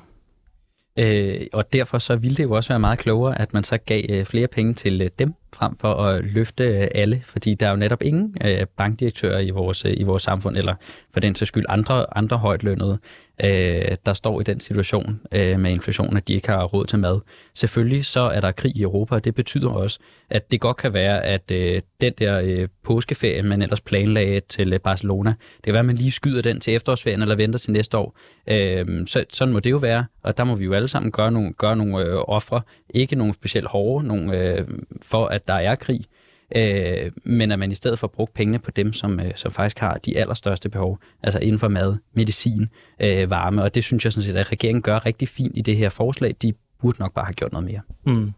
Øh, 1.00 1.48
og 1.54 1.74
derfor 1.74 1.98
så 1.98 2.16
ville 2.16 2.38
det 2.38 2.44
jo 2.44 2.52
også 2.52 2.70
være 2.70 2.80
meget 2.80 3.00
klogere, 3.00 3.42
at 3.42 3.54
man 3.54 3.64
så 3.64 3.78
gav 3.78 4.04
øh, 4.10 4.26
flere 4.26 4.48
penge 4.48 4.74
til 4.74 5.02
øh, 5.02 5.10
dem, 5.20 5.34
frem 5.56 5.78
for 5.78 5.94
at 5.94 6.24
løfte 6.24 6.64
øh, 6.64 6.88
alle, 6.96 7.24
fordi 7.26 7.54
der 7.54 7.66
er 7.66 7.70
jo 7.70 7.76
netop 7.76 8.04
ingen 8.04 8.38
øh, 8.46 8.66
bankdirektører 8.78 9.40
i 9.40 9.50
vores, 9.50 9.86
øh, 9.86 9.94
i 9.98 10.04
vores 10.04 10.24
samfund, 10.24 10.58
eller 10.58 10.76
for 11.14 11.20
den 11.20 11.36
sags 11.36 11.48
skyld 11.48 11.66
andre, 11.70 12.18
andre 12.18 12.38
højt 12.38 12.64
lønnede, 12.64 13.00
øh, 13.44 13.98
der 14.06 14.14
står 14.14 14.42
i 14.42 14.44
den 14.44 14.60
situation 14.60 15.22
øh, 15.32 15.60
med 15.60 15.72
inflation, 15.72 16.18
at 16.18 16.28
de 16.28 16.34
ikke 16.34 16.50
har 16.50 16.64
råd 16.64 16.86
til 16.86 17.00
mad. 17.00 17.20
Selvfølgelig 17.54 18.06
så 18.06 18.20
er 18.20 18.42
der 18.42 18.52
krig 18.52 18.78
i 18.78 18.82
Europa, 18.82 19.16
og 19.16 19.24
det 19.24 19.36
betyder 19.36 19.70
også, 19.70 20.00
at 20.30 20.52
det 20.52 20.62
godt 20.62 20.78
kan 20.78 20.94
være, 20.94 21.24
at 21.24 21.52
øh, 21.52 21.82
den 22.02 22.14
der 22.18 22.42
øh, 22.44 22.68
påskeferie, 22.84 23.42
man 23.42 23.62
ellers 23.62 23.82
planlagde 23.82 24.40
til 24.40 24.74
øh, 24.74 24.80
Barcelona, 24.80 25.30
det 25.30 25.64
kan 25.64 25.74
være, 25.74 25.80
at 25.80 25.86
man 25.86 25.96
lige 25.96 26.12
skyder 26.12 26.42
den 26.42 26.60
til 26.60 26.76
efterårsferien 26.76 27.22
eller 27.22 27.36
venter 27.36 27.60
til 27.60 27.72
næste 27.72 27.98
år. 27.98 28.18
Øh, 28.48 28.86
så, 29.08 29.26
sådan 29.30 29.54
må 29.54 29.60
det 29.60 29.72
jo 29.72 29.78
være, 29.78 30.06
og 30.24 30.38
der 30.38 30.44
må 30.44 30.56
vi 30.56 30.66
jo 30.66 30.74
alle 30.74 30.88
sammen 30.88 31.12
gøre 31.12 31.32
nogle, 31.32 31.54
gøre 31.54 31.76
nogle 31.76 32.06
øh, 32.06 32.16
ofre, 32.28 32.62
ikke 32.90 33.16
nogle 33.16 33.34
specielt 33.34 33.68
hårde, 33.68 34.08
nogle, 34.08 34.40
øh, 34.40 34.68
for 35.02 35.26
at 35.26 35.43
der 35.48 35.54
er 35.54 35.76
krig, 35.76 36.02
øh, 36.56 37.12
men 37.24 37.52
at 37.52 37.60
man 37.60 37.72
i 37.72 37.76
stedet 37.76 38.00
for 38.00 38.08
brugt 38.08 38.34
pengene 38.34 38.60
på 38.60 38.72
dem, 38.72 38.94
som, 38.94 39.20
øh, 39.20 39.32
som 39.36 39.52
faktisk 39.52 39.80
har 39.80 39.98
de 39.98 40.18
allerstørste 40.18 40.70
behov, 40.70 41.00
altså 41.24 41.40
inden 41.40 41.60
for 41.60 41.68
mad, 41.68 41.96
medicin, 42.14 42.70
øh, 43.00 43.30
varme, 43.30 43.64
og 43.64 43.76
det 43.76 43.84
synes 43.84 44.06
jeg 44.06 44.14
sådan 44.14 44.26
set, 44.26 44.38
at 44.38 44.52
regeringen 44.52 44.82
gør 44.82 45.06
rigtig 45.06 45.28
fint 45.28 45.58
i 45.58 45.62
det 45.62 45.78
her 45.78 45.90
forslag. 45.90 46.36
De 46.42 46.54
burde 46.82 47.00
nok 47.00 47.14
bare 47.14 47.26
have 47.26 47.34
gjort 47.34 47.52
noget 47.52 47.68
mere. 47.68 47.82
Mm. 48.06 48.32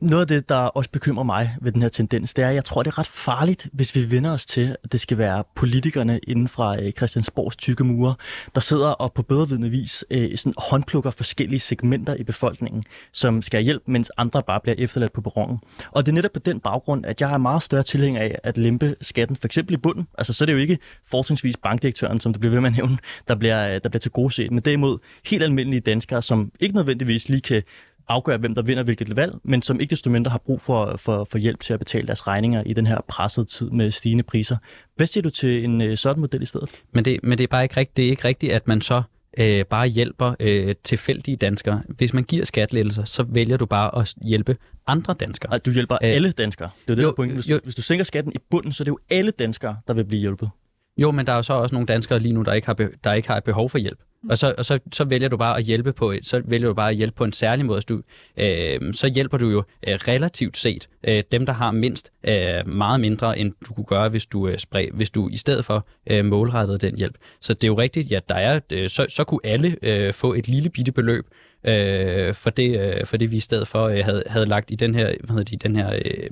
Noget 0.00 0.20
af 0.20 0.26
det, 0.28 0.48
der 0.48 0.56
også 0.56 0.90
bekymrer 0.90 1.24
mig 1.24 1.56
ved 1.60 1.72
den 1.72 1.82
her 1.82 1.88
tendens, 1.88 2.34
det 2.34 2.44
er, 2.44 2.48
at 2.48 2.54
jeg 2.54 2.64
tror, 2.64 2.82
det 2.82 2.90
er 2.90 2.98
ret 2.98 3.06
farligt, 3.06 3.68
hvis 3.72 3.94
vi 3.94 4.10
vender 4.10 4.32
os 4.32 4.46
til, 4.46 4.76
at 4.84 4.92
det 4.92 5.00
skal 5.00 5.18
være 5.18 5.44
politikerne 5.54 6.20
inden 6.26 6.48
fra 6.48 6.82
øh, 6.82 6.92
Christiansborgs 6.92 7.56
tykke 7.56 7.84
mure, 7.84 8.14
der 8.54 8.60
sidder 8.60 8.88
og 8.88 9.12
på 9.12 9.22
bedrevidende 9.22 9.70
vis 9.70 10.04
øh, 10.10 10.36
sådan 10.36 10.54
håndplukker 10.70 11.10
forskellige 11.10 11.60
segmenter 11.60 12.14
i 12.14 12.24
befolkningen, 12.24 12.82
som 13.12 13.42
skal 13.42 13.62
hjælpe, 13.62 13.90
mens 13.90 14.10
andre 14.16 14.42
bare 14.42 14.60
bliver 14.60 14.74
efterladt 14.78 15.12
på 15.12 15.20
perronen. 15.20 15.58
Og 15.90 16.06
det 16.06 16.12
er 16.12 16.14
netop 16.14 16.32
på 16.32 16.40
den 16.40 16.60
baggrund, 16.60 17.06
at 17.06 17.20
jeg 17.20 17.32
er 17.32 17.38
meget 17.38 17.62
større 17.62 17.82
tilhænger 17.82 18.20
af 18.20 18.38
at 18.42 18.56
lempe 18.56 18.96
skatten, 19.00 19.36
for 19.36 19.46
eksempel 19.46 19.74
i 19.74 19.78
bunden. 19.78 20.06
Altså, 20.18 20.32
så 20.32 20.44
er 20.44 20.46
det 20.46 20.52
jo 20.52 20.58
ikke 20.58 20.78
fortrinsvis 21.06 21.56
bankdirektøren, 21.56 22.20
som 22.20 22.32
det 22.32 22.40
bliver 22.40 22.52
ved 22.52 22.60
med 22.60 22.70
at 22.70 22.76
nævne, 22.76 22.98
der 23.28 23.34
bliver, 23.34 23.68
øh, 23.68 23.80
der 23.82 23.88
bliver 23.88 24.00
til 24.00 24.10
gode 24.10 24.34
set, 24.34 24.50
men 24.50 24.60
derimod 24.60 24.98
helt 25.24 25.42
almindelige 25.42 25.80
danskere, 25.80 26.22
som 26.22 26.52
ikke 26.60 26.74
nødvendigvis 26.74 27.28
lige 27.28 27.40
kan 27.40 27.62
afgøre, 28.08 28.38
hvem 28.38 28.54
der 28.54 28.62
vinder 28.62 28.82
hvilket 28.82 29.16
valg, 29.16 29.34
men 29.42 29.62
som 29.62 29.80
ikke 29.80 29.90
desto 29.90 30.10
mindre 30.10 30.30
har 30.30 30.38
brug 30.38 30.60
for, 30.60 30.96
for, 30.96 31.26
for 31.30 31.38
hjælp 31.38 31.60
til 31.60 31.72
at 31.72 31.78
betale 31.78 32.06
deres 32.06 32.26
regninger 32.26 32.62
i 32.66 32.72
den 32.72 32.86
her 32.86 32.98
pressede 33.08 33.46
tid 33.46 33.70
med 33.70 33.90
stigende 33.90 34.22
priser. 34.22 34.56
Hvad 34.96 35.06
siger 35.06 35.22
du 35.22 35.30
til 35.30 35.64
en 35.64 35.80
øh, 35.80 35.96
sådan 35.96 36.20
model 36.20 36.42
i 36.42 36.46
stedet? 36.46 36.70
Men 36.92 37.04
det, 37.04 37.20
men 37.22 37.38
det 37.38 37.44
er 37.44 37.48
bare 37.48 37.62
ikke 37.62 37.76
rigtigt, 37.76 37.96
det 37.96 38.06
er 38.06 38.10
ikke 38.10 38.24
rigtigt, 38.24 38.52
at 38.52 38.68
man 38.68 38.80
så 38.80 39.02
øh, 39.38 39.64
bare 39.64 39.86
hjælper 39.86 40.34
øh, 40.40 40.74
tilfældige 40.84 41.36
danskere. 41.36 41.82
Hvis 41.88 42.14
man 42.14 42.24
giver 42.24 42.44
skattelettelser, 42.44 43.04
så 43.04 43.22
vælger 43.22 43.56
du 43.56 43.66
bare 43.66 44.00
at 44.00 44.14
hjælpe 44.22 44.56
andre 44.86 45.14
danskere. 45.14 45.50
Nej, 45.50 45.58
du 45.58 45.70
hjælper 45.70 45.94
øh, 45.94 46.10
alle 46.10 46.32
danskere. 46.32 46.70
Det 46.86 46.92
er 46.92 46.94
det, 46.94 47.02
jo, 47.02 47.12
point. 47.16 47.34
Hvis, 47.34 47.50
jo, 47.50 47.60
hvis 47.64 47.74
du 47.74 47.82
sænker 47.82 48.04
skatten 48.04 48.32
i 48.34 48.38
bunden, 48.50 48.72
så 48.72 48.82
er 48.82 48.84
det 48.84 48.90
jo 48.90 48.98
alle 49.10 49.30
danskere, 49.30 49.76
der 49.88 49.94
vil 49.94 50.04
blive 50.04 50.20
hjulpet. 50.20 50.50
Jo, 50.98 51.10
men 51.10 51.26
der 51.26 51.32
er 51.32 51.36
jo 51.36 51.42
så 51.42 51.52
også 51.52 51.74
nogle 51.74 51.86
danskere 51.86 52.18
lige 52.18 52.32
nu, 52.32 52.42
der 52.42 52.52
ikke 52.52 52.66
har, 52.66 52.74
der 53.04 53.12
ikke 53.12 53.28
har 53.28 53.36
et 53.36 53.44
behov 53.44 53.70
for 53.70 53.78
hjælp. 53.78 53.98
Mm. 54.22 54.30
Og, 54.30 54.38
så, 54.38 54.54
og 54.58 54.64
så, 54.64 54.78
så 54.92 55.04
vælger 55.04 55.28
du 55.28 55.36
bare 55.36 55.58
at 55.58 55.64
hjælpe 55.64 55.92
på 55.92 56.14
så 56.22 56.42
vælger 56.44 56.68
du 56.68 56.74
bare 56.74 56.90
at 56.90 56.96
hjælpe 56.96 57.16
på 57.16 57.24
en 57.24 57.32
særlig 57.32 57.66
måde. 57.66 57.80
Så, 57.80 57.86
du, 57.88 58.02
øh, 58.36 58.94
så 58.94 59.10
hjælper 59.14 59.38
du 59.38 59.48
jo 59.48 59.62
øh, 59.88 59.94
relativt 59.94 60.56
set 60.56 60.88
øh, 61.08 61.22
dem, 61.32 61.46
der 61.46 61.52
har 61.52 61.70
mindst, 61.70 62.12
øh, 62.28 62.68
meget 62.68 63.00
mindre, 63.00 63.38
end 63.38 63.52
du 63.68 63.74
kunne 63.74 63.84
gøre, 63.84 64.08
hvis 64.08 64.26
du, 64.26 64.48
øh, 64.48 64.58
spred, 64.58 64.86
hvis 64.92 65.10
du 65.10 65.28
i 65.28 65.36
stedet 65.36 65.64
for 65.64 65.86
øh, 66.10 66.24
målrettede 66.24 66.78
den 66.78 66.98
hjælp. 66.98 67.14
Så 67.40 67.54
det 67.54 67.64
er 67.64 67.68
jo 67.68 67.78
rigtigt, 67.78 68.10
ja, 68.10 68.20
der 68.28 68.34
er, 68.34 68.60
øh, 68.72 68.88
så, 68.88 69.06
så 69.08 69.24
kunne 69.24 69.40
alle 69.44 69.76
øh, 69.82 70.12
få 70.12 70.34
et 70.34 70.48
lille 70.48 70.70
bitte 70.70 70.92
beløb, 70.92 71.24
øh, 71.64 72.34
for, 72.34 72.50
det, 72.50 72.80
øh, 72.80 73.06
for 73.06 73.16
det 73.16 73.30
vi 73.30 73.36
i 73.36 73.40
stedet 73.40 73.68
for 73.68 73.84
øh, 73.84 74.04
havde, 74.04 74.22
havde 74.26 74.46
lagt 74.46 74.70
i 74.70 74.74
den 74.74 74.94
her, 74.94 75.04
hvad 75.04 75.28
hedder 75.28 75.44
de, 75.44 75.56
den 75.56 75.76
her 75.76 76.00
øh, 76.04 76.30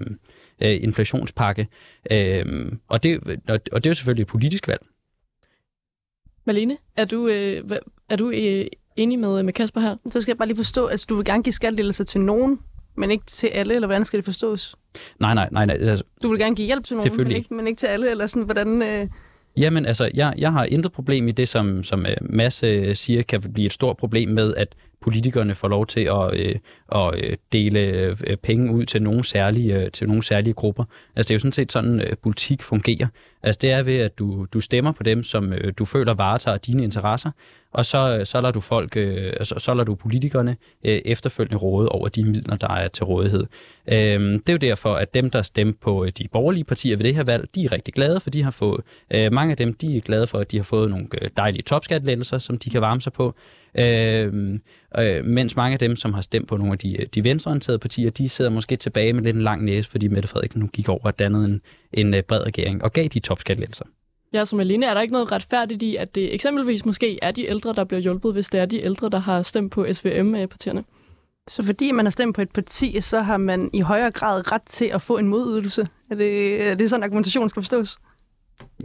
øh, 0.63 0.83
inflationspakke. 0.83 1.69
Øh, 2.11 2.73
og, 2.89 3.03
det, 3.03 3.21
og 3.49 3.85
det 3.85 3.87
er 3.87 3.91
jo 3.91 3.95
selvfølgelig 3.95 4.23
et 4.23 4.29
politisk 4.29 4.69
valg. 4.69 4.83
Malene, 6.45 6.77
er 6.97 7.05
du, 7.05 7.29
øh, 7.29 7.63
er 8.09 8.17
du 8.17 8.31
øh, 8.31 8.67
enig 8.97 9.19
med, 9.19 9.43
med 9.43 9.53
Kasper 9.53 9.81
her? 9.81 9.97
Så 10.07 10.21
skal 10.21 10.33
jeg 10.33 10.39
bare 10.39 10.49
lige 10.49 10.57
forstå, 10.57 10.85
at 10.85 10.91
altså, 10.91 11.07
du 11.09 11.17
vil 11.17 11.25
gerne 11.25 11.43
give 11.43 11.53
skattelettelser 11.53 12.05
til 12.05 12.21
nogen, 12.21 12.59
men 12.97 13.11
ikke 13.11 13.25
til 13.25 13.47
alle, 13.47 13.75
eller 13.75 13.87
hvordan 13.87 14.05
skal 14.05 14.17
det 14.17 14.25
forstås? 14.25 14.77
Nej, 15.21 15.35
nej, 15.35 15.49
nej. 15.53 15.67
nej 15.67 15.77
altså, 15.81 16.05
du 16.23 16.29
vil 16.29 16.39
gerne 16.39 16.57
give 16.57 16.67
hjælp 16.67 16.85
til 16.85 16.97
nogen, 16.97 17.17
men 17.17 17.33
ikke, 17.33 17.55
men 17.55 17.67
ikke 17.67 17.79
til 17.79 17.87
alle, 17.87 18.11
eller 18.11 18.27
sådan, 18.27 18.43
hvordan... 18.43 18.83
Øh... 18.83 19.09
Jamen, 19.57 19.87
altså, 19.87 20.11
jeg, 20.15 20.35
jeg 20.39 20.53
har 20.53 20.65
intet 20.65 20.93
problem 20.93 21.29
i 21.29 21.33
det, 21.33 21.49
som, 21.49 21.83
som 21.83 22.07
øh, 22.07 22.17
Mads 22.21 22.63
øh, 22.63 22.97
siger, 22.97 23.23
kan 23.23 23.41
blive 23.41 23.67
et 23.67 23.73
stort 23.73 23.97
problem 23.97 24.29
med, 24.29 24.55
at 24.55 24.75
politikerne 25.05 25.55
får 25.55 25.69
lov 25.69 25.87
til 25.87 26.01
at, 26.01 26.41
øh, 26.41 26.55
at 26.93 27.15
øh, 27.25 27.37
dele 27.53 27.81
øh, 27.81 28.37
penge 28.37 28.73
ud 28.75 28.87
til 28.87 29.03
nogle, 29.03 29.25
særlige, 29.25 29.83
øh, 29.83 29.91
til 29.91 30.07
nogle 30.07 30.23
særlige 30.23 30.55
grupper. 30.55 30.85
Altså 31.17 31.29
det 31.29 31.31
er 31.31 31.35
jo 31.35 31.39
sådan 31.39 31.53
set 31.53 31.73
sådan, 31.73 32.01
øh, 32.01 32.17
politik 32.23 32.63
fungerer. 32.63 33.07
Altså 33.43 33.59
det 33.63 33.71
er 33.71 33.83
ved, 33.83 33.99
at 33.99 34.19
du, 34.19 34.47
du 34.53 34.61
stemmer 34.61 34.93
på 34.93 35.03
dem, 35.03 35.23
som 35.23 35.53
øh, 35.53 35.73
du 35.79 35.85
føler 35.85 36.15
varetager 36.15 36.59
dine 36.59 36.85
interesser, 36.85 37.31
og 37.75 37.85
så, 37.85 38.17
øh, 38.19 38.27
så 38.27 38.41
lader 38.41 38.53
du 38.53 38.61
folk, 38.61 38.97
øh, 38.97 39.33
så, 39.43 39.55
så 39.59 39.75
lader 39.75 39.85
du 39.85 39.95
politikerne 39.95 40.57
øh, 40.85 41.01
efterfølgende 41.05 41.57
råde 41.57 41.89
over 41.89 42.09
de 42.09 42.25
midler, 42.25 42.57
der 42.57 42.69
er 42.69 42.89
til 42.89 43.05
rådighed. 43.05 43.47
Øh, 43.93 44.21
det 44.21 44.49
er 44.49 44.53
jo 44.53 44.57
derfor, 44.57 44.95
at 44.95 45.15
dem, 45.15 45.31
der 45.31 45.43
stemte 45.43 45.79
på 45.81 46.05
øh, 46.05 46.11
de 46.19 46.29
borgerlige 46.33 46.65
partier 46.65 46.97
ved 46.97 47.05
det 47.05 47.15
her 47.15 47.23
valg, 47.23 47.49
de 47.55 47.65
er 47.65 47.73
rigtig 47.73 47.95
glade, 47.95 48.21
for 48.21 48.31
de 48.31 48.43
har 48.43 48.51
fået, 48.51 48.81
øh, 49.15 49.33
mange 49.33 49.51
af 49.51 49.57
dem, 49.57 49.75
de 49.75 49.97
er 49.97 50.01
glade 50.01 50.27
for, 50.27 50.39
at 50.39 50.51
de 50.51 50.57
har 50.57 50.65
fået 50.65 50.91
nogle 50.91 51.07
øh, 51.23 51.31
dejlige 51.37 51.63
topskattelettelser, 51.63 52.39
som 52.39 52.59
de 52.59 52.71
kan 52.71 52.81
varme 52.81 53.01
sig 53.01 53.13
på. 53.13 53.35
Øh, 53.79 54.59
øh, 54.99 55.25
mens 55.25 55.57
mange 55.57 55.73
af 55.73 55.79
dem, 55.79 55.97
som 55.97 56.15
har 56.15 56.21
stemt 56.21 56.49
på 56.49 56.57
nogle 56.57 56.73
af 56.73 56.79
de, 56.79 57.07
de 57.15 57.25
venstreorienterede 57.25 57.79
partier, 57.79 58.11
de 58.11 58.29
sidder 58.29 58.51
måske 58.51 58.77
tilbage 58.77 59.13
med 59.13 59.23
lidt 59.23 59.37
en 59.37 59.43
lang 59.43 59.65
næse, 59.65 59.91
fordi 59.91 60.09
Mette 60.09 60.29
Frederiksen 60.29 60.61
nu 60.61 60.67
gik 60.67 60.89
over 60.89 61.05
og 61.05 61.19
dannede 61.19 61.45
en, 61.45 61.61
en 61.93 62.23
bred 62.29 62.47
regering 62.47 62.85
og 62.85 62.93
gav 62.93 63.09
de 63.09 63.19
topskattelettelser. 63.19 63.85
Ja, 64.35 64.45
som 64.45 64.61
Aline, 64.61 64.87
er 64.87 64.95
der 64.95 65.01
ikke 65.01 65.13
noget 65.13 65.33
retfærdigt 65.33 65.83
i, 65.83 65.97
at 65.97 66.15
det 66.15 66.35
eksempelvis 66.35 66.85
måske 66.85 67.19
er 67.23 67.31
de 67.31 67.49
ældre, 67.49 67.73
der 67.73 67.85
bliver 67.85 68.01
hjulpet, 68.01 68.33
hvis 68.33 68.51
det 68.51 68.61
er 68.61 68.67
de 68.67 68.85
ældre, 68.85 69.09
der 69.09 69.19
har 69.19 69.43
stemt 69.43 69.73
på 69.73 69.87
SVM-partierne? 69.93 70.81
Øh, 70.81 70.85
så 71.49 71.63
fordi 71.63 71.93
man 71.93 72.07
har 72.07 72.11
stemt 72.11 72.35
på 72.35 72.43
et 72.43 72.51
parti, 72.51 73.01
så 73.01 73.21
har 73.21 73.37
man 73.37 73.71
i 73.73 73.81
højere 73.81 74.11
grad 74.11 74.53
ret 74.53 74.63
til 74.63 74.85
at 74.85 75.03
få 75.03 75.19
en 75.19 75.29
modydelse? 75.29 75.89
Er 76.11 76.15
det, 76.15 76.63
er 76.71 76.75
det 76.75 76.91
sådan, 76.91 77.03
argumentation 77.03 77.49
skal 77.49 77.63
forstås? 77.63 77.99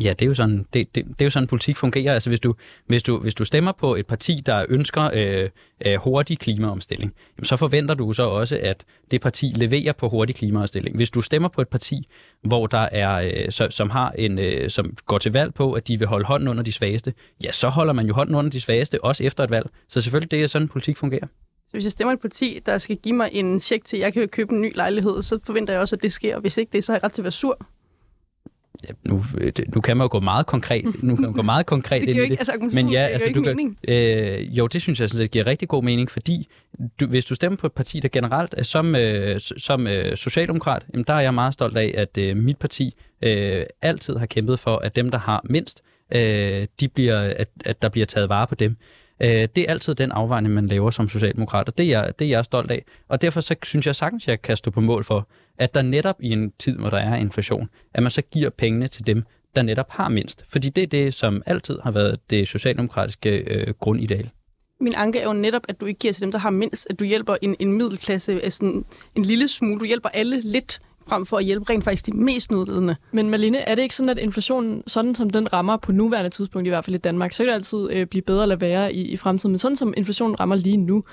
Ja, 0.03 0.09
det 0.09 0.21
er 0.21 0.25
jo 0.25 0.33
sådan, 0.33 0.65
det, 0.73 0.95
det, 0.95 1.05
det 1.05 1.21
er 1.21 1.25
jo 1.25 1.29
sådan 1.29 1.47
politik 1.47 1.77
fungerer. 1.77 2.13
Altså 2.13 2.29
hvis 2.29 2.39
du, 2.39 2.55
hvis, 2.87 3.03
du, 3.03 3.19
hvis 3.19 3.35
du 3.35 3.45
stemmer 3.45 3.71
på 3.71 3.95
et 3.95 4.07
parti, 4.07 4.41
der 4.45 4.65
ønsker 4.69 5.09
øh, 5.13 5.49
øh, 5.85 5.99
hurtig 5.99 6.39
klimaomstilling, 6.39 7.13
jamen, 7.37 7.45
så 7.45 7.57
forventer 7.57 7.93
du 7.93 8.13
så 8.13 8.23
også, 8.23 8.59
at 8.61 8.85
det 9.11 9.21
parti 9.21 9.53
leverer 9.55 9.93
på 9.93 10.09
hurtig 10.09 10.35
klimaomstilling. 10.35 10.95
Hvis 10.95 11.09
du 11.09 11.21
stemmer 11.21 11.49
på 11.49 11.61
et 11.61 11.67
parti, 11.67 12.07
hvor 12.41 12.67
der 12.67 12.87
er, 12.91 13.31
øh, 13.45 13.51
så, 13.51 13.67
som, 13.69 13.89
har 13.89 14.11
en, 14.11 14.39
øh, 14.39 14.69
som 14.69 14.97
går 15.05 15.17
til 15.17 15.31
valg 15.31 15.53
på, 15.53 15.73
at 15.73 15.87
de 15.87 15.99
vil 15.99 16.07
holde 16.07 16.25
hånden 16.25 16.47
under 16.47 16.63
de 16.63 16.71
svageste, 16.71 17.13
ja, 17.43 17.51
så 17.51 17.69
holder 17.69 17.93
man 17.93 18.07
jo 18.07 18.13
hånden 18.13 18.35
under 18.35 18.51
de 18.51 18.61
svageste, 18.61 19.03
også 19.03 19.23
efter 19.23 19.43
et 19.43 19.49
valg. 19.49 19.69
Så 19.89 20.01
selvfølgelig, 20.01 20.31
det 20.31 20.43
er 20.43 20.47
sådan, 20.47 20.67
politik 20.67 20.97
fungerer. 20.97 21.27
Så 21.69 21.71
hvis 21.71 21.83
jeg 21.83 21.91
stemmer 21.91 22.13
et 22.13 22.19
parti, 22.19 22.59
der 22.65 22.77
skal 22.77 22.97
give 22.97 23.15
mig 23.15 23.29
en 23.31 23.59
check 23.59 23.85
til, 23.85 23.97
at 23.97 24.03
jeg 24.03 24.13
kan 24.13 24.27
købe 24.27 24.53
en 24.53 24.61
ny 24.61 24.75
lejlighed, 24.75 25.21
så 25.21 25.39
forventer 25.45 25.73
jeg 25.73 25.81
også, 25.81 25.95
at 25.95 26.01
det 26.01 26.11
sker. 26.11 26.35
Og 26.35 26.41
hvis 26.41 26.57
ikke 26.57 26.71
det, 26.71 26.83
så 26.83 26.91
har 26.91 26.97
jeg 26.97 27.03
ret 27.03 27.13
til 27.13 27.21
at 27.21 27.23
være 27.23 27.31
sur 27.31 27.67
ja, 28.87 28.93
nu, 29.05 29.23
nu 29.75 29.81
kan 29.81 29.97
man 29.97 30.05
jo 30.05 30.09
gå 30.11 30.19
meget 30.19 30.45
konkret, 30.45 30.85
nu 31.03 31.15
kan 31.15 31.21
man 31.21 31.33
gå 31.33 31.41
meget 31.41 31.65
konkret 31.65 32.01
det 32.07 32.07
ind 32.07 32.17
i 32.17 32.29
det. 32.29 32.39
Altså, 32.39 32.69
men 32.71 32.89
ja, 32.89 33.05
altså, 33.05 33.29
du 33.35 33.41
kan, 33.41 33.77
øh, 33.87 34.57
jo, 34.57 34.67
det 34.67 34.81
synes 34.81 34.99
jeg 34.99 35.09
sådan, 35.09 35.21
det 35.21 35.31
giver 35.31 35.47
rigtig 35.47 35.67
god 35.67 35.83
mening, 35.83 36.11
fordi 36.11 36.47
du, 36.99 37.07
hvis 37.07 37.25
du 37.25 37.35
stemmer 37.35 37.57
på 37.57 37.67
et 37.67 37.73
parti, 37.73 37.99
der 37.99 38.07
generelt 38.07 38.55
er 38.57 38.63
som, 38.63 38.95
øh, 38.95 39.39
som 39.39 39.87
øh, 39.87 40.17
socialdemokrat, 40.17 40.85
jamen, 40.93 41.05
der 41.07 41.13
er 41.13 41.19
jeg 41.19 41.33
meget 41.33 41.53
stolt 41.53 41.77
af, 41.77 41.93
at 41.97 42.17
øh, 42.17 42.37
mit 42.37 42.57
parti 42.57 42.95
øh, 43.21 43.65
altid 43.81 44.15
har 44.15 44.25
kæmpet 44.25 44.59
for, 44.59 44.77
at 44.77 44.95
dem, 44.95 45.09
der 45.09 45.17
har 45.17 45.41
mindst, 45.49 45.81
øh, 46.15 46.67
de 46.79 46.87
bliver, 46.87 47.19
at, 47.19 47.49
at 47.65 47.81
der 47.81 47.89
bliver 47.89 48.05
taget 48.05 48.29
vare 48.29 48.47
på 48.47 48.55
dem. 48.55 48.77
Øh, 49.21 49.47
det 49.55 49.57
er 49.57 49.65
altid 49.67 49.95
den 49.95 50.11
afvejning, 50.11 50.53
man 50.53 50.67
laver 50.67 50.91
som 50.91 51.09
socialdemokrat, 51.09 51.67
og 51.67 51.77
det 51.77 51.85
er, 51.85 51.89
jeg, 51.89 52.19
det 52.19 52.25
er 52.25 52.29
jeg 52.29 52.45
stolt 52.45 52.71
af. 52.71 52.85
Og 53.07 53.21
derfor 53.21 53.41
så 53.41 53.55
synes 53.63 53.87
jeg 53.87 53.95
sagtens, 53.95 54.27
jeg 54.27 54.41
kan 54.41 54.55
stå 54.55 54.71
på 54.71 54.81
mål 54.81 55.03
for, 55.03 55.27
at 55.57 55.73
der 55.73 55.81
netop 55.81 56.15
i 56.19 56.29
en 56.29 56.51
tid, 56.59 56.77
hvor 56.77 56.89
der 56.89 56.97
er 56.97 57.15
inflation, 57.15 57.69
at 57.93 58.03
man 58.03 58.11
så 58.11 58.21
giver 58.21 58.49
pengene 58.49 58.87
til 58.87 59.07
dem, 59.07 59.23
der 59.55 59.61
netop 59.61 59.89
har 59.89 60.09
mindst. 60.09 60.45
Fordi 60.49 60.69
det 60.69 60.83
er 60.83 60.87
det, 60.87 61.13
som 61.13 61.43
altid 61.45 61.79
har 61.83 61.91
været 61.91 62.19
det 62.29 62.47
socialdemokratiske 62.47 63.29
øh, 63.29 63.73
grundideal. 63.79 64.29
Min 64.81 64.93
anke 64.95 65.19
er 65.19 65.23
jo 65.23 65.33
netop, 65.33 65.61
at 65.67 65.79
du 65.79 65.85
ikke 65.85 65.99
giver 65.99 66.13
til 66.13 66.21
dem, 66.21 66.31
der 66.31 66.39
har 66.39 66.49
mindst, 66.49 66.87
at 66.89 66.99
du 66.99 67.03
hjælper 67.03 67.35
en, 67.41 67.55
en 67.59 67.73
middelklasse, 67.73 68.31
øh, 68.31 68.39
altså 68.43 68.65
en, 68.65 68.85
en 69.15 69.25
lille 69.25 69.47
smule. 69.47 69.79
Du 69.79 69.85
hjælper 69.85 70.09
alle 70.09 70.41
lidt, 70.41 70.79
frem 71.09 71.25
for 71.25 71.37
at 71.37 71.45
hjælpe 71.45 71.65
rent 71.69 71.83
faktisk 71.83 72.05
de 72.05 72.11
mest 72.11 72.51
nødlidende. 72.51 72.95
Men 73.11 73.29
Malene, 73.29 73.57
er 73.57 73.75
det 73.75 73.81
ikke 73.81 73.95
sådan, 73.95 74.09
at 74.09 74.17
inflationen, 74.17 74.83
sådan 74.87 75.15
som 75.15 75.29
den 75.29 75.53
rammer 75.53 75.77
på 75.77 75.91
nuværende 75.91 76.29
tidspunkt, 76.29 76.65
i 76.65 76.69
hvert 76.69 76.85
fald 76.85 76.95
i 76.95 76.99
Danmark, 76.99 77.33
så 77.33 77.43
kan 77.43 77.47
det 77.47 77.53
altid 77.53 77.89
øh, 77.91 78.07
blive 78.07 78.21
bedre 78.21 78.43
at 78.43 78.49
lade 78.49 78.61
være 78.61 78.93
i, 78.93 79.01
i 79.01 79.17
fremtiden, 79.17 79.51
men 79.51 79.59
sådan 79.59 79.75
som 79.75 79.93
inflationen 79.97 80.39
rammer 80.39 80.55
lige 80.55 80.77
nu, 80.77 81.03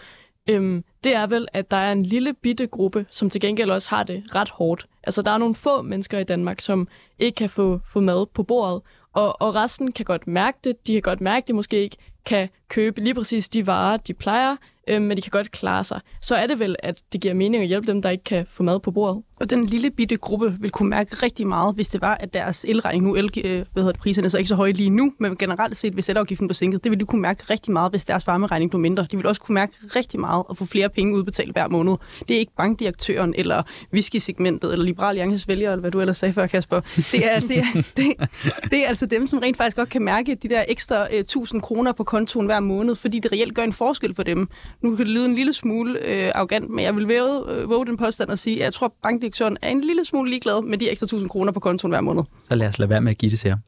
øhm, 0.49 0.85
det 1.05 1.15
er 1.15 1.27
vel, 1.27 1.49
at 1.53 1.71
der 1.71 1.77
er 1.77 1.93
en 1.93 2.03
lille 2.03 2.35
bitte 2.35 2.67
gruppe, 2.67 3.07
som 3.11 3.31
til 3.31 3.41
gengæld 3.41 3.71
også 3.71 3.91
har 3.91 4.03
det 4.03 4.23
ret 4.35 4.51
hårdt. 4.51 4.87
Altså, 5.05 5.23
der 5.23 5.31
er 5.31 5.39
nogle 5.39 5.55
få 5.55 5.83
mennesker 5.83 6.19
i 6.19 6.25
Danmark, 6.25 6.61
som 6.61 6.89
ikke 7.19 7.37
kan 7.37 7.51
få, 7.51 7.81
få 7.93 8.01
mad 8.01 8.27
på 8.27 8.43
bordet, 8.43 8.83
og, 9.13 9.43
og 9.43 9.55
resten 9.55 9.93
kan 9.93 10.05
godt 10.05 10.27
mærke 10.27 10.59
det. 10.65 10.87
De 10.87 10.93
kan 10.93 11.03
godt 11.03 11.21
mærke, 11.21 11.45
at 11.45 11.49
de 11.49 11.53
måske 11.53 11.83
ikke 11.83 11.97
kan 12.25 12.49
købe 12.69 13.01
lige 13.01 13.15
præcis 13.15 13.49
de 13.49 13.67
varer, 13.67 13.97
de 13.97 14.15
plejer, 14.15 14.57
øh, 14.89 15.03
men 15.03 15.17
de 15.17 15.23
kan 15.23 15.31
godt 15.31 15.51
klare 15.51 15.85
sig. 15.85 16.01
Så 16.21 16.37
er 16.37 16.47
det 16.47 16.59
vel, 16.59 16.77
at 16.79 17.03
det 17.13 17.21
giver 17.21 17.35
mening 17.35 17.63
at 17.63 17.69
hjælpe 17.69 17.87
dem, 17.87 18.03
der 18.03 18.11
ikke 18.11 18.25
kan 18.25 18.47
få 18.51 18.63
mad 18.63 18.81
på 18.81 18.91
bordet. 18.91 19.23
Og 19.41 19.51
den 19.51 19.67
lille 19.67 19.91
bitte 19.91 20.17
gruppe 20.17 20.57
vil 20.61 20.71
kunne 20.71 20.89
mærke 20.91 21.17
rigtig 21.23 21.47
meget, 21.47 21.75
hvis 21.75 21.89
det 21.89 22.01
var, 22.01 22.15
at 22.15 22.35
deres 22.35 22.65
elregning 22.69 23.05
nu, 23.05 23.15
el, 23.15 23.31
øh, 23.45 23.65
hvad 23.73 23.83
hedder 23.83 23.93
det, 23.93 24.01
priserne 24.01 24.31
så 24.31 24.39
ikke 24.39 24.49
så 24.49 24.55
høje 24.55 24.73
lige 24.73 24.91
nu, 24.91 25.13
men 25.19 25.37
generelt 25.37 25.77
set, 25.77 25.93
hvis 25.93 26.09
elafgiften 26.09 26.49
blev 26.49 26.55
sænket, 26.55 26.85
det 26.85 26.91
vil 26.91 27.01
de 27.01 27.05
kunne 27.05 27.23
mærke 27.23 27.45
rigtig 27.51 27.73
meget, 27.73 27.93
hvis 27.93 28.05
deres 28.05 28.27
varmeregning 28.27 28.71
blev 28.71 28.81
mindre. 28.81 29.07
De 29.11 29.17
vil 29.17 29.27
også 29.27 29.41
kunne 29.41 29.55
mærke 29.55 29.73
rigtig 29.97 30.21
meget 30.21 30.45
at 30.51 30.57
få 30.57 30.65
flere 30.65 30.89
penge 30.89 31.17
udbetalt 31.17 31.53
hver 31.53 31.69
måned. 31.69 31.97
Det 32.29 32.35
er 32.35 32.39
ikke 32.39 32.53
bankdirektøren, 32.57 33.35
eller 33.37 33.63
whisky-segmentet, 33.93 34.73
eller 34.73 34.85
Liberal 34.85 35.09
Alliances 35.09 35.49
vælger, 35.49 35.73
eller 35.73 35.81
hvad 35.81 35.91
du 35.91 36.01
ellers 36.01 36.17
sagde 36.17 36.33
før, 36.33 36.47
Kasper. 36.47 36.81
Det 36.81 37.35
er, 37.35 37.41
det, 37.41 37.59
er, 37.59 37.83
det, 37.97 38.31
det 38.71 38.85
er 38.85 38.89
altså 38.89 39.07
dem, 39.07 39.27
som 39.27 39.39
rent 39.39 39.57
faktisk 39.57 39.77
godt 39.77 39.89
kan 39.89 40.03
mærke 40.03 40.35
de 40.35 40.49
der 40.49 40.65
ekstra 40.69 41.07
øh, 41.13 41.13
uh, 41.13 41.19
1000 41.19 41.63
kroner 41.63 41.93
på 41.93 42.05
kontoen 42.05 42.47
hver 42.47 42.61
måned, 42.61 42.95
fordi 42.95 43.19
det 43.19 43.33
reelt 43.33 43.55
gør 43.55 43.63
en 43.63 43.73
forskel 43.73 44.15
for 44.15 44.23
dem. 44.23 44.49
Nu 44.83 44.97
kan 44.97 45.07
det 45.07 45.15
lyde 45.15 45.25
en 45.25 45.35
lille 45.35 45.53
smule 45.53 45.99
øh, 46.05 46.33
arrogant, 46.35 46.71
men 46.71 46.85
jeg 46.85 46.97
vil 46.97 47.09
væve, 47.09 47.53
øh, 47.53 47.71
våge 47.71 47.87
den 47.87 47.97
påstand 47.97 48.31
og 48.31 48.39
sige, 48.39 48.57
at 48.57 48.65
jeg 48.65 48.73
tror, 48.73 48.87
at 48.87 48.93
bankdirektøren 49.27 49.59
er 49.63 49.69
en 49.69 49.81
lille 49.81 50.05
smule 50.05 50.31
ligeglad 50.31 50.63
med 50.63 50.79
de 50.79 50.91
ekstra 50.91 51.05
1000 51.05 51.31
kroner 51.31 51.53
på 51.53 51.61
kontoen 51.61 51.91
hver 51.91 52.01
måned. 52.01 52.23
Så 52.49 52.55
lad 52.55 52.69
os 52.69 52.79
lade 52.79 52.91
være 52.91 53.01
med 53.01 53.11
at 53.11 53.19
give 53.19 53.31
det 53.31 53.39
til 53.39 53.51
ham. 53.51 53.61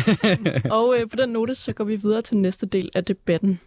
og 0.78 0.96
øh, 0.98 1.10
på 1.10 1.16
den 1.16 1.28
note, 1.28 1.54
så 1.54 1.72
går 1.72 1.84
vi 1.84 1.96
videre 1.96 2.22
til 2.22 2.36
næste 2.36 2.66
del 2.66 2.90
af 2.94 3.04
debatten. 3.04 3.60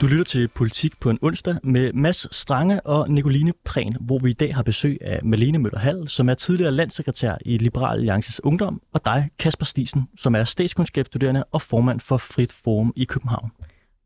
Du 0.00 0.06
lytter 0.06 0.24
til 0.24 0.48
Politik 0.48 1.00
på 1.00 1.10
en 1.10 1.18
onsdag 1.22 1.56
med 1.62 1.92
Mads 1.92 2.36
Strange 2.36 2.80
og 2.80 3.10
Nicoline 3.10 3.52
Prehn, 3.64 3.96
hvor 4.00 4.18
vi 4.18 4.30
i 4.30 4.32
dag 4.32 4.54
har 4.54 4.62
besøg 4.62 4.98
af 5.00 5.20
Malene 5.24 5.58
Møller 5.58 5.78
Hall, 5.78 6.08
som 6.08 6.28
er 6.28 6.34
tidligere 6.34 6.72
landsekretær 6.72 7.36
i 7.40 7.58
Liberal 7.58 7.98
Alliances 7.98 8.44
Ungdom, 8.44 8.82
og 8.92 9.00
dig, 9.04 9.30
Kasper 9.38 9.64
Stisen, 9.66 10.08
som 10.16 10.34
er 10.34 10.44
statskundskabsstuderende 10.44 11.44
og 11.52 11.62
formand 11.62 12.00
for 12.00 12.16
Frit 12.16 12.52
Forum 12.52 12.92
i 12.96 13.04
København. 13.04 13.50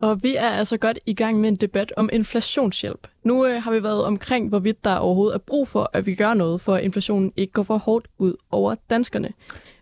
Og 0.05 0.23
vi 0.23 0.37
er 0.37 0.49
altså 0.49 0.77
godt 0.77 0.99
i 1.07 1.15
gang 1.15 1.41
med 1.41 1.49
en 1.49 1.57
debat 1.57 1.93
om 1.97 2.11
inflationshjælp. 2.13 3.09
Nu 3.23 3.47
øh, 3.47 3.63
har 3.63 3.73
vi 3.73 3.83
været 3.83 4.05
omkring, 4.05 4.49
hvorvidt 4.49 4.85
der 4.85 4.97
overhovedet 4.97 5.35
er 5.35 5.39
brug 5.39 5.69
for, 5.69 5.91
at 5.93 6.07
vi 6.07 6.15
gør 6.15 6.35
noget, 6.35 6.61
for 6.61 6.75
at 6.75 6.85
inflationen 6.85 7.33
ikke 7.37 7.53
går 7.53 7.63
for 7.63 7.79
hårdt 7.79 8.09
ud 8.19 8.35
over 8.51 8.75
danskerne. 8.91 9.33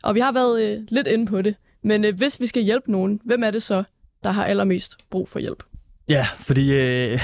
Og 0.03 0.15
vi 0.15 0.21
har 0.21 0.33
været 0.33 0.63
øh, 0.63 0.83
lidt 0.89 1.07
inde 1.07 1.27
på 1.27 1.43
det. 1.43 1.55
Men 1.83 2.05
øh, 2.05 2.17
hvis 2.17 2.41
vi 2.41 2.47
skal 2.47 2.63
hjælpe 2.63 2.93
nogen, 2.93 3.21
hvem 3.25 3.43
er 3.43 3.51
det 3.51 3.63
så, 3.63 3.83
der 4.25 4.31
har 4.31 4.45
allermest 4.45 4.97
brug 5.11 5.29
for 5.29 5.39
hjælp? 5.39 5.63
Ja, 6.09 6.27
fordi 6.39 6.73
øh, 6.73 7.21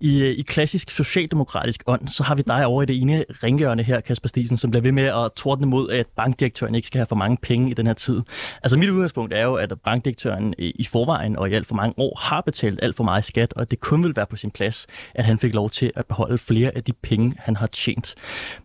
I, 0.00 0.22
øh, 0.22 0.38
I 0.38 0.42
klassisk 0.42 0.90
socialdemokratisk 0.90 1.82
ånd, 1.86 2.08
så 2.08 2.22
har 2.22 2.34
vi 2.34 2.42
dig 2.46 2.66
over 2.66 2.82
i 2.82 2.86
det 2.86 3.00
ene 3.00 3.24
ringhjørne 3.42 3.82
her, 3.82 4.00
Kasper 4.00 4.28
Stisen, 4.28 4.58
som 4.58 4.70
bliver 4.70 4.82
ved 4.82 4.92
med 4.92 5.02
at 5.02 5.30
tordne 5.36 5.66
mod, 5.66 5.90
at 5.90 6.06
bankdirektøren 6.16 6.74
ikke 6.74 6.86
skal 6.86 6.98
have 6.98 7.06
for 7.06 7.16
mange 7.16 7.36
penge 7.42 7.70
i 7.70 7.74
den 7.74 7.86
her 7.86 7.94
tid. 7.94 8.20
Altså 8.62 8.76
mit 8.76 8.90
udgangspunkt 8.90 9.32
er 9.32 9.42
jo, 9.42 9.54
at 9.54 9.72
bankdirektøren 9.84 10.54
øh, 10.58 10.72
i 10.74 10.84
forvejen 10.84 11.36
og 11.36 11.50
i 11.50 11.54
alt 11.54 11.66
for 11.66 11.74
mange 11.74 11.94
år 11.96 12.18
har 12.22 12.40
betalt 12.40 12.78
alt 12.82 12.96
for 12.96 13.04
meget 13.04 13.24
skat, 13.24 13.52
og 13.52 13.62
at 13.62 13.70
det 13.70 13.80
kun 13.80 14.04
vil 14.04 14.16
være 14.16 14.26
på 14.26 14.36
sin 14.36 14.50
plads, 14.50 14.86
at 15.14 15.24
han 15.24 15.38
fik 15.38 15.54
lov 15.54 15.70
til 15.70 15.92
at 15.96 16.06
beholde 16.06 16.38
flere 16.38 16.76
af 16.76 16.84
de 16.84 16.92
penge, 16.92 17.34
han 17.38 17.56
har 17.56 17.66
tjent. 17.66 18.14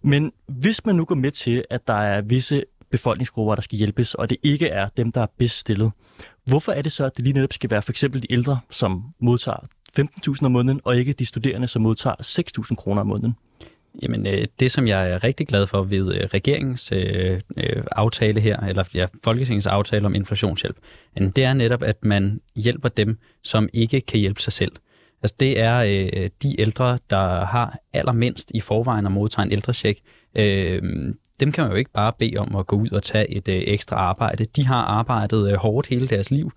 Men 0.02 0.32
hvis 0.48 0.86
man 0.86 0.96
nu 0.96 1.06
går 1.06 1.16
med 1.16 1.32
til, 1.32 1.64
at 1.70 1.88
der 1.88 1.94
er 1.94 2.22
visse 2.22 2.64
befolkningsgrupper, 2.92 3.56
der 3.56 3.62
skal 3.62 3.78
hjælpes, 3.78 4.14
og 4.14 4.30
det 4.30 4.38
ikke 4.44 4.68
er 4.68 4.88
dem, 4.98 5.12
der 5.12 5.22
er 5.22 5.28
bedst 5.38 5.58
stillet, 5.58 5.92
hvorfor 6.50 6.72
er 6.72 6.82
det 6.82 6.92
så, 6.92 7.06
at 7.06 7.18
det 7.18 7.24
lige 7.24 7.34
netop 7.34 7.54
skal 7.54 7.72
være 7.72 7.82
for 7.82 7.92
eksempel 7.92 8.22
de 8.24 8.34
ældre, 8.34 8.60
som 8.72 9.04
modtager 9.20 9.68
15.000 10.00 10.46
om 10.46 10.52
måneden, 10.52 10.82
og 10.84 10.98
ikke 10.98 11.14
de 11.14 11.26
studerende, 11.26 11.68
som 11.68 11.82
modtager 11.82 12.16
6.000 12.70 12.76
kroner 12.76 13.02
om 13.02 13.08
måneden? 13.08 13.36
Jamen, 14.02 14.28
øh, 14.28 14.48
det 14.60 14.72
som 14.72 14.88
jeg 14.88 15.12
er 15.12 15.24
rigtig 15.24 15.48
glad 15.48 15.68
for 15.68 15.84
ved 15.84 16.16
øh, 16.16 16.30
regeringens 16.34 16.92
øh, 16.92 17.42
øh, 17.58 17.84
aftale 17.92 18.42
her, 18.42 18.60
eller 18.60 18.84
ja, 18.94 19.06
Folketingets 19.24 19.68
aftale 19.68 20.06
om 20.06 20.16
inflationshjælp, 20.16 20.78
det 21.18 21.44
er 21.44 21.54
netop, 21.54 21.84
at 21.84 22.06
man 22.06 22.42
hjælper 22.56 22.90
dem, 22.90 23.18
som 23.44 23.70
ikke 23.74 24.02
kan 24.02 24.20
hjælpe 24.20 24.42
sig 24.42 24.54
selv. 24.54 24.72
Altså 25.24 25.36
det 25.40 25.60
er 25.60 25.78
øh, 25.78 26.30
de 26.44 26.62
ældre, 26.62 27.00
der 27.10 27.46
har 27.46 27.78
allermindst 27.94 28.52
i 28.54 28.60
forvejen 28.60 29.06
og 29.06 29.12
modtager 29.12 29.46
en 29.46 29.52
ældrecheck. 29.52 30.00
Øh, 30.36 30.82
dem 31.40 31.52
kan 31.52 31.64
man 31.64 31.72
jo 31.72 31.78
ikke 31.78 31.92
bare 31.92 32.14
bede 32.20 32.38
om 32.38 32.56
at 32.56 32.68
gå 32.68 32.76
ud 32.76 32.92
og 32.92 33.04
tage 33.04 33.32
et 33.32 33.48
øh, 33.48 33.62
ekstra 33.68 33.96
arbejde. 33.96 34.46
De 34.46 34.66
har 34.66 34.84
arbejdet 34.84 35.52
øh, 35.52 35.58
hårdt 35.58 35.88
hele 35.88 36.08
deres 36.08 36.32
liv. 36.32 36.52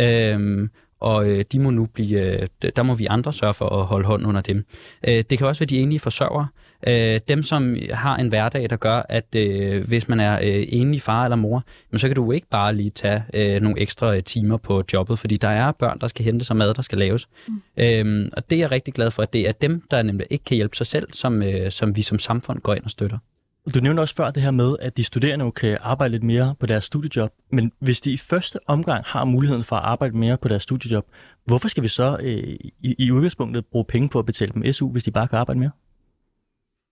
Øh, 0.00 0.68
og 1.00 1.30
øh, 1.30 1.44
de 1.52 1.58
må 1.58 1.70
nu 1.70 1.86
blive, 1.86 2.20
øh, 2.20 2.48
der 2.76 2.82
må 2.82 2.94
vi 2.94 3.06
andre 3.06 3.32
sørge 3.32 3.54
for 3.54 3.68
at 3.68 3.86
holde 3.86 4.06
hånd 4.06 4.26
under 4.26 4.40
dem. 4.40 4.64
Øh, 5.08 5.24
det 5.30 5.38
kan 5.38 5.46
også 5.46 5.60
være 5.60 5.66
de 5.66 5.78
enlige 5.78 6.00
forsørgere, 6.00 6.48
øh, 6.86 7.20
dem 7.28 7.42
som 7.42 7.76
har 7.90 8.16
en 8.16 8.28
hverdag, 8.28 8.70
der 8.70 8.76
gør, 8.76 9.02
at 9.08 9.34
øh, 9.36 9.88
hvis 9.88 10.08
man 10.08 10.20
er 10.20 10.34
øh, 10.42 10.64
enlig 10.68 11.02
far 11.02 11.24
eller 11.24 11.36
mor, 11.36 11.62
jamen, 11.92 11.98
så 11.98 12.08
kan 12.08 12.14
du 12.14 12.32
ikke 12.32 12.46
bare 12.50 12.74
lige 12.74 12.90
tage 12.90 13.24
øh, 13.34 13.60
nogle 13.60 13.80
ekstra 13.80 14.16
øh, 14.16 14.22
timer 14.22 14.56
på 14.56 14.82
jobbet, 14.92 15.18
fordi 15.18 15.36
der 15.36 15.48
er 15.48 15.72
børn, 15.72 15.98
der 16.00 16.06
skal 16.06 16.24
hente 16.24 16.44
sig 16.44 16.56
mad, 16.56 16.74
der 16.74 16.82
skal 16.82 16.98
laves. 16.98 17.28
Mm. 17.48 17.62
Øh, 17.76 18.30
og 18.36 18.50
det 18.50 18.56
er 18.56 18.60
jeg 18.60 18.70
rigtig 18.70 18.94
glad 18.94 19.10
for, 19.10 19.22
at 19.22 19.32
det 19.32 19.48
er 19.48 19.52
dem, 19.52 19.82
der 19.90 20.02
nemlig 20.02 20.26
ikke 20.30 20.44
kan 20.44 20.54
hjælpe 20.54 20.76
sig 20.76 20.86
selv, 20.86 21.08
som, 21.12 21.42
øh, 21.42 21.70
som 21.70 21.96
vi 21.96 22.02
som 22.02 22.18
samfund 22.18 22.60
går 22.60 22.74
ind 22.74 22.84
og 22.84 22.90
støtter. 22.90 23.18
Du 23.74 23.80
nævnte 23.80 24.00
også 24.00 24.14
før 24.14 24.30
det 24.30 24.42
her 24.42 24.50
med, 24.50 24.76
at 24.80 24.96
de 24.96 25.04
studerende 25.04 25.44
jo 25.44 25.50
kan 25.50 25.78
arbejde 25.80 26.12
lidt 26.12 26.22
mere 26.22 26.54
på 26.60 26.66
deres 26.66 26.84
studiejob. 26.84 27.32
Men 27.50 27.72
hvis 27.78 28.00
de 28.00 28.12
i 28.12 28.16
første 28.16 28.58
omgang 28.66 29.04
har 29.06 29.24
muligheden 29.24 29.64
for 29.64 29.76
at 29.76 29.82
arbejde 29.84 30.16
mere 30.16 30.36
på 30.36 30.48
deres 30.48 30.62
studiejob, 30.62 31.06
hvorfor 31.44 31.68
skal 31.68 31.82
vi 31.82 31.88
så 31.88 32.16
øh, 32.20 32.54
i, 32.80 32.94
i 32.98 33.10
udgangspunktet 33.10 33.66
bruge 33.66 33.84
penge 33.84 34.08
på 34.08 34.18
at 34.18 34.26
betale 34.26 34.52
dem 34.52 34.72
SU, 34.72 34.90
hvis 34.90 35.04
de 35.04 35.10
bare 35.10 35.28
kan 35.28 35.38
arbejde 35.38 35.60
mere? 35.60 35.70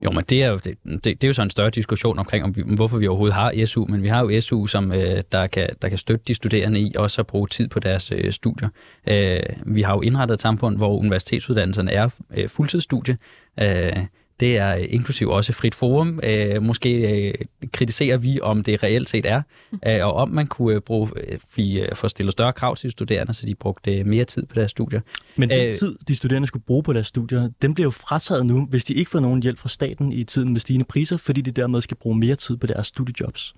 Jo, 0.05 0.11
men 0.11 0.25
det 0.25 0.43
er 0.43 0.49
jo, 0.49 0.57
det, 0.57 0.79
det, 0.85 1.05
det 1.05 1.25
er 1.25 1.29
jo 1.29 1.33
så 1.33 1.43
en 1.43 1.51
større 1.51 1.71
diskussion 1.71 2.19
omkring, 2.19 2.45
om 2.45 2.57
vi, 2.57 2.63
hvorfor 2.77 2.99
vi 2.99 3.07
overhovedet 3.07 3.35
har 3.35 3.67
SU, 3.67 3.87
men 3.87 4.03
vi 4.03 4.09
har 4.09 4.21
jo 4.25 4.41
SU, 4.41 4.67
som 4.67 4.93
øh, 4.93 5.23
der, 5.33 5.47
kan, 5.47 5.69
der 5.83 5.89
kan 5.89 5.99
støtte 5.99 6.25
de 6.29 6.35
studerende 6.35 6.81
i 6.81 6.93
også 6.97 7.21
at 7.21 7.27
bruge 7.27 7.49
tid 7.49 7.69
på 7.69 7.81
deres 7.81 8.13
øh, 8.13 8.33
studier. 8.33 8.69
Øh, 9.09 9.41
vi 9.67 9.83
har 9.83 9.95
jo 9.95 10.01
indrettet 10.01 10.35
et 10.35 10.41
samfund, 10.41 10.77
hvor 10.77 10.99
universitetsuddannelserne 10.99 11.93
er 11.93 12.09
øh, 12.37 12.49
fuldtidsstudie. 12.49 13.19
Øh, 13.61 13.97
det 14.43 14.57
er 14.57 14.77
øh, 14.77 14.85
inklusiv 14.89 15.29
også 15.29 15.53
frit 15.53 15.75
forum. 15.75 16.21
Øh, 16.23 16.63
måske 16.63 16.91
øh, 17.29 17.35
kritiserer 17.73 18.17
vi, 18.17 18.41
om 18.41 18.63
det 18.63 18.83
reelt 18.83 19.09
set 19.09 19.27
er, 19.27 19.43
øh, 19.87 20.07
og 20.07 20.15
om 20.15 20.29
man 20.29 20.47
kunne 20.47 20.75
øh, 20.75 20.81
bruge, 20.81 21.11
øh, 21.59 21.95
få 21.95 22.09
stillet 22.09 22.33
større 22.33 22.53
krav 22.53 22.77
til 22.77 22.87
de 22.89 22.93
studerende, 22.93 23.35
så 23.35 23.47
de 23.47 23.55
brugte 23.55 23.99
øh, 23.99 24.07
mere 24.07 24.25
tid 24.25 24.47
på 24.47 24.55
deres 24.55 24.71
studier. 24.71 25.01
Men 25.37 25.51
den 25.51 25.67
øh, 25.67 25.75
tid, 25.75 25.97
de 26.09 26.15
studerende 26.15 26.49
skulle 26.49 26.65
bruge 26.65 26.83
på 26.83 26.93
deres 26.93 27.07
studier, 27.07 27.49
den 27.63 27.75
bliver 27.75 27.87
jo 27.87 27.91
frataget 27.91 28.47
nu, 28.47 28.67
hvis 28.67 28.85
de 28.85 28.95
ikke 28.95 29.11
får 29.11 29.21
nogen 29.21 29.43
hjælp 29.43 29.59
fra 29.59 29.69
staten 29.69 30.13
i 30.13 30.25
tiden 30.25 30.53
med 30.53 30.61
stigende 30.61 30.85
priser, 30.85 31.17
fordi 31.17 31.41
de 31.41 31.51
dermed 31.51 31.81
skal 31.81 31.97
bruge 31.97 32.17
mere 32.19 32.37
tid 32.37 32.57
på 32.57 32.67
deres 32.67 32.87
studiejobs. 32.87 33.55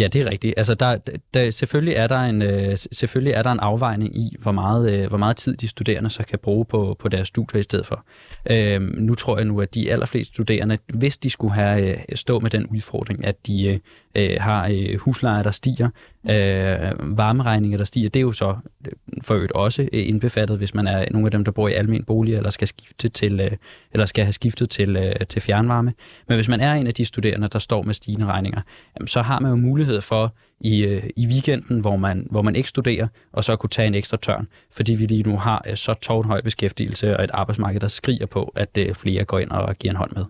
Ja, 0.00 0.08
det 0.08 0.26
er 0.26 0.30
rigtigt. 0.30 0.54
Altså, 0.56 0.74
der, 0.74 0.98
der, 1.34 1.50
selvfølgelig, 1.50 1.94
er 1.94 2.06
der 2.06 2.20
en, 2.20 2.42
øh, 2.42 2.76
selvfølgelig 2.92 3.32
er 3.32 3.42
der 3.42 3.52
en 3.52 3.60
afvejning 3.60 4.18
i, 4.18 4.36
hvor 4.38 4.52
meget, 4.52 5.02
øh, 5.02 5.08
hvor 5.08 5.18
meget 5.18 5.36
tid 5.36 5.56
de 5.56 5.68
studerende 5.68 6.10
så 6.10 6.22
kan 6.22 6.38
bruge 6.38 6.64
på, 6.64 6.96
på 6.98 7.08
deres 7.08 7.28
studier 7.28 7.60
i 7.60 7.62
stedet 7.62 7.86
for. 7.86 8.04
Øh, 8.50 8.80
nu 8.80 9.14
tror 9.14 9.36
jeg 9.36 9.44
nu, 9.44 9.60
at 9.60 9.74
de 9.74 9.92
allerfleste 9.92 10.34
studerende, 10.34 10.78
hvis 10.94 11.18
de 11.18 11.30
skulle 11.30 11.54
have 11.54 11.92
øh, 11.92 12.16
stå 12.16 12.40
med 12.40 12.50
den 12.50 12.66
udfordring, 12.66 13.24
at 13.24 13.46
de 13.46 13.66
øh, 13.68 13.78
øh, 14.14 14.36
har 14.40 14.68
øh, 14.72 14.98
huslejer, 14.98 15.42
der 15.42 15.50
stiger, 15.50 15.88
øh, 16.30 17.16
varmeregninger, 17.18 17.78
der 17.78 17.84
stiger. 17.84 18.08
Det 18.08 18.20
er 18.20 18.24
jo 18.24 18.32
så 18.32 18.56
øh, 18.86 18.92
for 19.22 19.34
øvrigt 19.34 19.52
også 19.52 19.82
øh, 19.82 20.08
indbefattet, 20.08 20.58
hvis 20.58 20.74
man 20.74 20.86
er 20.86 21.04
nogle 21.10 21.26
af 21.26 21.30
dem, 21.30 21.44
der 21.44 21.52
bor 21.52 21.68
i 21.68 21.72
almen 21.72 22.04
bolig, 22.04 22.34
eller 22.34 22.50
skal, 22.50 22.68
skifte 22.68 23.08
til, 23.08 23.40
øh, 23.40 23.50
eller 23.92 24.06
skal 24.06 24.24
have 24.24 24.32
skiftet 24.32 24.70
til, 24.70 24.96
øh, 24.96 25.14
til 25.28 25.42
fjernvarme. 25.42 25.92
Men 26.28 26.34
hvis 26.34 26.48
man 26.48 26.60
er 26.60 26.74
en 26.74 26.86
af 26.86 26.94
de 26.94 27.04
studerende, 27.04 27.48
der 27.48 27.58
står 27.58 27.82
med 27.82 27.94
stigende 27.94 28.26
regninger, 28.26 28.60
jamen, 28.96 29.06
så 29.06 29.22
har 29.22 29.40
man 29.40 29.50
jo 29.50 29.56
mulighed 29.56 30.00
for 30.00 30.34
i, 30.60 30.84
øh, 30.84 31.02
i 31.16 31.26
weekenden, 31.26 31.80
hvor 31.80 31.96
man, 31.96 32.26
hvor 32.30 32.42
man 32.42 32.56
ikke 32.56 32.68
studerer, 32.68 33.08
og 33.32 33.44
så 33.44 33.56
kunne 33.56 33.70
tage 33.70 33.88
en 33.88 33.94
ekstra 33.94 34.16
tørn, 34.22 34.48
fordi 34.70 34.94
vi 34.94 35.06
lige 35.06 35.22
nu 35.22 35.36
har 35.36 35.64
øh, 35.68 35.76
så 35.76 35.94
tårnhøj 35.94 36.40
beskæftigelse 36.40 37.16
og 37.16 37.24
et 37.24 37.30
arbejdsmarked, 37.34 37.80
der 37.80 37.88
skriger 37.88 38.26
på, 38.26 38.52
at 38.56 38.78
øh, 38.78 38.94
flere 38.94 39.24
går 39.24 39.38
ind 39.38 39.50
og 39.50 39.76
giver 39.76 39.92
en 39.92 39.96
hånd 39.96 40.10
med. 40.16 40.24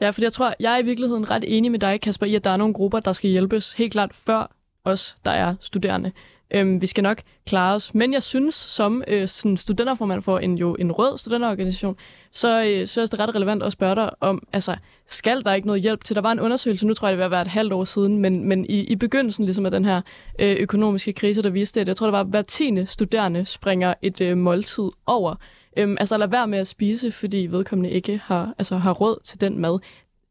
Ja, 0.00 0.10
for 0.10 0.22
jeg 0.22 0.32
tror, 0.32 0.54
jeg 0.60 0.74
er 0.74 0.78
i 0.78 0.84
virkeligheden 0.84 1.30
ret 1.30 1.44
enig 1.46 1.70
med 1.70 1.78
dig, 1.78 2.00
Kasper, 2.00 2.26
i, 2.26 2.34
at 2.34 2.44
der 2.44 2.50
er 2.50 2.56
nogle 2.56 2.74
grupper, 2.74 3.00
der 3.00 3.12
skal 3.12 3.30
hjælpes 3.30 3.72
helt 3.72 3.92
klart 3.92 4.10
før 4.14 4.52
os, 4.84 5.16
der 5.24 5.30
er 5.30 5.54
studerende. 5.60 6.12
Øhm, 6.50 6.80
vi 6.80 6.86
skal 6.86 7.02
nok 7.02 7.22
klare 7.46 7.74
os. 7.74 7.94
Men 7.94 8.12
jeg 8.12 8.22
synes, 8.22 8.54
som 8.54 9.02
øh, 9.08 9.28
sådan 9.28 9.56
studenterformand 9.56 10.22
for 10.22 10.38
en, 10.38 10.58
jo, 10.58 10.74
en 10.74 10.92
rød 10.92 11.18
studenterorganisation, 11.18 11.96
så, 12.32 12.62
øh, 12.62 12.86
synes 12.86 12.96
jeg, 12.96 13.12
det 13.12 13.20
ret 13.20 13.34
relevant 13.34 13.62
at 13.62 13.72
spørge 13.72 13.94
dig 13.94 14.10
om, 14.20 14.42
altså, 14.52 14.76
skal 15.06 15.44
der 15.44 15.54
ikke 15.54 15.66
noget 15.66 15.82
hjælp 15.82 16.04
til? 16.04 16.16
Der 16.16 16.22
var 16.22 16.32
en 16.32 16.40
undersøgelse, 16.40 16.86
nu 16.86 16.94
tror 16.94 17.08
jeg, 17.08 17.16
det 17.16 17.22
var 17.22 17.28
være 17.28 17.42
et 17.42 17.48
halvt 17.48 17.72
år 17.72 17.84
siden, 17.84 18.18
men, 18.18 18.44
men 18.44 18.66
i, 18.68 18.80
i 18.80 18.96
begyndelsen 18.96 19.44
ligesom 19.44 19.64
af 19.64 19.70
den 19.70 19.84
her 19.84 20.00
øh, 20.38 20.56
økonomiske 20.60 21.12
krise, 21.12 21.42
der 21.42 21.50
viste 21.50 21.80
det, 21.80 21.88
jeg 21.88 21.96
tror, 21.96 22.06
det 22.06 22.12
var, 22.12 22.20
at 22.20 22.26
hver 22.26 22.42
tiende 22.42 22.86
studerende 22.86 23.46
springer 23.46 23.94
et 24.02 24.20
øh, 24.20 24.36
måltid 24.36 24.88
over. 25.06 25.34
Øhm, 25.78 25.96
altså 26.00 26.16
lad 26.18 26.28
være 26.28 26.46
med 26.46 26.58
at 26.58 26.66
spise, 26.66 27.12
fordi 27.12 27.46
vedkommende 27.50 27.90
ikke 27.90 28.20
har, 28.24 28.54
altså, 28.58 28.76
har 28.76 28.92
råd 28.92 29.20
til 29.24 29.40
den 29.40 29.58
mad. 29.58 29.78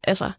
Altså, 0.04 0.30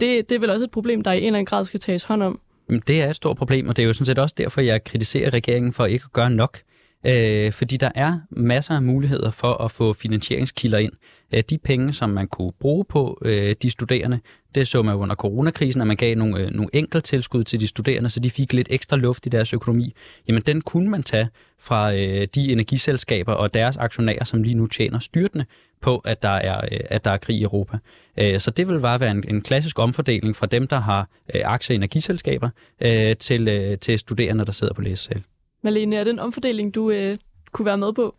det, 0.00 0.28
det 0.28 0.34
er 0.34 0.38
vel 0.38 0.50
også 0.50 0.64
et 0.64 0.70
problem, 0.70 1.02
der 1.02 1.12
i 1.12 1.18
en 1.18 1.24
eller 1.24 1.38
anden 1.38 1.46
grad 1.46 1.64
skal 1.64 1.80
tages 1.80 2.04
hånd 2.04 2.22
om. 2.22 2.40
Det 2.86 3.02
er 3.02 3.10
et 3.10 3.16
stort 3.16 3.36
problem, 3.36 3.68
og 3.68 3.76
det 3.76 3.82
er 3.82 3.86
jo 3.86 3.92
sådan 3.92 4.06
set 4.06 4.18
også 4.18 4.34
derfor, 4.38 4.60
jeg 4.60 4.84
kritiserer 4.84 5.30
regeringen 5.32 5.72
for 5.72 5.86
ikke 5.86 6.04
at 6.04 6.12
gøre 6.12 6.30
nok. 6.30 6.58
Øh, 7.06 7.52
fordi 7.52 7.76
der 7.76 7.90
er 7.94 8.20
masser 8.30 8.74
af 8.74 8.82
muligheder 8.82 9.30
for 9.30 9.52
at 9.52 9.70
få 9.70 9.92
finansieringskilder 9.92 10.78
ind. 10.78 10.92
Øh, 11.34 11.42
de 11.50 11.58
penge, 11.58 11.92
som 11.92 12.10
man 12.10 12.28
kunne 12.28 12.52
bruge 12.60 12.84
på 12.84 13.18
øh, 13.22 13.56
de 13.62 13.70
studerende, 13.70 14.20
det 14.56 14.68
så 14.68 14.82
man 14.82 14.94
under 14.94 15.14
coronakrisen, 15.14 15.80
at 15.80 15.86
man 15.86 15.96
gav 15.96 16.16
nogle, 16.16 16.40
øh, 16.40 16.50
nogle 16.50 16.70
enkelt 16.72 17.04
tilskud 17.04 17.44
til 17.44 17.60
de 17.60 17.66
studerende, 17.66 18.10
så 18.10 18.20
de 18.20 18.30
fik 18.30 18.52
lidt 18.52 18.68
ekstra 18.70 18.96
luft 18.96 19.26
i 19.26 19.28
deres 19.28 19.54
økonomi. 19.54 19.94
Jamen 20.28 20.42
den 20.46 20.60
kunne 20.60 20.90
man 20.90 21.02
tage 21.02 21.28
fra 21.58 21.94
øh, 21.94 22.28
de 22.34 22.52
energiselskaber 22.52 23.32
og 23.32 23.54
deres 23.54 23.76
aktionærer, 23.76 24.24
som 24.24 24.42
lige 24.42 24.54
nu 24.54 24.66
tjener 24.66 24.98
styrtende 24.98 25.44
på, 25.80 25.98
at 25.98 26.22
der 26.22 26.28
er, 26.28 26.60
øh, 26.72 26.80
at 26.90 27.04
der 27.04 27.10
er 27.10 27.16
krig 27.16 27.36
i 27.36 27.42
Europa. 27.42 27.78
Øh, 28.18 28.40
så 28.40 28.50
det 28.50 28.68
vil 28.68 28.80
bare 28.80 29.00
være 29.00 29.10
en, 29.10 29.24
en 29.28 29.42
klassisk 29.42 29.78
omfordeling 29.78 30.36
fra 30.36 30.46
dem, 30.46 30.66
der 30.66 30.80
har 30.80 31.08
øh, 31.34 31.40
aktier 31.44 31.74
i 31.74 31.76
energiselskaber, 31.76 32.50
øh, 32.80 33.16
til, 33.16 33.48
øh, 33.48 33.78
til 33.78 33.98
studerende, 33.98 34.44
der 34.44 34.52
sidder 34.52 34.74
på 34.74 34.80
læsesal. 34.80 35.22
Malene, 35.62 35.96
er 35.96 36.04
det 36.04 36.10
en 36.10 36.18
omfordeling, 36.18 36.74
du 36.74 36.90
øh, 36.90 37.16
kunne 37.52 37.66
være 37.66 37.78
med 37.78 37.92
på? 37.92 38.14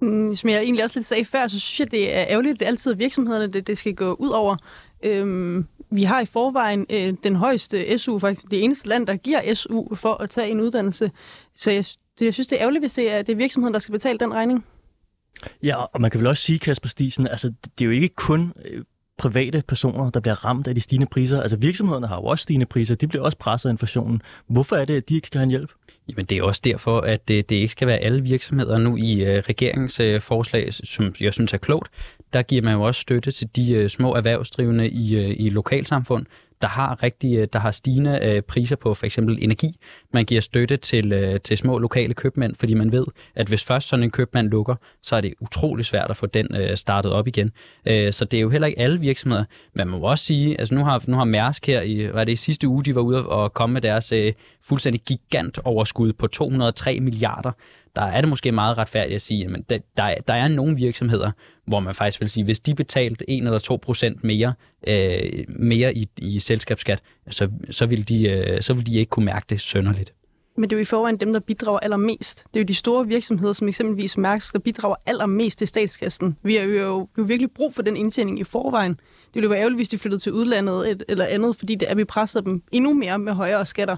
Mm, 0.00 0.36
som 0.36 0.50
jeg 0.50 0.62
egentlig 0.62 0.84
også 0.84 0.98
lidt 0.98 1.06
sagde 1.06 1.24
før, 1.24 1.46
så 1.46 1.60
synes 1.60 1.80
jeg, 1.80 1.90
det 1.90 2.14
er 2.14 2.24
ærgerligt, 2.28 2.52
at 2.52 2.60
det 2.60 2.64
er 2.64 2.70
altid 2.70 2.94
virksomhederne, 2.94 3.52
det, 3.52 3.66
det 3.66 3.78
skal 3.78 3.94
gå 3.94 4.14
ud 4.14 4.28
over. 4.28 4.56
Øhm, 5.02 5.66
vi 5.90 6.02
har 6.02 6.20
i 6.20 6.24
forvejen 6.24 6.86
øh, 6.90 7.14
den 7.22 7.36
højeste 7.36 7.98
SU, 7.98 8.18
faktisk 8.18 8.50
det 8.50 8.64
eneste 8.64 8.88
land, 8.88 9.06
der 9.06 9.16
giver 9.16 9.54
SU 9.54 9.94
for 9.94 10.14
at 10.14 10.30
tage 10.30 10.50
en 10.50 10.60
uddannelse. 10.60 11.10
Så 11.54 11.70
jeg, 11.70 11.84
det, 12.18 12.24
jeg 12.24 12.34
synes, 12.34 12.46
det 12.46 12.56
er 12.56 12.60
ærgerligt, 12.60 12.82
hvis 12.82 12.92
det 12.92 13.12
er, 13.12 13.22
det 13.22 13.32
er 13.32 13.36
virksomheden, 13.36 13.72
der 13.72 13.78
skal 13.78 13.92
betale 13.92 14.18
den 14.18 14.34
regning. 14.34 14.64
Ja, 15.62 15.82
og 15.82 16.00
man 16.00 16.10
kan 16.10 16.20
vel 16.20 16.26
også 16.26 16.42
sige, 16.42 16.58
Kasper 16.58 16.88
Stisen, 16.88 17.26
altså 17.28 17.52
det 17.78 17.84
er 17.84 17.86
jo 17.86 17.90
ikke 17.90 18.08
kun 18.08 18.52
øh, 18.64 18.84
private 19.18 19.62
personer, 19.68 20.10
der 20.10 20.20
bliver 20.20 20.44
ramt 20.44 20.66
af 20.66 20.74
de 20.74 20.80
stigende 20.80 21.06
priser. 21.06 21.42
Altså 21.42 21.56
virksomhederne 21.56 22.06
har 22.06 22.16
jo 22.16 22.22
også 22.22 22.42
stigende 22.42 22.66
priser, 22.66 22.94
de 22.94 23.08
bliver 23.08 23.24
også 23.24 23.38
presset 23.38 23.68
af 23.68 23.72
inflationen. 23.72 24.22
Hvorfor 24.46 24.76
er 24.76 24.84
det, 24.84 24.96
at 24.96 25.08
de 25.08 25.14
ikke 25.14 25.30
kan 25.30 25.38
have 25.38 25.44
en 25.44 25.50
hjælp? 25.50 25.72
Jamen 26.08 26.26
det 26.26 26.38
er 26.38 26.42
også 26.42 26.60
derfor, 26.64 27.00
at 27.00 27.28
det, 27.28 27.50
det 27.50 27.56
ikke 27.56 27.72
skal 27.72 27.88
være 27.88 27.98
alle 27.98 28.22
virksomheder 28.22 28.78
nu 28.78 28.96
i 28.96 29.24
øh, 29.24 29.42
regeringens 29.48 30.00
øh, 30.00 30.20
forslag, 30.20 30.72
som 30.72 31.14
jeg 31.20 31.34
synes 31.34 31.52
er 31.52 31.58
klogt. 31.58 31.90
Der 32.32 32.42
giver 32.42 32.62
man 32.62 32.74
jo 32.74 32.82
også 32.82 33.00
støtte 33.00 33.30
til 33.30 33.48
de 33.56 33.72
øh, 33.72 33.88
små 33.88 34.14
erhvervsdrivende 34.14 34.88
i, 34.88 35.32
i 35.32 35.50
lokalsamfund, 35.50 36.26
der 36.62 36.68
har 36.68 37.02
rigtig, 37.02 37.36
øh, 37.36 37.48
der 37.52 37.58
har 37.58 37.70
stigende 37.70 38.20
øh, 38.22 38.42
priser 38.42 38.76
på 38.76 38.94
for 38.94 39.06
eksempel 39.06 39.38
energi. 39.40 39.76
Man 40.12 40.24
giver 40.24 40.40
støtte 40.40 40.76
til, 40.76 41.12
øh, 41.12 41.40
til 41.40 41.58
små 41.58 41.78
lokale 41.78 42.14
købmænd, 42.14 42.54
fordi 42.54 42.74
man 42.74 42.92
ved, 42.92 43.04
at 43.34 43.48
hvis 43.48 43.64
først 43.64 43.88
sådan 43.88 44.02
en 44.02 44.10
købmand 44.10 44.48
lukker, 44.48 44.74
så 45.02 45.16
er 45.16 45.20
det 45.20 45.34
utrolig 45.40 45.84
svært 45.84 46.10
at 46.10 46.16
få 46.16 46.26
den 46.26 46.56
øh, 46.56 46.76
startet 46.76 47.12
op 47.12 47.26
igen. 47.26 47.52
Øh, 47.86 48.12
så 48.12 48.24
det 48.24 48.36
er 48.36 48.40
jo 48.40 48.50
heller 48.50 48.66
ikke 48.66 48.80
alle 48.80 49.00
virksomheder. 49.00 49.44
Man 49.74 49.88
må 49.88 49.98
også 49.98 50.24
sige, 50.24 50.58
altså 50.60 50.74
nu 50.74 50.84
har, 50.84 51.04
nu 51.06 51.16
har 51.16 51.24
Mærsk 51.24 51.66
her 51.66 51.82
i, 51.82 52.12
var 52.14 52.24
det 52.24 52.32
i 52.32 52.36
sidste 52.36 52.68
uge, 52.68 52.84
de 52.84 52.94
var 52.94 53.00
ude 53.00 53.28
og 53.28 53.54
komme 53.54 53.72
med 53.72 53.82
deres 53.82 54.12
øh, 54.12 54.32
fuldstændig 54.62 55.00
gigant 55.00 55.58
overskud 55.64 56.12
på 56.12 56.26
203 56.26 57.00
milliarder, 57.00 57.52
der 57.98 58.04
er 58.04 58.20
det 58.20 58.28
måske 58.28 58.52
meget 58.52 58.78
retfærdigt 58.78 59.14
at 59.14 59.20
sige, 59.20 59.44
at 59.44 59.70
der, 59.70 59.78
der, 59.96 60.14
der 60.28 60.34
er 60.34 60.48
nogle 60.48 60.76
virksomheder, 60.76 61.30
hvor 61.66 61.80
man 61.80 61.94
faktisk 61.94 62.20
vil 62.20 62.30
sige, 62.30 62.44
hvis 62.44 62.60
de 62.60 62.74
betalte 62.74 63.30
1 63.30 63.44
eller 63.44 63.58
2 63.58 63.76
procent 63.76 64.24
mere, 64.24 64.54
øh, 64.88 65.44
mere 65.48 65.96
i, 65.96 66.08
i 66.18 66.38
selskabsskat, 66.38 67.00
så, 67.30 67.48
så, 67.70 67.86
vil 67.86 68.08
de, 68.08 68.28
øh, 68.28 68.62
så 68.62 68.74
vil 68.74 68.86
de 68.86 68.98
ikke 68.98 69.10
kunne 69.10 69.24
mærke 69.24 69.46
det 69.50 69.60
sønderligt. 69.60 70.12
Men 70.56 70.70
det 70.70 70.76
er 70.76 70.78
jo 70.78 70.82
i 70.82 70.84
forvejen 70.84 71.16
dem, 71.16 71.32
der 71.32 71.40
bidrager 71.40 71.78
allermest. 71.78 72.44
Det 72.54 72.60
er 72.60 72.64
jo 72.64 72.66
de 72.66 72.74
store 72.74 73.06
virksomheder, 73.06 73.52
som 73.52 73.68
eksempelvis 73.68 74.16
Mærsk, 74.16 74.52
der 74.52 74.58
bidrager 74.58 74.96
allermest 75.06 75.58
til 75.58 75.68
statskassen. 75.68 76.36
Vi 76.42 76.54
har 76.54 76.62
jo, 76.62 77.08
jo 77.18 77.22
virkelig 77.22 77.50
brug 77.50 77.74
for 77.74 77.82
den 77.82 77.96
indtjening 77.96 78.40
i 78.40 78.44
forvejen. 78.44 78.92
Det 78.92 79.34
ville 79.34 79.44
jo 79.44 79.48
være 79.48 79.58
ærgerligt, 79.58 79.78
hvis 79.78 79.88
de 79.88 79.98
flyttede 79.98 80.22
til 80.22 80.32
udlandet 80.32 80.90
et, 80.90 81.02
eller 81.08 81.24
andet, 81.24 81.56
fordi 81.56 81.74
det 81.74 81.90
er, 81.90 81.94
vi 81.94 82.04
presser 82.04 82.40
dem 82.40 82.62
endnu 82.72 82.94
mere 82.94 83.18
med 83.18 83.32
højere 83.32 83.66
skatter. 83.66 83.96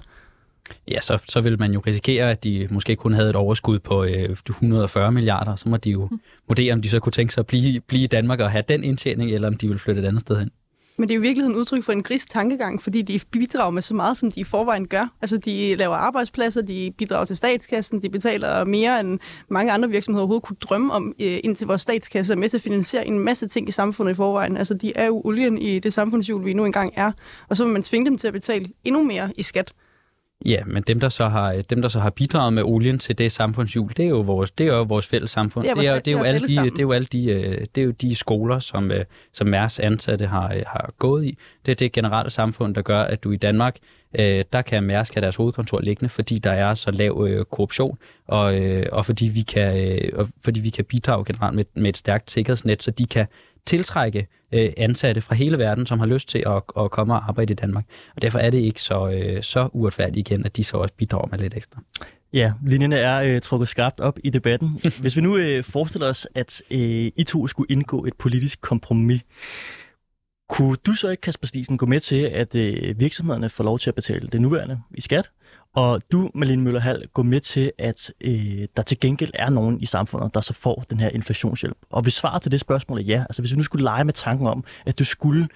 Ja, 0.87 1.01
så, 1.01 1.17
så 1.27 1.41
vil 1.41 1.59
man 1.59 1.73
jo 1.73 1.79
risikere, 1.87 2.31
at 2.31 2.43
de 2.43 2.67
måske 2.71 2.95
kun 2.95 3.13
havde 3.13 3.29
et 3.29 3.35
overskud 3.35 3.79
på 3.79 4.03
øh, 4.03 4.29
140 4.49 5.11
milliarder. 5.11 5.55
Så 5.55 5.69
må 5.69 5.77
de 5.77 5.91
jo 5.91 6.07
mm. 6.11 6.19
vurdere, 6.47 6.73
om 6.73 6.81
de 6.81 6.89
så 6.89 6.99
kunne 6.99 7.11
tænke 7.11 7.33
sig 7.33 7.41
at 7.41 7.47
blive, 7.47 7.79
blive 7.79 8.03
i 8.03 8.07
Danmark 8.07 8.39
og 8.39 8.51
have 8.51 8.63
den 8.69 8.83
indtjening, 8.83 9.31
eller 9.31 9.47
om 9.47 9.57
de 9.57 9.67
vil 9.67 9.79
flytte 9.79 10.01
et 10.01 10.05
andet 10.05 10.21
sted 10.21 10.39
hen. 10.39 10.51
Men 10.97 11.09
det 11.09 11.13
er 11.13 11.15
jo 11.15 11.21
i 11.21 11.27
virkeligheden 11.27 11.57
udtryk 11.57 11.83
for 11.83 11.91
en 11.91 12.03
gris 12.03 12.25
tankegang, 12.25 12.81
fordi 12.81 13.01
de 13.01 13.19
bidrager 13.31 13.71
med 13.71 13.81
så 13.81 13.93
meget, 13.93 14.17
som 14.17 14.31
de 14.31 14.39
i 14.39 14.43
forvejen 14.43 14.87
gør. 14.87 15.13
Altså, 15.21 15.37
de 15.37 15.75
laver 15.75 15.95
arbejdspladser, 15.95 16.61
de 16.61 16.93
bidrager 16.97 17.25
til 17.25 17.37
statskassen, 17.37 18.01
de 18.01 18.09
betaler 18.09 18.65
mere, 18.65 18.99
end 18.99 19.19
mange 19.49 19.71
andre 19.71 19.89
virksomheder 19.89 20.21
overhovedet 20.21 20.43
kunne 20.43 20.57
drømme 20.61 20.93
om, 20.93 21.13
øh, 21.19 21.39
indtil 21.43 21.67
vores 21.67 21.81
statskasse 21.81 22.33
er 22.33 22.37
med 22.37 22.49
til 22.49 22.57
at 22.57 22.61
finansiere 22.61 23.07
en 23.07 23.19
masse 23.19 23.47
ting 23.47 23.67
i 23.67 23.71
samfundet 23.71 24.13
i 24.13 24.15
forvejen. 24.15 24.57
Altså, 24.57 24.73
de 24.73 24.93
er 24.95 25.05
jo 25.05 25.21
olien 25.25 25.57
i 25.57 25.79
det 25.79 25.93
samfundshjul, 25.93 26.45
vi 26.45 26.53
nu 26.53 26.65
engang 26.65 26.93
er. 26.95 27.11
Og 27.49 27.57
så 27.57 27.63
vil 27.63 27.73
man 27.73 27.83
tvinge 27.83 28.05
dem 28.05 28.17
til 28.17 28.27
at 28.27 28.33
betale 28.33 28.65
endnu 28.83 29.03
mere 29.03 29.31
i 29.37 29.43
skat. 29.43 29.73
Ja, 30.45 30.63
men 30.65 30.83
dem 30.83 30.99
der, 30.99 31.09
så 31.09 31.27
har, 31.27 31.61
dem, 31.69 31.81
der 31.81 31.89
så 31.89 31.99
har 31.99 32.09
bidraget 32.09 32.53
med 32.53 32.63
olien 32.63 32.99
til 32.99 33.17
det 33.17 33.31
samfundshjul, 33.31 33.91
det 33.97 34.05
er 34.05 34.09
jo 34.09 34.19
vores, 34.19 34.51
det 34.51 34.67
er 34.67 34.75
jo 34.75 34.83
vores 34.83 35.07
fælles 35.07 35.31
samfund. 35.31 35.63
Det 35.63 35.71
er, 35.71 35.75
vores, 35.75 35.85
det 35.87 35.93
er, 35.93 35.99
det 35.99 36.07
er, 36.07 36.11
jo, 36.11 36.23
alle 36.23 36.39
de, 36.39 36.55
det 36.69 36.79
er 36.79 36.81
jo 36.81 36.91
alle 36.91 37.05
de, 37.05 37.25
øh, 37.29 37.65
det 37.75 37.81
er 37.81 37.85
jo 37.85 37.91
de 37.91 38.15
skoler, 38.15 38.59
som, 38.59 38.91
øh, 38.91 39.05
som 39.33 39.47
Mærs 39.47 39.79
ansatte 39.79 40.27
har, 40.27 40.53
øh, 40.53 40.61
har 40.67 40.93
gået 40.99 41.25
i. 41.25 41.37
Det 41.65 41.71
er 41.71 41.75
det 41.75 41.91
generelle 41.91 42.29
samfund, 42.29 42.75
der 42.75 42.81
gør, 42.81 43.01
at 43.01 43.23
du 43.23 43.31
i 43.31 43.37
Danmark, 43.37 43.77
der 44.53 44.61
kan 44.61 44.83
Mærsk 44.83 45.13
have 45.13 45.21
deres 45.21 45.35
hovedkontor 45.35 45.79
liggende, 45.79 46.09
fordi 46.09 46.39
der 46.39 46.51
er 46.51 46.73
så 46.73 46.91
lav 46.91 47.45
korruption, 47.51 47.97
og, 48.27 48.53
og 48.91 49.05
fordi, 49.05 49.31
vi 49.33 49.41
kan, 49.41 49.99
og 50.13 50.27
fordi 50.43 50.59
vi 50.59 50.69
kan 50.69 50.85
bidrage 50.85 51.25
generelt 51.25 51.55
med, 51.55 51.65
med 51.75 51.89
et 51.89 51.97
stærkt 51.97 52.31
sikkerhedsnet, 52.31 52.83
så 52.83 52.91
de 52.91 53.05
kan 53.05 53.27
tiltrække 53.65 54.27
øh, 54.51 54.69
ansatte 54.77 55.21
fra 55.21 55.35
hele 55.35 55.57
verden, 55.57 55.85
som 55.85 55.99
har 55.99 56.05
lyst 56.05 56.29
til 56.29 56.43
at, 56.47 56.63
at 56.83 56.91
komme 56.91 57.13
og 57.13 57.27
arbejde 57.27 57.51
i 57.51 57.55
Danmark. 57.55 57.85
Og 58.15 58.21
derfor 58.21 58.39
er 58.39 58.49
det 58.49 58.57
ikke 58.57 58.81
så, 58.81 59.09
øh, 59.09 59.43
så 59.43 59.69
uretfærdigt 59.73 60.29
igen, 60.29 60.45
at 60.45 60.57
de 60.57 60.63
så 60.63 60.77
også 60.77 60.93
bidrager 60.97 61.27
med 61.31 61.39
lidt 61.39 61.57
ekstra. 61.57 61.81
Ja, 62.33 62.53
linjerne 62.65 62.95
er 62.95 63.21
øh, 63.21 63.41
trukket 63.41 63.67
skarpt 63.67 63.99
op 63.99 64.19
i 64.23 64.29
debatten. 64.29 64.69
Hvis 65.01 65.15
vi 65.15 65.21
nu 65.21 65.37
øh, 65.37 65.63
forestiller 65.63 66.07
os, 66.07 66.27
at 66.35 66.61
øh, 66.71 66.79
I 67.15 67.23
to 67.27 67.47
skulle 67.47 67.71
indgå 67.71 68.05
et 68.05 68.13
politisk 68.13 68.61
kompromis, 68.61 69.21
kunne 70.51 70.75
du 70.85 70.93
så 70.93 71.09
ikke, 71.09 71.21
Kasper 71.21 71.47
Stisen, 71.47 71.77
gå 71.77 71.85
med 71.85 71.99
til, 71.99 72.21
at 72.21 72.55
øh, 72.55 72.99
virksomhederne 72.99 73.49
får 73.49 73.63
lov 73.63 73.79
til 73.79 73.89
at 73.89 73.95
betale 73.95 74.27
det 74.27 74.41
nuværende 74.41 74.81
i 74.91 75.01
skat, 75.01 75.29
og 75.75 76.01
du, 76.11 76.31
Malene 76.35 76.61
Møllerhal, 76.61 77.07
går 77.13 77.23
med 77.23 77.41
til, 77.41 77.71
at 77.77 78.11
øh, 78.21 78.67
der 78.77 78.81
til 78.81 78.99
gengæld 78.99 79.31
er 79.33 79.49
nogen 79.49 79.81
i 79.81 79.85
samfundet, 79.85 80.33
der 80.33 80.41
så 80.41 80.53
får 80.53 80.83
den 80.89 80.99
her 80.99 81.09
inflationshjælp. 81.09 81.77
Og 81.89 82.01
hvis 82.01 82.13
svaret 82.13 82.41
til 82.41 82.51
det 82.51 82.59
spørgsmål 82.59 82.99
er 82.99 83.03
ja, 83.03 83.19
altså 83.29 83.41
hvis 83.41 83.51
vi 83.51 83.57
nu 83.57 83.63
skulle 83.63 83.83
lege 83.83 84.03
med 84.03 84.13
tanken 84.13 84.47
om, 84.47 84.63
at 84.85 84.99
du 84.99 85.05
skulle, 85.05 85.47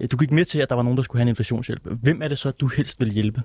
øh, 0.00 0.08
du 0.10 0.16
gik 0.16 0.30
med 0.30 0.44
til, 0.44 0.58
at 0.58 0.68
der 0.68 0.74
var 0.74 0.82
nogen, 0.82 0.96
der 0.96 1.02
skulle 1.02 1.20
have 1.20 1.24
en 1.24 1.28
inflationshjælp, 1.28 1.82
hvem 1.84 2.22
er 2.22 2.28
det 2.28 2.38
så, 2.38 2.50
du 2.50 2.66
helst 2.66 3.00
vil 3.00 3.12
hjælpe? 3.12 3.42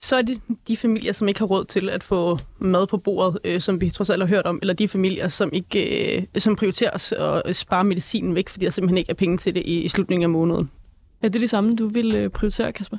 Så 0.00 0.16
er 0.16 0.22
det 0.22 0.40
de 0.68 0.76
familier, 0.76 1.12
som 1.12 1.28
ikke 1.28 1.40
har 1.40 1.46
råd 1.46 1.64
til 1.64 1.88
at 1.88 2.02
få 2.02 2.38
mad 2.58 2.86
på 2.86 2.96
bordet, 2.96 3.38
øh, 3.44 3.60
som 3.60 3.80
vi 3.80 3.90
trods 3.90 4.10
alt 4.10 4.22
har 4.22 4.28
hørt 4.28 4.46
om, 4.46 4.58
eller 4.62 4.74
de 4.74 4.88
familier, 4.88 5.28
som 5.28 5.50
ikke 5.52 6.16
øh, 6.16 6.22
som 6.38 6.56
prioriteres 6.56 7.12
at 7.12 7.56
spare 7.56 7.84
medicinen 7.84 8.34
væk, 8.34 8.48
fordi 8.48 8.64
der 8.64 8.70
simpelthen 8.70 8.98
ikke 8.98 9.10
er 9.10 9.14
penge 9.14 9.38
til 9.38 9.54
det 9.54 9.62
i, 9.66 9.80
i 9.80 9.88
slutningen 9.88 10.22
af 10.22 10.30
måneden. 10.30 10.70
Er 11.22 11.28
det 11.28 11.40
det 11.40 11.50
samme, 11.50 11.76
du 11.76 11.88
vil 11.88 12.14
øh, 12.14 12.30
prioritere, 12.30 12.72
Kasper? 12.72 12.96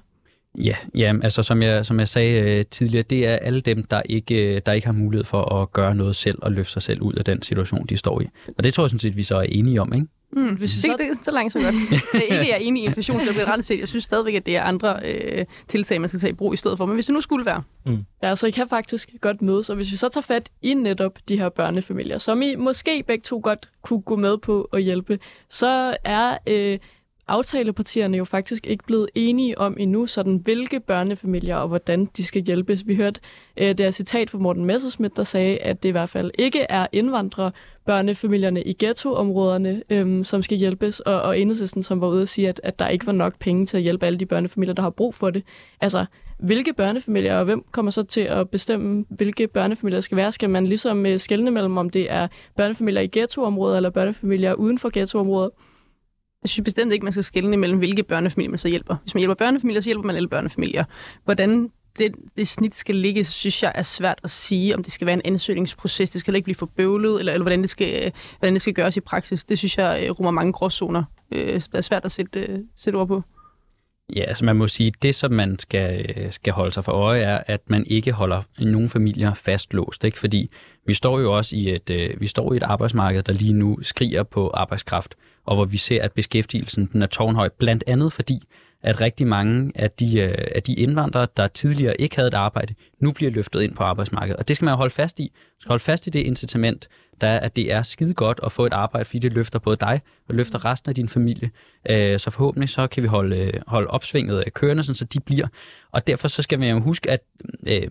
Ja, 0.58 0.76
ja 0.96 1.14
altså 1.24 1.44
som 1.44 1.62
jeg, 1.62 1.86
som 1.86 2.00
jeg 2.00 2.08
sagde 2.08 2.42
øh, 2.42 2.66
tidligere, 2.66 3.04
det 3.04 3.28
er 3.28 3.36
alle 3.36 3.62
dem, 3.62 3.84
der 3.84 4.02
ikke, 4.06 4.56
øh, 4.56 4.62
der 4.66 4.72
ikke 4.72 4.88
har 4.88 4.94
mulighed 4.94 5.26
for 5.26 5.62
at 5.62 5.74
gøre 5.74 5.96
noget 5.96 6.16
selv 6.16 6.38
og 6.42 6.52
løfte 6.52 6.74
sig 6.74 6.82
selv 6.82 7.02
ud 7.02 7.14
af 7.14 7.26
den 7.26 7.42
situation, 7.42 7.86
de 7.86 7.98
står 7.98 8.22
i. 8.22 8.26
Og 8.58 8.64
det 8.64 8.74
tror 8.74 8.84
jeg 8.84 8.90
sådan 8.90 9.00
set, 9.00 9.18
vi 9.18 9.24
så 9.24 9.36
er 9.38 9.42
enige 9.42 9.82
om, 9.82 9.94
ikke? 9.94 10.08
Mm, 10.32 10.56
hvis 10.56 10.76
vi 10.76 10.82
så... 10.82 10.88
det, 10.88 11.00
det, 11.00 11.26
så 11.26 11.32
langt 11.32 11.54
så 11.54 11.60
godt. 11.60 11.76
det 12.14 12.22
er 12.30 12.40
ikke, 12.40 12.48
jeg 12.48 12.50
er 12.50 12.56
enig 12.56 12.84
i 12.84 12.86
inflation, 12.86 13.22
så 13.22 13.32
ret 13.48 13.66
set. 13.66 13.80
Jeg 13.80 13.88
synes 13.88 14.04
stadigvæk, 14.04 14.36
at 14.36 14.46
det 14.46 14.56
er 14.56 14.64
andre 14.64 15.00
øh, 15.06 15.46
tiltag, 15.68 16.02
man 16.02 16.10
skal 16.10 16.20
tage 16.20 16.32
i 16.32 16.34
brug 16.34 16.54
i 16.54 16.58
stedet 16.58 16.78
for. 16.78 16.86
Men 16.86 16.94
hvis 16.94 17.06
det 17.06 17.14
nu 17.14 17.22
skulle 17.22 17.46
være. 17.46 17.64
Mm. 17.86 18.06
Ja, 18.24 18.36
så 18.36 18.48
I 18.48 18.52
kan 18.52 18.68
faktisk 18.68 19.10
godt 19.22 19.42
mødes. 19.42 19.70
Og 19.70 19.76
hvis 19.76 19.92
vi 19.92 19.96
så 19.96 20.10
tager 20.10 20.22
fat 20.22 20.50
i 20.62 20.74
netop 20.74 21.20
de 21.30 21.38
her 21.38 21.50
børnefamilier, 21.50 22.18
som 22.18 22.42
I 22.42 22.56
måske 22.56 23.04
begge 23.08 23.22
to 23.22 23.42
godt 23.44 23.70
kunne 23.82 24.02
gå 24.02 24.16
med 24.16 24.38
på 24.38 24.70
at 24.74 24.84
hjælpe, 24.84 25.20
så 25.50 25.98
er... 26.04 26.38
Øh, 26.48 26.80
aftalepartierne 27.30 28.18
jo 28.18 28.26
faktisk 28.26 28.68
ikke 28.68 28.84
blevet 28.84 29.10
enige 29.16 29.58
om 29.58 29.78
endnu, 29.80 30.08
sådan 30.08 30.36
hvilke 30.36 30.80
børnefamilier 30.80 31.56
og 31.56 31.68
hvordan 31.68 32.06
de 32.18 32.24
skal 32.24 32.42
hjælpes. 32.42 32.88
Vi 32.88 32.96
hørte 32.96 33.20
øh, 33.58 33.68
det 33.68 33.80
her 33.80 33.92
citat 33.92 34.30
fra 34.30 34.38
Morten 34.38 34.66
Messerschmidt, 34.66 35.18
der 35.18 35.24
sagde, 35.24 35.58
at 35.58 35.84
det 35.84 35.90
i 35.90 35.92
hvert 35.92 36.10
fald 36.10 36.32
ikke 36.38 36.62
er 36.70 36.88
indvandrere, 36.92 37.52
børnefamilierne 37.86 38.64
i 38.64 38.76
ghettoområderne, 38.80 39.84
øhm, 39.90 40.24
som 40.24 40.42
skal 40.42 40.58
hjælpes, 40.58 41.00
og, 41.00 41.22
og 41.22 41.40
enhedslisten, 41.40 41.84
som 41.84 42.02
var 42.02 42.08
ude 42.08 42.22
at 42.22 42.30
sige, 42.30 42.50
at, 42.50 42.62
at 42.64 42.80
der 42.80 42.88
ikke 42.88 43.08
var 43.08 43.14
nok 43.14 43.40
penge 43.40 43.66
til 43.66 43.78
at 43.78 43.84
hjælpe 43.84 44.06
alle 44.06 44.20
de 44.20 44.26
børnefamilier, 44.26 44.74
der 44.74 44.84
har 44.84 44.90
brug 44.90 45.16
for 45.16 45.30
det. 45.30 45.44
Altså, 45.82 46.06
hvilke 46.40 46.74
børnefamilier, 46.74 47.36
og 47.36 47.46
hvem 47.46 47.64
kommer 47.72 47.92
så 47.92 48.04
til 48.04 48.22
at 48.22 48.50
bestemme, 48.50 49.06
hvilke 49.10 49.48
børnefamilier 49.48 49.96
der 49.96 50.02
skal 50.02 50.18
være? 50.18 50.32
Skal 50.32 50.50
man 50.50 50.66
ligesom 50.68 51.06
øh, 51.06 51.20
skelne 51.20 51.52
mellem, 51.52 51.78
om 51.78 51.90
det 51.90 52.12
er 52.12 52.28
børnefamilier 52.58 53.02
i 53.02 53.08
ghettoområder 53.08 53.78
eller 53.78 53.90
børnefamilier 53.90 54.54
uden 54.54 54.80
for 54.80 54.90
ghettoområder? 54.94 55.50
Jeg 56.44 56.50
synes 56.50 56.64
bestemt 56.64 56.94
ikke, 56.94 57.04
man 57.04 57.12
skal 57.12 57.24
skille 57.24 57.58
mellem, 57.58 57.78
hvilke 57.78 58.04
børnefamilier 58.04 58.50
man 58.50 58.58
så 58.58 58.68
hjælper. 58.68 58.96
Hvis 59.02 59.14
man 59.14 59.20
hjælper 59.20 59.36
børnefamilier, 59.36 59.82
så 59.82 59.90
hjælper 59.90 60.06
man 60.06 60.16
alle 60.16 60.30
børnefamilier. 60.30 60.84
Hvordan 61.26 61.72
det, 61.98 62.16
det 62.38 62.48
snit 62.48 62.76
skal 62.76 62.96
ligge, 62.96 63.24
så 63.24 63.32
synes 63.32 63.64
jeg 63.64 63.72
er 63.76 63.84
svært 63.84 64.20
at 64.24 64.30
sige, 64.30 64.76
om 64.76 64.84
det 64.84 64.94
skal 64.94 65.06
være 65.06 65.14
en 65.14 65.22
ansøgningsproces, 65.26 66.10
det 66.10 66.22
skal 66.22 66.36
ikke 66.36 66.44
blive 66.44 66.56
for 66.56 66.66
bøvlet, 66.66 67.20
eller, 67.20 67.34
eller 67.34 67.44
hvordan, 67.44 67.62
det 67.62 67.70
skal, 67.70 68.12
hvordan 68.40 68.54
det 68.54 68.62
skal 68.62 68.74
gøres 68.74 68.98
i 68.98 69.02
praksis. 69.02 69.44
Det 69.44 69.58
synes 69.58 69.78
jeg 69.78 70.04
øh, 70.04 70.12
rummer 70.12 70.32
mange 70.32 70.54
gråzoner. 70.54 71.04
Øh, 71.32 71.54
det 71.54 71.70
er 71.74 71.82
svært 71.82 72.06
at 72.06 72.12
sætte, 72.12 72.40
øh, 72.40 72.60
sætte 72.76 72.98
ord 72.98 73.08
på. 73.08 73.24
Ja, 74.16 74.22
altså 74.22 74.46
man 74.46 74.56
må 74.56 74.68
sige, 74.68 74.94
det 75.02 75.16
som 75.16 75.32
man 75.32 75.60
skal, 75.60 76.28
skal 76.34 76.54
holde 76.54 76.72
sig 76.72 76.86
for 76.86 76.92
øje 76.92 77.22
er, 77.22 77.44
at 77.46 77.62
man 77.68 77.86
ikke 77.88 78.12
holder 78.12 78.42
nogen 78.60 78.90
familier 78.90 79.34
fastlåst, 79.34 80.04
ikke? 80.04 80.20
fordi 80.20 80.50
vi 80.86 80.94
står 80.94 81.20
jo 81.20 81.38
også 81.38 81.56
i 81.56 81.70
et, 81.70 82.16
vi 82.18 82.28
står 82.28 82.54
i 82.54 82.58
et 82.58 82.64
arbejdsmarked, 82.64 83.24
der 83.24 83.34
lige 83.34 83.54
nu 83.54 83.78
skriger 83.82 84.24
på 84.24 84.50
arbejdskraft 84.54 85.16
og 85.50 85.56
hvor 85.56 85.66
vi 85.66 85.78
ser, 85.78 86.04
at 86.04 86.12
beskæftigelsen 86.12 86.90
den 86.94 87.02
er 87.02 87.08
tårnhøj, 87.08 87.50
blandt 87.60 87.84
andet 87.88 88.14
fordi, 88.14 88.40
at 88.82 89.02
rigtig 89.02 89.28
mange 89.28 89.72
af 89.76 89.92
de, 89.92 90.20
øh, 90.20 90.48
af 90.56 90.64
de 90.64 90.74
indvandrere, 90.74 91.28
der 91.38 91.48
tidligere 91.48 92.02
ikke 92.02 92.16
havde 92.16 92.28
et 92.28 92.34
arbejde, 92.34 92.76
nu 93.00 93.12
bliver 93.12 93.32
løftet 93.32 93.62
ind 93.62 93.76
på 93.76 93.84
arbejdsmarkedet. 93.84 94.38
Og 94.38 94.48
det 94.48 94.56
skal 94.56 94.66
man 94.66 94.72
jo 94.72 94.76
holde 94.76 94.94
fast 94.94 95.20
i. 95.20 95.24
Man 95.24 95.62
skal 95.62 95.70
holde 95.70 95.84
fast 95.84 96.08
i 96.08 96.10
det 96.10 96.20
incitament, 96.20 96.88
der 97.22 97.28
er, 97.28 97.40
at 97.40 97.56
det 97.56 97.72
er 97.72 97.82
skide 97.82 98.14
godt 98.14 98.40
at 98.44 98.52
få 98.52 98.66
et 98.66 98.74
arbejde, 98.74 99.06
fordi 99.06 99.20
det 99.20 99.34
løfter 99.34 99.60
både 99.60 99.78
dig 99.80 100.02
og 100.28 100.36
løfter 100.36 100.66
resten 100.66 100.90
af 100.90 100.96
din 100.96 101.10
familie. 101.10 101.50
Øh, 101.90 102.20
så 102.20 102.32
forhåbentlig 102.32 102.70
så 102.70 102.88
kan 102.88 103.04
vi 103.04 103.08
holde, 103.08 103.38
øh, 103.38 103.54
holde 103.68 103.88
opsvinget 103.88 104.54
kørende, 104.54 104.84
så 104.84 105.06
de 105.06 105.20
bliver. 105.20 105.48
Og 105.92 106.08
derfor 106.08 106.28
så 106.28 106.42
skal 106.42 106.60
man 106.60 106.70
jo 106.70 106.80
huske, 106.80 107.12
at 107.12 107.22
øh, 107.68 107.90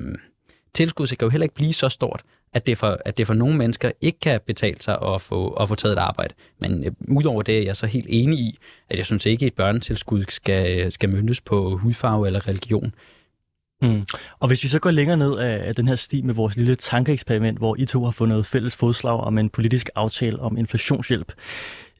tilskuddet 0.75 1.19
kan 1.19 1.27
jo 1.27 1.31
heller 1.31 1.45
ikke 1.45 1.55
blive 1.55 1.73
så 1.73 1.89
stort, 1.89 2.23
at 2.53 2.67
det, 2.67 2.79
for, 2.79 2.99
at 3.05 3.19
det 3.19 3.27
for 3.27 3.35
nogle 3.35 3.57
mennesker 3.57 3.91
ikke 4.01 4.21
kan 4.21 4.41
betale 4.47 4.81
sig 4.81 4.99
at 5.03 5.21
få, 5.21 5.51
at 5.51 5.69
få 5.69 5.75
taget 5.75 5.93
et 5.93 5.99
arbejde. 5.99 6.35
Men 6.61 6.85
øh, 6.85 6.93
udover 7.09 7.43
det 7.43 7.59
er 7.59 7.63
jeg 7.63 7.77
så 7.77 7.87
helt 7.87 8.07
enig 8.09 8.39
i, 8.39 8.59
at 8.91 8.99
jeg 8.99 9.07
synes 9.07 9.27
ikke, 9.27 9.47
at 9.47 9.53
et 9.53 9.55
børnetilskud 9.55 10.25
skal, 10.29 10.81
øh, 10.81 10.93
skal 10.93 11.09
myndes 11.09 11.41
på 11.41 11.77
hudfarve 11.77 12.27
eller 12.27 12.49
religion. 12.49 12.95
Mm. 13.83 14.07
Og 14.39 14.49
hvis 14.49 14.63
vi 14.63 14.69
så 14.69 14.79
går 14.79 14.91
længere 14.91 15.17
ned 15.17 15.39
af, 15.39 15.69
af 15.69 15.75
den 15.75 15.89
her 15.89 15.97
sti 15.97 16.23
med 16.23 16.35
vores 16.35 16.57
lille 16.57 16.77
tankeeksperiment, 16.77 17.59
hvor 17.59 17.77
I 17.79 17.87
to 17.87 18.05
har 18.05 18.11
fundet 18.11 18.47
fælles 18.47 18.77
fodslag 18.77 19.21
om 19.21 19.39
en 19.39 19.51
politisk 19.51 19.91
aftale 19.95 20.39
om 20.39 20.57
inflationshjælp, 20.57 21.33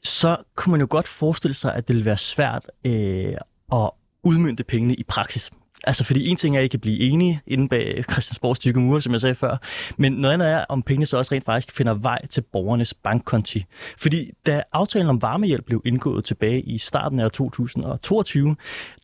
så 0.03 0.37
kunne 0.55 0.71
man 0.71 0.81
jo 0.81 0.87
godt 0.89 1.07
forestille 1.07 1.53
sig, 1.53 1.75
at 1.75 1.87
det 1.87 1.95
ville 1.95 2.05
være 2.05 2.17
svært 2.17 2.65
øh, 2.85 3.33
at 3.73 3.91
udmynde 4.23 4.63
pengene 4.63 4.95
i 4.95 5.03
praksis. 5.03 5.51
Altså, 5.83 6.03
fordi 6.03 6.27
en 6.27 6.37
ting 6.37 6.55
er, 6.55 6.59
at 6.59 6.65
I 6.65 6.67
kan 6.67 6.79
blive 6.79 6.99
enige 6.99 7.41
inden 7.47 7.69
bag 7.69 8.03
Christiansborgs 8.11 8.59
tykke 8.59 8.79
mure, 8.79 9.01
som 9.01 9.13
jeg 9.13 9.21
sagde 9.21 9.35
før, 9.35 9.57
men 9.97 10.11
noget 10.11 10.33
andet 10.33 10.49
er, 10.49 10.65
om 10.69 10.81
pengene 10.81 11.05
så 11.05 11.17
også 11.17 11.35
rent 11.35 11.45
faktisk 11.45 11.75
finder 11.75 11.93
vej 11.93 12.25
til 12.27 12.41
borgernes 12.41 12.93
bankkonti. 12.93 13.65
Fordi 13.97 14.31
da 14.45 14.63
aftalen 14.73 15.09
om 15.09 15.21
varmehjælp 15.21 15.65
blev 15.65 15.81
indgået 15.85 16.25
tilbage 16.25 16.61
i 16.61 16.77
starten 16.77 17.19
af 17.19 17.31
2022, 17.31 18.55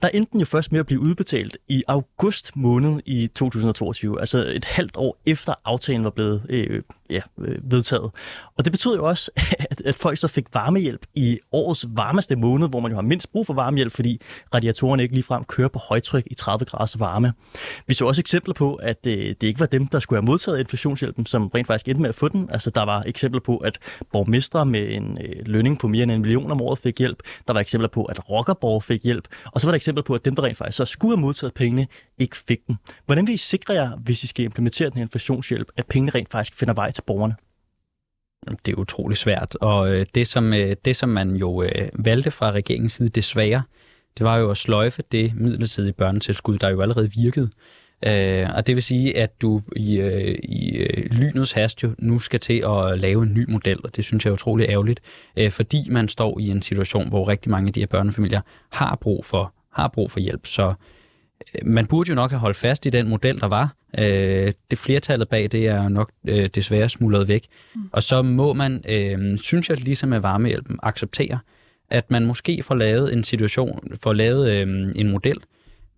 der 0.02 0.08
endte 0.08 0.32
den 0.32 0.40
jo 0.40 0.46
først 0.46 0.72
med 0.72 0.80
at 0.80 0.86
blive 0.86 1.00
udbetalt 1.00 1.58
i 1.68 1.84
august 1.88 2.56
måned 2.56 3.00
i 3.06 3.28
2022, 3.28 4.20
altså 4.20 4.46
et 4.48 4.66
halvt 4.66 4.98
år 4.98 5.18
efter 5.26 5.54
aftalen 5.66 6.04
var 6.04 6.10
blevet 6.10 6.46
øh, 6.50 6.82
ja, 7.10 7.22
øh, 7.40 7.72
vedtaget. 7.72 8.12
Og 8.58 8.66
det 8.66 8.72
betød 8.72 8.96
jo 8.96 9.06
også, 9.06 9.32
at, 9.72 9.82
at 9.86 9.96
folk 9.96 10.18
så 10.18 10.28
fik 10.28 10.46
varmehjælp 10.54 11.06
i 11.16 11.40
årets 11.52 11.86
varmeste 11.90 12.36
måned, 12.36 12.70
hvor 12.70 12.80
man 12.80 12.92
jo 12.92 12.96
har 12.96 13.02
mindst 13.02 13.32
brug 13.32 13.46
for 13.46 13.54
varmehjælp, 13.54 13.92
fordi 13.92 14.22
radiatorerne 14.54 15.04
ikke 15.04 15.16
ligefrem 15.16 15.44
kører 15.44 15.68
på 15.68 15.80
højtryk 15.80 16.24
i 16.26 16.36
30 16.36 16.66
graders 16.66 17.00
varme. 17.00 17.34
Vi 17.88 17.94
så 17.94 18.06
også 18.06 18.22
eksempler 18.22 18.54
på, 18.54 18.76
at 18.76 19.08
øh, 19.08 19.14
det 19.14 19.44
ikke 19.44 19.60
var 19.60 19.66
dem, 19.66 19.88
der 19.88 20.00
skulle 20.00 20.22
have 20.22 20.26
modtaget 20.26 20.60
inflationshjælpen, 20.60 21.26
som 21.26 21.48
rent 21.48 21.68
faktisk 21.68 21.88
endte 21.88 22.02
med 22.02 22.10
at 22.10 22.16
få 22.16 22.28
den. 22.28 22.50
Altså 22.52 22.70
der 22.70 22.84
var 22.84 23.04
eksempler 23.06 23.42
på, 23.42 23.58
at 23.58 23.80
borgmestre 24.12 24.66
med 24.66 24.90
en 24.90 25.18
øh, 25.22 25.46
lønning 25.46 25.80
på 25.80 25.88
mere 25.88 26.04
end 26.04 26.12
en 26.12 26.22
million 26.22 26.52
om 26.52 26.62
året 26.62 26.80
fik 26.80 27.00
hjælp. 27.00 27.24
Der 27.48 27.54
var 27.54 27.60
eksempler 27.60 27.90
på, 27.90 28.06
at 28.06 28.30
rockerborg 28.30 28.84
fik 28.84 29.04
hjælp. 29.04 29.28
Og 29.46 29.62
så 29.62 29.68
var 29.68 29.72
der 29.72 29.76
eksempler 29.76 30.04
på, 30.04 30.14
at 30.14 30.26
dem, 30.26 30.36
der 30.36 30.44
rent 30.44 30.58
faktisk 30.58 30.78
så 30.78 30.86
skulle 30.86 31.18
have 31.18 31.22
modtaget 31.22 31.54
pengene, 31.54 31.88
ikke 32.18 32.38
fik 32.38 32.68
den. 32.68 32.76
Hvordan 33.06 33.28
vil 33.28 33.34
I 33.34 33.38
sikre 33.38 33.74
jer, 33.74 33.96
hvis 33.98 34.24
I 34.24 34.28
skal 34.28 34.46
implementere 34.46 34.90
den 34.90 34.98
her 34.98 35.04
inflationshjælp, 35.04 35.72
at 35.78 35.88
pengene 35.88 36.12
rent 36.16 36.32
faktisk 36.32 36.58
finder 36.58 36.74
vej 36.74 36.92
til 36.92 37.02
borgerne? 37.02 37.36
Det 38.66 38.72
er 38.72 38.76
utrolig 38.76 39.18
svært, 39.18 39.56
og 39.62 39.96
øh, 39.96 40.06
det 40.16 40.28
som, 40.28 40.54
øh, 40.54 40.76
det, 40.86 40.96
som 40.96 41.10
man 41.10 41.36
jo 41.36 41.64
øh, 41.64 41.90
valgte 41.94 42.32
fra 42.32 42.52
regeringens 42.52 42.94
side, 42.94 43.10
desværre, 43.10 43.64
det 44.18 44.24
var 44.24 44.38
jo 44.38 44.52
at 44.52 44.58
sløjfe 44.58 45.04
det 45.12 45.36
midlertidige 45.36 45.94
børnetilskud, 45.94 46.58
der 46.58 46.70
jo 46.70 46.82
allerede 46.82 47.12
virkede. 47.12 47.50
Øh, 48.06 48.50
og 48.56 48.68
det 48.68 48.76
vil 48.76 48.84
sige, 48.84 49.18
at 49.18 49.42
du 49.42 49.62
i, 49.76 49.96
øh, 49.96 50.36
i 50.44 50.78
øh, 50.78 51.12
lynets 51.12 51.52
hast 51.52 51.84
jo 51.84 51.96
nu 52.00 52.20
skal 52.20 52.40
til 52.40 52.64
at 52.68 53.00
lave 53.00 53.24
en 53.24 53.34
ny 53.34 53.46
model, 53.50 53.80
og 53.84 53.96
det 53.96 54.06
synes 54.06 54.26
jeg 54.26 54.32
er 54.32 54.34
utrolig 54.34 54.70
ærgerligt, 54.70 55.00
øh, 55.38 55.52
fordi 55.52 55.90
man 55.90 56.10
står 56.10 56.40
i 56.40 56.50
en 56.50 56.62
situation, 56.62 57.10
hvor 57.10 57.28
rigtig 57.28 57.52
mange 57.52 57.68
af 57.68 57.74
de 57.74 57.80
her 57.80 57.88
børnefamilier 57.88 58.42
har 58.70 58.96
brug 58.96 59.26
for, 59.26 59.54
har 59.72 59.88
brug 59.88 60.12
for 60.12 60.20
hjælp. 60.20 60.46
Så 60.46 60.74
man 61.64 61.86
burde 61.86 62.10
jo 62.10 62.16
nok 62.16 62.32
have 62.32 62.40
holdt 62.40 62.58
fast 62.58 62.86
i 62.86 62.90
den 62.90 63.08
model, 63.08 63.40
der 63.40 63.48
var. 63.48 63.76
Øh, 63.98 64.54
det 64.72 64.80
flertallet 64.80 65.30
bag 65.30 65.52
det 65.52 65.68
er 65.68 65.90
nok 65.90 66.12
øh, 66.28 66.50
desværre 66.56 66.90
smuldret 66.90 67.28
væk. 67.28 67.48
Mm. 67.76 67.82
Og 67.92 68.04
så 68.04 68.22
må 68.22 68.54
man, 68.54 68.84
øh, 68.90 69.38
synes 69.38 69.70
jeg 69.70 69.80
ligesom 69.80 70.10
med 70.10 70.20
varmehjælpen, 70.20 70.80
acceptere, 70.84 71.40
at 71.90 72.12
man 72.12 72.26
måske 72.26 72.64
får 72.64 72.76
lavet 72.76 73.14
en 73.14 73.24
situation, 73.24 73.98
får 74.04 74.14
lavet 74.14 74.52
øh, 74.52 74.92
en 74.96 75.12
model, 75.12 75.38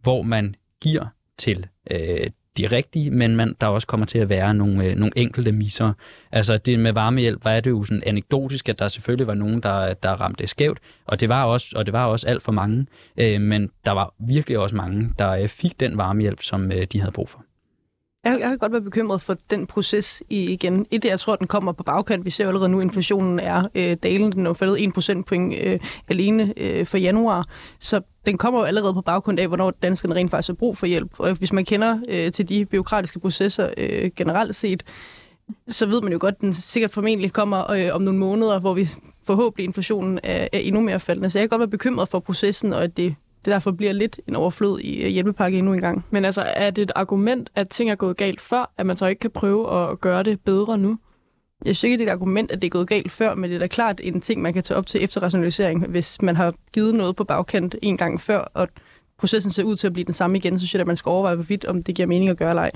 hvor 0.01 0.21
man 0.21 0.55
giver 0.81 1.05
til 1.37 1.65
øh, 1.91 2.29
de 2.57 2.67
rigtige, 2.67 3.11
men 3.11 3.35
man, 3.35 3.55
der 3.61 3.67
også 3.67 3.87
kommer 3.87 4.05
til 4.05 4.19
at 4.19 4.29
være 4.29 4.53
nogle, 4.53 4.85
øh, 4.85 4.95
nogle 4.95 5.11
enkelte 5.15 5.51
misser. 5.51 5.93
Altså 6.31 6.57
det 6.57 6.79
med 6.79 6.93
varmehjælp, 6.93 7.45
var 7.45 7.59
det 7.59 7.69
jo 7.69 7.83
sådan 7.83 8.03
anekdotisk, 8.05 8.69
at 8.69 8.79
der 8.79 8.87
selvfølgelig 8.87 9.27
var 9.27 9.33
nogen, 9.33 9.63
der, 9.63 9.93
der 9.93 10.09
ramte 10.09 10.47
skævt, 10.47 10.79
og 11.05 11.19
det 11.19 11.29
var 11.29 11.43
også, 11.43 11.73
og 11.75 11.85
det 11.85 11.93
var 11.93 12.05
også 12.05 12.27
alt 12.27 12.43
for 12.43 12.51
mange, 12.51 12.85
øh, 13.17 13.41
men 13.41 13.69
der 13.85 13.91
var 13.91 14.13
virkelig 14.27 14.59
også 14.59 14.75
mange, 14.75 15.09
der 15.19 15.31
øh, 15.31 15.47
fik 15.47 15.79
den 15.79 15.97
varmehjælp, 15.97 16.41
som 16.41 16.71
øh, 16.71 16.87
de 16.93 16.99
havde 16.99 17.11
brug 17.11 17.29
for. 17.29 17.46
Jeg, 18.27 18.39
jeg 18.39 18.49
kan 18.49 18.57
godt 18.57 18.71
være 18.71 18.81
bekymret 18.81 19.21
for 19.21 19.37
den 19.49 19.67
proces 19.67 20.23
i, 20.29 20.51
igen. 20.51 20.85
Et, 20.91 21.05
jeg 21.05 21.19
tror, 21.19 21.35
den 21.35 21.47
kommer 21.47 21.71
på 21.71 21.83
bagkant. 21.83 22.25
Vi 22.25 22.29
ser 22.29 22.47
allerede 22.47 22.69
nu, 22.69 22.79
at 22.79 22.83
inflationen 22.83 23.39
er 23.39 23.67
øh, 23.75 23.97
dalende. 24.03 24.31
Den 24.31 24.45
er 24.45 24.53
faldet 24.53 24.83
1 24.83 24.93
procentpoint 24.93 25.53
øh, 25.63 25.79
alene 26.07 26.53
øh, 26.57 26.85
for 26.85 26.97
januar. 26.97 27.45
Så 27.79 28.01
den 28.25 28.37
kommer 28.37 28.59
jo 28.59 28.65
allerede 28.65 28.93
på 28.93 29.01
baggrund 29.01 29.39
af, 29.39 29.47
hvornår 29.47 29.71
danskerne 29.71 30.15
rent 30.15 30.31
faktisk 30.31 30.49
har 30.49 30.53
brug 30.55 30.77
for 30.77 30.85
hjælp. 30.85 31.11
Og 31.17 31.33
hvis 31.33 31.53
man 31.53 31.65
kender 31.65 31.99
øh, 32.09 32.31
til 32.31 32.49
de 32.49 32.65
byråkratiske 32.65 33.19
processer 33.19 33.69
øh, 33.77 34.11
generelt 34.15 34.55
set, 34.55 34.83
så 35.67 35.85
ved 35.85 36.01
man 36.01 36.11
jo 36.11 36.17
godt, 36.21 36.35
at 36.35 36.41
den 36.41 36.53
sikkert 36.53 36.91
formentlig 36.91 37.33
kommer 37.33 37.71
øh, 37.71 37.89
om 37.91 38.01
nogle 38.01 38.19
måneder, 38.19 38.59
hvor 38.59 38.73
vi 38.73 38.89
forhåbentlig 39.23 39.63
inflationen 39.63 40.19
er, 40.23 40.47
er 40.53 40.59
endnu 40.59 40.81
mere 40.81 40.99
faldende. 40.99 41.29
Så 41.29 41.39
jeg 41.39 41.43
kan 41.43 41.49
godt 41.49 41.59
være 41.59 41.77
bekymret 41.77 42.09
for 42.09 42.19
processen, 42.19 42.73
og 42.73 42.83
at 42.83 42.97
det 42.97 43.15
det 43.47 43.53
derfor 43.53 43.71
bliver 43.71 43.93
lidt 43.93 44.19
en 44.27 44.35
overflod 44.35 44.79
i 44.79 45.03
øh, 45.03 45.09
hjælpepakke 45.09 45.57
endnu 45.57 45.73
en 45.73 45.79
gang. 45.79 46.05
Men 46.11 46.25
altså, 46.25 46.41
er 46.41 46.69
det 46.69 46.81
et 46.81 46.91
argument, 46.95 47.49
at 47.55 47.69
ting 47.69 47.89
er 47.89 47.95
gået 47.95 48.17
galt 48.17 48.41
før, 48.41 48.71
at 48.77 48.85
man 48.85 48.97
så 48.97 49.07
ikke 49.07 49.19
kan 49.19 49.31
prøve 49.31 49.91
at 49.91 50.01
gøre 50.01 50.23
det 50.23 50.41
bedre 50.41 50.77
nu? 50.77 50.97
Jeg 51.65 51.75
synes 51.75 51.83
ikke, 51.83 51.97
det 51.97 52.03
er 52.03 52.07
et 52.07 52.15
argument, 52.15 52.51
at 52.51 52.61
det 52.61 52.67
er 52.67 52.69
gået 52.69 52.87
galt 52.87 53.11
før, 53.11 53.35
men 53.35 53.49
det 53.49 53.55
er 53.55 53.59
da 53.59 53.67
klart 53.67 54.01
en 54.03 54.21
ting, 54.21 54.41
man 54.41 54.53
kan 54.53 54.63
tage 54.63 54.77
op 54.77 54.87
til 54.87 55.03
efterrationalisering. 55.03 55.87
Hvis 55.87 56.21
man 56.21 56.35
har 56.35 56.53
givet 56.73 56.95
noget 56.95 57.15
på 57.15 57.23
bagkant 57.23 57.75
en 57.81 57.97
gang 57.97 58.21
før, 58.21 58.39
og 58.39 58.67
processen 59.17 59.51
ser 59.51 59.63
ud 59.63 59.75
til 59.75 59.87
at 59.87 59.93
blive 59.93 60.05
den 60.05 60.13
samme 60.13 60.37
igen, 60.37 60.59
så 60.59 60.65
synes 60.65 60.73
jeg, 60.73 60.81
at 60.81 60.87
man 60.87 60.95
skal 60.95 61.09
overveje, 61.09 61.35
hvorvidt 61.35 61.65
om 61.65 61.83
det 61.83 61.95
giver 61.95 62.07
mening 62.07 62.29
at 62.29 62.37
gøre 62.37 62.49
eller 62.49 62.61
ej. 62.61 62.71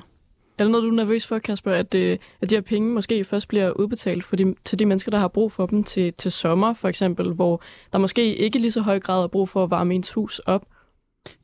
Er 0.61 0.65
det 0.65 0.71
noget, 0.71 0.83
du 0.83 0.89
er 0.89 0.95
nervøs 0.95 1.27
for, 1.27 1.39
Kasper, 1.39 1.71
at, 1.71 1.91
det, 1.91 2.19
at 2.41 2.49
de 2.49 2.55
her 2.55 2.61
penge 2.61 2.93
måske 2.93 3.23
først 3.23 3.47
bliver 3.47 3.71
udbetalt 3.71 4.23
for 4.23 4.35
de, 4.35 4.55
til 4.63 4.79
de 4.79 4.85
mennesker, 4.85 5.11
der 5.11 5.19
har 5.19 5.27
brug 5.27 5.51
for 5.51 5.65
dem 5.65 5.83
til, 5.83 6.13
til 6.17 6.31
sommer, 6.31 6.73
for 6.73 6.87
eksempel, 6.87 7.33
hvor 7.33 7.61
der 7.93 7.99
måske 7.99 8.35
ikke 8.35 8.59
lige 8.59 8.71
så 8.71 8.81
høj 8.81 8.99
grad 8.99 9.23
er 9.23 9.27
brug 9.27 9.49
for 9.49 9.63
at 9.63 9.69
varme 9.69 9.95
ens 9.95 10.11
hus 10.11 10.39
op? 10.39 10.65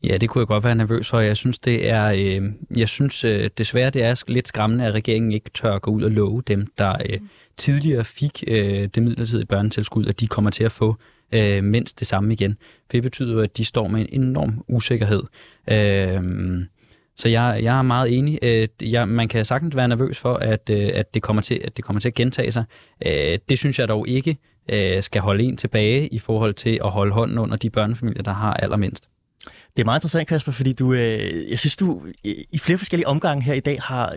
Ja, 0.03 0.17
det 0.17 0.29
kunne 0.29 0.39
jeg 0.39 0.47
godt 0.47 0.63
være 0.63 0.75
nervøs 0.75 1.09
for. 1.09 1.19
Jeg 1.19 1.37
synes, 1.37 1.59
det 1.59 1.89
er, 1.89 2.05
øh, 2.05 2.41
jeg 2.79 2.89
synes 2.89 3.23
øh, 3.23 3.49
desværre, 3.57 3.89
det 3.89 4.03
er 4.03 4.23
lidt 4.27 4.47
skræmmende, 4.47 4.85
at 4.85 4.93
regeringen 4.93 5.31
ikke 5.31 5.49
tør 5.53 5.79
gå 5.79 5.91
ud 5.91 6.03
og 6.03 6.11
love 6.11 6.41
dem, 6.47 6.67
der 6.77 6.95
øh, 7.09 7.19
tidligere 7.57 8.03
fik 8.03 8.43
øh, 8.47 8.87
det 8.95 9.03
midlertidige 9.03 9.45
børnetilskud, 9.45 10.05
at 10.05 10.19
de 10.19 10.27
kommer 10.27 10.51
til 10.51 10.63
at 10.63 10.71
få 10.71 10.95
øh, 11.31 11.63
mindst 11.63 11.99
det 11.99 12.07
samme 12.07 12.33
igen. 12.33 12.57
For 12.61 12.91
det 12.91 13.03
betyder 13.03 13.33
jo, 13.33 13.39
at 13.39 13.57
de 13.57 13.65
står 13.65 13.87
med 13.87 14.05
en 14.09 14.23
enorm 14.23 14.63
usikkerhed. 14.67 15.23
Øh, 15.69 16.21
så 17.17 17.29
jeg, 17.29 17.59
jeg 17.63 17.77
er 17.77 17.81
meget 17.81 18.17
enig. 18.17 18.39
Øh, 18.41 18.67
jeg, 18.81 19.07
man 19.07 19.27
kan 19.27 19.45
sagtens 19.45 19.75
være 19.75 19.87
nervøs 19.87 20.19
for, 20.19 20.33
at, 20.33 20.69
øh, 20.69 20.89
at, 20.93 21.13
det 21.13 21.21
kommer 21.21 21.41
til, 21.41 21.61
at 21.63 21.77
det 21.77 21.85
kommer 21.85 21.99
til 21.99 22.09
at 22.09 22.15
gentage 22.15 22.51
sig. 22.51 22.63
Øh, 23.05 23.39
det 23.49 23.57
synes 23.57 23.79
jeg 23.79 23.87
dog 23.87 24.07
ikke 24.07 24.37
øh, 24.69 25.03
skal 25.03 25.21
holde 25.21 25.43
en 25.43 25.57
tilbage 25.57 26.07
i 26.07 26.19
forhold 26.19 26.53
til 26.53 26.79
at 26.83 26.91
holde 26.91 27.13
hånden 27.13 27.37
under 27.37 27.57
de 27.57 27.69
børnefamilier, 27.69 28.23
der 28.23 28.33
har 28.33 28.53
allermindst. 28.53 29.09
Det 29.75 29.83
er 29.83 29.85
meget 29.85 29.97
interessant, 29.99 30.27
Kasper, 30.27 30.51
fordi 30.51 30.73
du, 30.73 30.93
øh, 30.93 31.49
jeg 31.49 31.59
synes, 31.59 31.77
du 31.77 32.01
i 32.23 32.59
flere 32.59 32.77
forskellige 32.77 33.07
omgange 33.07 33.43
her 33.43 33.53
i 33.53 33.59
dag 33.59 33.77
har 33.81 34.15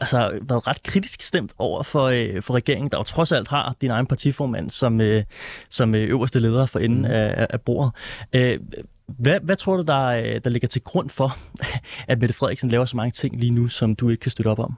altså, 0.00 0.38
været 0.42 0.66
ret 0.66 0.82
kritisk 0.82 1.22
stemt 1.22 1.52
over 1.58 1.82
for, 1.82 2.04
øh, 2.04 2.42
for 2.42 2.54
regeringen, 2.54 2.90
der 2.90 2.98
jo 2.98 3.02
trods 3.02 3.32
alt 3.32 3.48
har 3.48 3.76
din 3.80 3.90
egen 3.90 4.06
partiformand 4.06 4.70
som, 4.70 5.00
øh, 5.00 5.24
som 5.70 5.94
øh, 5.94 6.08
øverste 6.08 6.40
leder 6.40 6.66
for 6.66 6.78
enden 6.78 6.98
mm. 6.98 7.04
af, 7.04 7.46
af 7.50 7.60
bordet. 7.60 7.92
Øh, 8.32 8.58
hvad, 9.06 9.40
hvad 9.42 9.56
tror 9.56 9.76
du, 9.76 9.82
der, 9.82 10.06
øh, 10.06 10.40
der 10.44 10.50
ligger 10.50 10.68
til 10.68 10.82
grund 10.82 11.10
for, 11.10 11.36
at 12.10 12.20
Mette 12.20 12.34
Frederiksen 12.34 12.70
laver 12.70 12.84
så 12.84 12.96
mange 12.96 13.10
ting 13.10 13.40
lige 13.40 13.52
nu, 13.52 13.68
som 13.68 13.96
du 13.96 14.08
ikke 14.08 14.20
kan 14.20 14.30
støtte 14.30 14.48
op 14.48 14.58
om? 14.58 14.74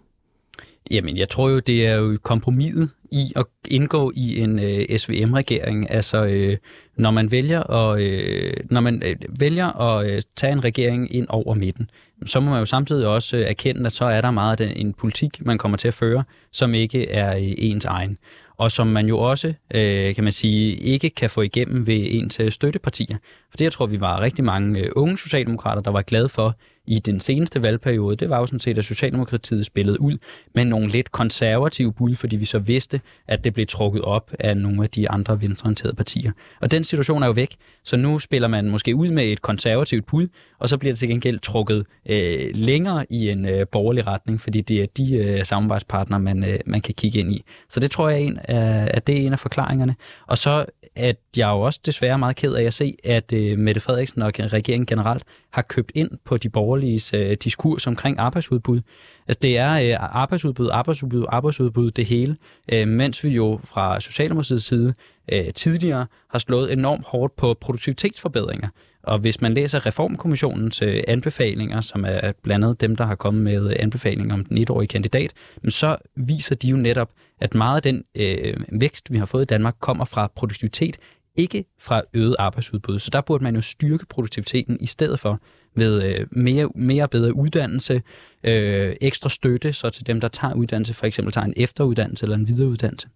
Jamen, 0.91 1.17
jeg 1.17 1.29
tror 1.29 1.49
jo, 1.49 1.59
det 1.59 1.87
er 1.87 1.95
jo 1.95 2.19
kompromiset 2.23 2.91
i 3.13 3.33
at 3.37 3.47
indgå 3.65 4.13
i 4.15 4.41
en 4.41 4.59
øh, 4.59 4.99
SVM-regering. 4.99 5.91
Altså, 5.91 6.25
øh, 6.25 6.57
når 6.97 7.11
man 7.11 7.31
vælger 7.31 7.71
at, 7.71 8.01
øh, 8.01 8.53
når 8.71 8.81
man 8.81 9.03
øh, 9.05 9.17
vælger 9.41 9.81
at 9.81 10.11
øh, 10.11 10.23
tage 10.37 10.53
en 10.53 10.65
regering 10.65 11.15
ind 11.15 11.27
over 11.29 11.55
midten, 11.55 11.91
så 12.27 12.41
må 12.41 12.51
man 12.51 12.59
jo 12.59 12.65
samtidig 12.65 13.07
også 13.07 13.37
øh, 13.37 13.43
erkende, 13.43 13.87
at 13.87 13.93
så 13.93 14.05
er 14.05 14.21
der 14.21 14.31
meget 14.31 14.61
af 14.61 14.67
den, 14.67 14.77
en 14.77 14.93
politik, 14.93 15.47
man 15.47 15.59
kommer 15.59 15.79
til 15.79 15.89
at 15.89 15.95
føre, 15.95 16.25
som 16.53 16.75
ikke 16.75 17.11
er 17.11 17.37
øh, 17.37 17.43
ens 17.43 17.85
egen 17.85 18.19
og 18.59 18.71
som 18.71 18.87
man 18.87 19.07
jo 19.07 19.19
også, 19.19 19.55
øh, 19.75 20.15
kan 20.15 20.25
man 20.25 20.33
sige, 20.33 20.77
ikke 20.77 21.11
kan 21.11 21.31
få 21.31 21.43
igennem 21.43 21.87
ved 21.87 22.07
ens 22.11 22.41
øh, 22.41 22.53
støttepartier. 22.53 23.17
For 23.51 23.57
det, 23.57 23.65
jeg 23.65 23.73
tror, 23.73 23.87
vi 23.87 24.01
var 24.01 24.21
rigtig 24.21 24.45
mange 24.45 24.81
øh, 24.81 24.93
unge 24.97 25.19
socialdemokrater, 25.19 25.83
der 25.83 25.91
var 25.91 26.03
glade 26.03 26.29
for, 26.29 26.55
i 26.87 26.99
den 26.99 27.21
seneste 27.21 27.63
valgperiode, 27.63 28.17
det 28.17 28.31
var 28.31 28.39
jo 28.39 28.47
sådan 28.47 28.61
set, 28.61 28.79
at 28.79 28.85
Socialdemokratiet 28.85 29.67
spillede 29.67 30.01
ud 30.01 30.19
med 30.55 30.65
nogle 30.65 30.89
lidt 30.89 31.13
konservative 31.13 31.93
bud, 31.93 32.15
fordi 32.15 32.37
vi 32.37 32.45
så 32.45 32.59
vidste, 32.59 33.01
at 33.29 33.45
det 33.45 33.55
blev 33.55 33.67
trukket 33.67 34.03
op 34.03 34.31
af 34.41 34.57
nogle 34.57 34.83
af 34.83 34.91
de 34.91 35.11
andre 35.11 35.41
venstreorienterede 35.41 35.97
partier. 35.97 36.33
Og 36.61 36.71
den 36.71 36.85
situation 36.85 37.23
er 37.23 37.27
jo 37.27 37.33
væk, 37.33 37.57
så 37.85 37.97
nu 37.97 38.19
spiller 38.19 38.49
man 38.49 38.71
måske 38.71 38.97
ud 38.97 39.11
med 39.11 39.25
et 39.25 39.43
konservativt 39.43 40.07
bud, 40.07 40.29
og 40.59 40.69
så 40.69 40.79
bliver 40.79 40.93
det 40.93 40.99
til 40.99 41.09
gengæld 41.09 41.39
trukket 41.39 41.87
øh, 42.09 42.51
længere 42.55 43.07
i 43.11 43.31
en 43.31 43.49
øh, 43.49 43.67
borgerlig 43.73 44.07
retning, 44.07 44.41
fordi 44.41 44.61
det 44.61 44.83
er 44.83 44.87
de 44.97 45.15
øh, 45.15 45.45
samarbejdspartnere, 45.45 46.21
man, 46.21 46.45
øh, 46.45 46.59
man 46.67 46.81
kan 46.81 46.95
kigge 46.95 47.19
ind 47.19 47.33
i. 47.33 47.45
Så 47.71 47.81
det 47.81 47.91
tror 47.91 48.09
jeg, 48.09 48.23
er 48.23 48.25
en, 48.25 48.33
øh, 48.33 48.87
at 48.87 49.07
det 49.07 49.17
er 49.17 49.27
en 49.27 49.33
af 49.33 49.39
forklaringerne. 49.39 49.95
Og 50.27 50.39
så 50.39 50.67
at 50.97 51.17
jeg 51.37 51.49
er 51.49 51.55
jo 51.55 51.61
også 51.61 51.81
desværre 51.87 52.19
meget 52.19 52.37
ked 52.37 52.55
af 52.55 52.63
at 52.63 52.75
se, 52.75 52.97
at 53.05 53.33
øh, 53.33 53.59
Mette 53.59 53.81
Frederiksen 53.81 54.23
og 54.23 54.33
regeringen 54.39 54.87
generelt 54.87 55.23
har 55.57 55.63
købt 55.63 55.93
ind 55.95 56.11
på 56.25 56.37
de 56.37 56.49
borgerlige 56.49 57.17
øh, 57.17 57.37
diskurs 57.45 57.87
omkring 57.87 58.19
arbejdsudbud. 58.19 58.81
Altså 59.29 59.39
det 59.43 59.59
er 59.59 59.73
øh, 59.73 59.97
arbejdsudbud, 60.21 60.69
arbejdsudbud, 60.73 61.25
arbejdsudbud, 61.29 61.91
det 61.91 62.07
hele, 62.07 62.37
øh, 62.73 62.89
mens 62.89 63.25
vi 63.25 63.29
jo 63.29 63.61
fra 63.65 64.01
Socialdemokratiets 64.01 64.65
side 64.65 64.95
øh, 65.33 65.53
tidligere 65.55 66.07
har 66.31 66.39
slået 66.39 66.73
enormt 66.73 67.05
hårdt 67.07 67.37
på 67.37 67.55
produktivitetsforbedringer. 67.61 68.69
Og 69.03 69.19
hvis 69.19 69.41
man 69.41 69.55
læser 69.55 69.87
Reformkommissionens 69.87 70.83
øh, 70.83 71.03
anbefalinger, 71.09 71.81
som 71.81 72.05
er 72.09 72.33
blandt 72.43 72.65
andet 72.65 72.81
dem, 72.81 72.97
der 72.97 73.05
har 73.05 73.15
kommet 73.15 73.43
med 73.43 73.71
øh, 73.71 73.77
anbefalinger 73.79 74.35
om 74.35 74.45
den 74.45 74.59
etårige 74.59 74.89
kandidat, 74.89 75.33
så 75.69 75.97
viser 76.17 76.55
de 76.55 76.69
jo 76.69 76.77
netop, 76.77 77.11
at 77.41 77.55
meget 77.55 77.77
af 77.77 77.83
den 77.83 78.05
øh, 78.17 78.55
vækst, 78.73 79.13
vi 79.13 79.19
har 79.19 79.27
fået 79.27 79.43
i 79.43 79.47
Danmark, 79.47 79.75
kommer 79.81 80.05
fra 80.05 80.31
produktivitet, 80.35 80.97
ikke 81.37 81.65
fra 81.79 82.03
øget 82.15 82.37
arbejdsudbud. 82.39 82.99
Så 82.99 83.11
der 83.11 83.21
burde 83.21 83.45
man 83.45 83.55
jo 83.55 83.61
styrke 83.61 84.07
produktiviteten 84.07 84.79
i 84.81 84.87
stedet 84.87 85.21
for 85.21 85.39
ved 85.75 86.03
øh, 86.05 86.27
mere, 86.31 86.69
mere 86.75 87.09
bedre 87.09 87.37
uddannelse, 87.37 88.03
øh, 88.45 88.97
ekstra 89.01 89.29
støtte, 89.29 89.73
så 89.73 89.91
til 89.91 90.07
dem, 90.07 90.21
der 90.21 90.29
tager 90.29 90.55
uddannelse, 90.55 90.95
for 90.95 91.07
eksempel 91.07 91.33
tager 91.33 91.45
en 91.45 91.55
efteruddannelse 91.57 92.25
eller 92.25 92.37
en 92.37 92.49
videreuddannelse. 92.49 93.09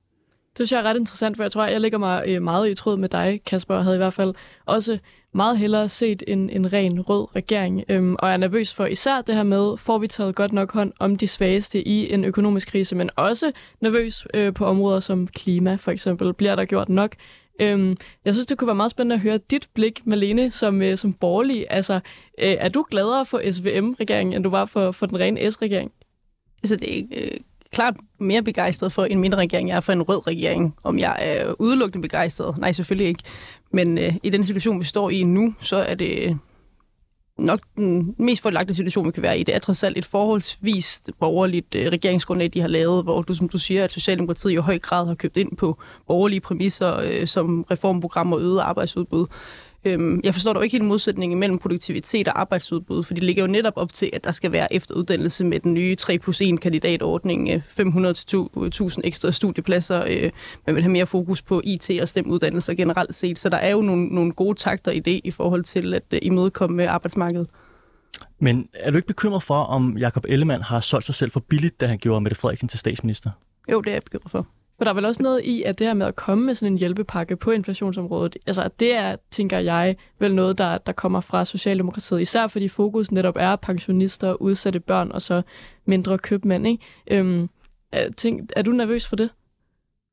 Det 0.58 0.68
synes 0.68 0.72
jeg 0.72 0.78
er 0.78 0.90
ret 0.90 0.96
interessant, 0.96 1.36
for 1.36 1.44
jeg 1.44 1.52
tror, 1.52 1.66
jeg 1.66 1.80
ligger 1.80 1.98
mig 1.98 2.24
øh, 2.26 2.42
meget 2.42 2.70
i 2.70 2.74
tråd 2.74 2.96
med 2.96 3.08
dig, 3.08 3.40
Kasper, 3.46 3.74
og 3.74 3.84
havde 3.84 3.96
i 3.96 3.98
hvert 3.98 4.14
fald 4.14 4.34
også 4.66 4.98
meget 5.34 5.58
hellere 5.58 5.88
set 5.88 6.22
en, 6.26 6.50
en 6.50 6.72
ren 6.72 7.00
rød 7.00 7.36
regering. 7.36 7.84
Øhm, 7.88 8.16
og 8.18 8.30
er 8.30 8.36
nervøs 8.36 8.74
for 8.74 8.86
især 8.86 9.20
det 9.20 9.34
her 9.34 9.42
med, 9.42 9.76
får 9.76 9.98
vi 9.98 10.06
taget 10.06 10.34
godt 10.34 10.52
nok 10.52 10.72
hånd 10.72 10.92
om 10.98 11.16
de 11.16 11.28
svageste 11.28 11.88
i 11.88 12.12
en 12.12 12.24
økonomisk 12.24 12.68
krise, 12.68 12.96
men 12.96 13.10
også 13.16 13.52
nervøs 13.80 14.26
øh, 14.34 14.54
på 14.54 14.64
områder 14.64 15.00
som 15.00 15.26
klima 15.26 15.74
for 15.74 15.90
eksempel. 15.90 16.34
Bliver 16.34 16.54
der 16.54 16.64
gjort 16.64 16.88
nok? 16.88 17.16
Øhm, 17.60 17.96
jeg 18.24 18.34
synes, 18.34 18.46
det 18.46 18.58
kunne 18.58 18.66
være 18.66 18.74
meget 18.74 18.90
spændende 18.90 19.14
at 19.14 19.20
høre 19.20 19.38
dit 19.38 19.68
blik, 19.74 20.06
Malene, 20.06 20.50
som, 20.50 20.82
øh, 20.82 20.96
som 20.96 21.12
borgerlig. 21.12 21.66
Altså, 21.70 21.94
øh, 22.38 22.56
er 22.58 22.68
du 22.68 22.86
gladere 22.90 23.26
for 23.26 23.52
SVM-regeringen, 23.52 24.34
end 24.36 24.44
du 24.44 24.50
var 24.50 24.64
for, 24.64 24.92
for 24.92 25.06
den 25.06 25.20
rene 25.20 25.50
S-regering? 25.50 25.92
Altså, 26.62 26.76
det 26.76 26.98
er 26.98 27.04
øh, 27.12 27.30
klart 27.72 27.94
mere 28.18 28.42
begejstret 28.42 28.92
for 28.92 29.04
en 29.04 29.18
mindre 29.18 29.38
regering, 29.38 29.68
jeg 29.68 29.76
er 29.76 29.80
for 29.80 29.92
en 29.92 30.02
rød 30.02 30.26
regering. 30.26 30.74
Om 30.82 30.98
jeg 30.98 31.16
er 31.20 31.54
udelukkende 31.58 32.02
begejstret? 32.02 32.58
Nej, 32.58 32.72
selvfølgelig 32.72 33.08
ikke. 33.08 33.22
Men 33.70 33.98
øh, 33.98 34.14
i 34.22 34.30
den 34.30 34.44
situation, 34.44 34.80
vi 34.80 34.84
står 34.84 35.10
i 35.10 35.22
nu, 35.22 35.54
så 35.60 35.76
er 35.76 35.94
det 35.94 36.38
nok 37.40 37.60
den 37.76 38.14
mest 38.18 38.42
forlagte 38.42 38.74
situation, 38.74 39.06
vi 39.06 39.10
kan 39.10 39.22
være 39.22 39.38
i. 39.38 39.42
Det 39.42 39.54
er 39.54 39.58
trods 39.58 39.82
alt 39.82 39.98
et 39.98 40.04
forholdsvis 40.04 41.02
borgerligt 41.20 41.74
øh, 41.74 41.92
regeringsgrundlag, 41.92 42.50
de 42.54 42.60
har 42.60 42.68
lavet, 42.68 43.04
hvor 43.04 43.22
du, 43.22 43.34
som 43.34 43.48
du 43.48 43.58
siger, 43.58 43.84
at 43.84 43.92
Socialdemokratiet 43.92 44.52
i 44.52 44.56
høj 44.56 44.78
grad 44.78 45.06
har 45.06 45.14
købt 45.14 45.36
ind 45.36 45.56
på 45.56 45.78
borgerlige 46.06 46.40
præmisser 46.40 46.96
øh, 46.96 47.26
som 47.26 47.66
reformprogrammer 47.70 48.36
og 48.36 48.42
øget 48.42 48.60
arbejdsudbud. 48.60 49.26
Øhm, 49.84 50.20
jeg 50.24 50.34
forstår 50.34 50.52
dog 50.52 50.64
ikke 50.64 50.74
helt 50.74 50.84
modsætningen 50.84 51.38
mellem 51.38 51.58
produktivitet 51.58 52.28
og 52.28 52.40
arbejdsudbud, 52.40 53.02
for 53.02 53.14
det 53.14 53.22
ligger 53.22 53.42
jo 53.42 53.46
netop 53.46 53.72
op 53.76 53.92
til, 53.92 54.10
at 54.12 54.24
der 54.24 54.32
skal 54.32 54.52
være 54.52 54.74
efteruddannelse 54.74 55.44
med 55.44 55.60
den 55.60 55.74
nye 55.74 55.96
3 55.96 56.18
plus 56.18 56.40
1 56.40 56.60
kandidatordning, 56.60 57.48
500-1000 57.50 59.00
ekstra 59.04 59.32
studiepladser. 59.32 60.04
Øh, 60.08 60.30
man 60.66 60.74
vil 60.74 60.82
have 60.82 60.92
mere 60.92 61.06
fokus 61.06 61.42
på 61.42 61.60
IT 61.64 61.90
og 62.00 62.08
STEM-uddannelser 62.08 62.74
generelt 62.74 63.14
set, 63.14 63.38
så 63.38 63.48
der 63.48 63.56
er 63.56 63.70
jo 63.70 63.80
nogle, 63.80 64.06
nogle 64.06 64.32
gode 64.32 64.58
takter 64.58 64.92
i 64.92 65.00
det 65.00 65.20
i 65.24 65.30
forhold 65.30 65.64
til 65.64 65.94
at 65.94 66.04
øh, 66.10 66.18
imødekomme 66.22 66.88
arbejdsmarkedet. 66.88 67.48
Men 68.38 68.68
er 68.74 68.90
du 68.90 68.96
ikke 68.96 69.08
bekymret 69.08 69.42
for, 69.42 69.54
om 69.54 69.98
Jakob 69.98 70.24
Ellemann 70.28 70.62
har 70.62 70.80
solgt 70.80 71.06
sig 71.06 71.14
selv 71.14 71.30
for 71.30 71.40
billigt, 71.40 71.80
da 71.80 71.86
han 71.86 71.98
gjorde 71.98 72.20
Mette 72.20 72.38
Frederiksen 72.38 72.68
til 72.68 72.78
statsminister? 72.78 73.30
Jo, 73.70 73.80
det 73.80 73.90
er 73.90 73.94
jeg 73.94 74.02
bekymret 74.02 74.30
for. 74.30 74.46
For 74.80 74.84
der 74.84 74.90
er 74.90 74.94
vel 74.94 75.04
også 75.04 75.22
noget 75.22 75.44
i, 75.44 75.62
at 75.62 75.78
det 75.78 75.86
her 75.86 75.94
med 75.94 76.06
at 76.06 76.16
komme 76.16 76.46
med 76.46 76.54
sådan 76.54 76.72
en 76.72 76.78
hjælpepakke 76.78 77.36
på 77.36 77.50
inflationsområdet, 77.50 78.36
altså 78.46 78.70
det 78.80 78.94
er, 78.94 79.16
tænker 79.30 79.58
jeg, 79.58 79.96
vel 80.18 80.34
noget, 80.34 80.58
der, 80.58 80.78
der 80.78 80.92
kommer 80.92 81.20
fra 81.20 81.44
Socialdemokratiet, 81.44 82.20
især 82.20 82.46
fordi 82.46 82.68
fokus 82.68 83.12
netop 83.12 83.36
er 83.38 83.56
pensionister, 83.56 84.32
udsatte 84.34 84.80
børn 84.80 85.12
og 85.12 85.22
så 85.22 85.42
mindre 85.84 86.18
købmænd. 86.18 86.66
Ikke? 86.66 86.84
Øhm, 87.10 87.48
er, 87.92 88.10
tænk, 88.10 88.50
er 88.56 88.62
du 88.62 88.70
nervøs 88.70 89.06
for 89.06 89.16
det? 89.16 89.30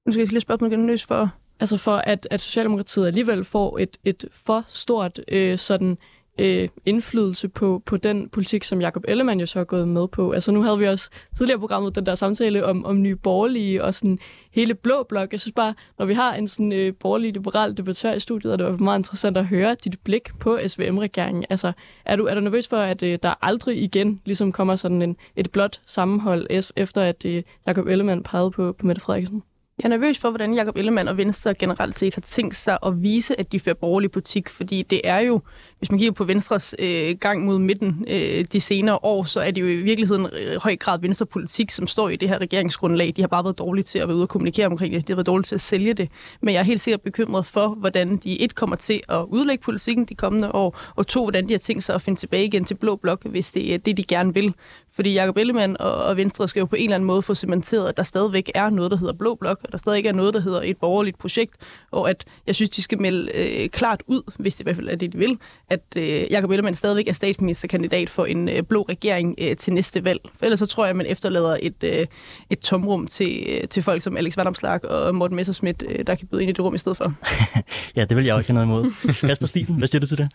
Nu 0.06 0.12
skal 0.12 0.22
jeg 0.22 0.30
lige 0.30 0.42
spørge, 0.42 0.62
om 0.62 0.70
du 0.70 0.76
er 0.76 0.80
nervøs 0.80 1.06
for... 1.06 1.32
Altså 1.60 1.78
for, 1.78 1.96
at, 1.98 2.28
at 2.32 2.42
Socialdemokratiet 2.42 3.06
alligevel 3.06 3.44
får 3.44 3.80
et, 3.80 3.98
et 4.06 4.26
for 4.32 4.66
stort 4.68 5.20
øh, 5.28 5.58
sådan 5.58 5.92
øh, 5.92 5.98
øh, 6.38 6.68
indflydelse 6.86 7.48
på, 7.48 7.82
på 7.86 7.98
den 7.98 8.30
politik, 8.30 8.64
som 8.64 8.82
Jakob 8.82 9.04
Ellemann 9.08 9.40
jo 9.40 9.46
så 9.46 9.60
er 9.60 9.64
gået 9.64 9.88
med 9.88 10.08
på. 10.08 10.32
Altså 10.32 10.52
nu 10.52 10.62
havde 10.62 10.78
vi 10.78 10.88
også 10.88 11.10
tidligere 11.38 11.60
programmet 11.60 11.96
den 11.96 12.06
der 12.06 12.16
samtale 12.16 12.66
om, 12.66 12.86
om 12.86 13.02
nye 13.02 13.16
borgerlige 13.16 13.84
og 13.84 13.94
sådan 13.94 14.20
hele 14.52 14.74
blå 14.74 15.04
blok. 15.10 15.32
Jeg 15.32 15.40
synes 15.40 15.54
bare, 15.54 15.74
når 16.00 16.06
vi 16.06 16.14
har 16.14 16.34
en 16.34 16.48
sådan 16.48 16.72
øh, 16.72 16.94
borgerlig 17.00 17.34
liberal 17.34 17.78
debattør 17.78 18.14
i 18.14 18.20
studiet, 18.20 18.54
er 18.54 18.58
det 18.58 18.66
var 18.66 18.78
meget 18.78 19.00
interessant 19.00 19.38
at 19.38 19.46
høre 19.46 19.76
dit 19.84 20.00
blik 20.04 20.30
på 20.40 20.60
SVM-regeringen. 20.68 21.46
Altså 21.50 21.72
er 22.06 22.16
du, 22.16 22.26
er 22.26 22.34
du 22.34 22.40
nervøs 22.40 22.68
for, 22.68 22.78
at 22.78 23.04
øh, 23.04 23.20
der 23.24 23.34
aldrig 23.42 23.84
igen 23.84 24.22
ligesom 24.26 24.52
kommer 24.52 24.76
sådan 24.76 25.02
en, 25.02 25.16
et 25.36 25.52
blot 25.52 25.82
sammenhold 25.86 26.48
efter, 26.76 27.02
at 27.02 27.26
øh, 27.26 27.44
Jakob 27.68 27.88
Ellemann 27.88 28.24
pegede 28.24 28.52
på, 28.52 28.72
på 28.72 28.88
Mette 28.88 29.02
Frederiksen? 29.02 29.44
Jeg 29.80 29.86
er 29.86 29.90
nervøs 29.90 30.20
for, 30.20 30.30
hvordan 30.30 30.54
Jakob 30.54 30.78
Ellemann 30.78 31.08
og 31.08 31.18
Venstre 31.18 31.54
generelt 31.54 31.98
set 31.98 32.16
har 32.16 32.22
tænkt 32.22 32.56
sig 32.56 32.78
at 32.86 33.04
vise, 33.04 33.40
at 33.40 33.52
de 33.52 33.60
fører 33.60 33.76
borgerlig 33.76 34.12
politik, 34.12 34.50
fordi 34.50 34.82
det 34.82 35.02
er 35.04 35.20
jo, 35.20 35.42
hvis 35.80 35.92
man 35.92 36.00
kigger 36.00 36.14
på 36.14 36.24
Venstres 36.24 36.76
øh, 36.80 37.18
gang 37.20 37.46
mod 37.46 37.60
midten 37.60 38.06
øh, 38.08 38.46
de 38.54 38.62
senere 38.62 39.00
år, 39.04 39.24
så 39.24 39.40
er 39.40 39.52
det 39.52 39.62
jo 39.62 39.68
i 39.68 39.76
virkeligheden 39.76 40.28
i 40.34 40.56
høj 40.64 40.76
grad 40.76 41.00
Venstrepolitik, 41.00 41.72
som 41.72 41.88
står 41.88 42.10
i 42.10 42.16
det 42.16 42.30
her 42.30 42.38
regeringsgrundlag. 42.38 43.14
De 43.16 43.22
har 43.22 43.28
bare 43.28 43.44
været 43.44 43.58
dårlige 43.60 43.84
til 43.84 44.00
at 44.00 44.08
være 44.08 44.16
ude 44.16 44.24
og 44.24 44.30
kommunikere 44.30 44.66
omkring 44.68 44.94
det. 44.94 45.08
De 45.08 45.14
har 45.14 45.16
været 45.16 45.28
dårlige 45.28 45.44
til 45.44 45.56
at 45.56 45.62
sælge 45.62 45.94
det. 45.94 46.10
Men 46.42 46.54
jeg 46.54 46.60
er 46.60 46.64
helt 46.64 46.82
sikkert 46.82 47.02
bekymret 47.02 47.46
for, 47.46 47.68
hvordan 47.68 48.18
de 48.18 48.42
et 48.42 48.56
kommer 48.56 48.76
til 48.76 49.02
at 49.10 49.24
udlægge 49.28 49.64
politikken 49.64 50.06
de 50.06 50.16
kommende 50.16 50.52
år, 50.52 50.80
og 50.96 51.08
to, 51.08 51.24
hvordan 51.24 51.48
de 51.48 51.54
har 51.54 51.60
tænkt 51.60 51.84
sig 51.84 51.96
at 51.96 52.02
finde 52.02 52.20
tilbage 52.20 52.46
igen 52.46 52.66
til 52.66 52.76
Blå 52.76 52.96
Blok, 52.96 53.26
hvis 53.26 53.52
det 53.52 53.74
er 53.74 53.78
det, 53.78 53.98
de 53.98 54.04
gerne 54.04 54.34
vil. 54.34 54.54
Fordi 54.92 55.14
Jakob 55.14 55.38
Ellemann 55.38 55.78
og 55.80 56.18
Venstre 56.18 56.48
skal 56.48 56.60
jo 56.60 56.66
på 56.66 56.76
en 56.76 56.84
eller 56.84 56.96
anden 56.96 57.08
måde 57.08 57.22
få 57.22 57.36
cementeret, 57.36 57.90
at 57.90 57.98
der 57.98 58.04
stadigvæk 58.04 58.52
er 58.56 58.70
noget, 58.70 58.92
der 58.92 58.98
hedder 58.98 59.14
Blå 59.14 59.36
Blok, 59.36 59.60
og 59.68 59.72
der 59.72 59.78
stadig 59.78 60.06
er 60.06 60.14
noget, 60.14 60.34
der 60.34 60.40
hedder 60.40 60.62
et 60.64 60.78
borgerligt 60.78 61.18
projekt, 61.18 61.56
og 61.92 62.10
at 62.10 62.26
jeg 62.48 62.56
synes, 62.56 62.70
de 62.70 62.82
skal 62.82 63.02
melde 63.02 63.32
øh, 63.36 63.70
klart 63.70 64.04
ud, 64.08 64.22
hvis 64.40 64.56
det 64.56 64.60
i 64.60 64.64
hvert 64.64 64.76
fald 64.76 64.90
er 64.90 64.96
det, 64.96 65.14
de 65.14 65.18
vil, 65.18 65.38
at 65.70 65.84
øh, 65.96 66.32
Jacob 66.32 66.52
Ellemann 66.52 66.76
stadigvæk 66.76 67.08
er 67.08 67.14
statsministerkandidat 67.14 68.10
for 68.10 68.26
en 68.26 68.50
øh, 68.50 68.64
blå 68.64 68.82
regering 68.82 69.36
øh, 69.38 69.56
til 69.56 69.74
næste 69.74 70.04
valg. 70.04 70.20
For 70.38 70.46
ellers 70.46 70.60
så 70.60 70.66
tror 70.66 70.86
jeg, 70.86 70.90
at 70.90 70.96
man 70.96 71.06
efterlader 71.06 71.58
et, 71.62 71.84
øh, 71.84 72.06
et 72.50 72.60
tomrum 72.60 73.08
til, 73.08 73.44
øh, 73.48 73.68
til 73.68 73.84
folk 73.84 74.02
som 74.02 74.18
Alex 74.18 74.38
Vandomslag 74.38 74.86
og 74.86 75.16
Morten 75.16 75.36
Messerschmidt, 75.36 75.84
øh, 75.90 76.08
der 76.08 76.16
kan 76.16 76.28
byde 76.28 76.42
ind 76.42 76.50
i 76.50 76.54
det 76.54 76.60
rum 76.60 76.76
i 76.76 76.78
stedet 76.78 76.98
for. 76.98 77.14
ja, 77.96 78.06
det 78.06 78.18
vil 78.18 78.26
jeg 78.26 78.36
også 78.36 78.54
have 78.54 78.66
noget 78.66 78.84
imod. 78.84 79.14
Kasper 79.28 79.48
Stisen, 79.48 79.76
hvad 79.76 79.88
siger 79.88 80.00
du 80.00 80.08
til 80.08 80.18
det? 80.18 80.32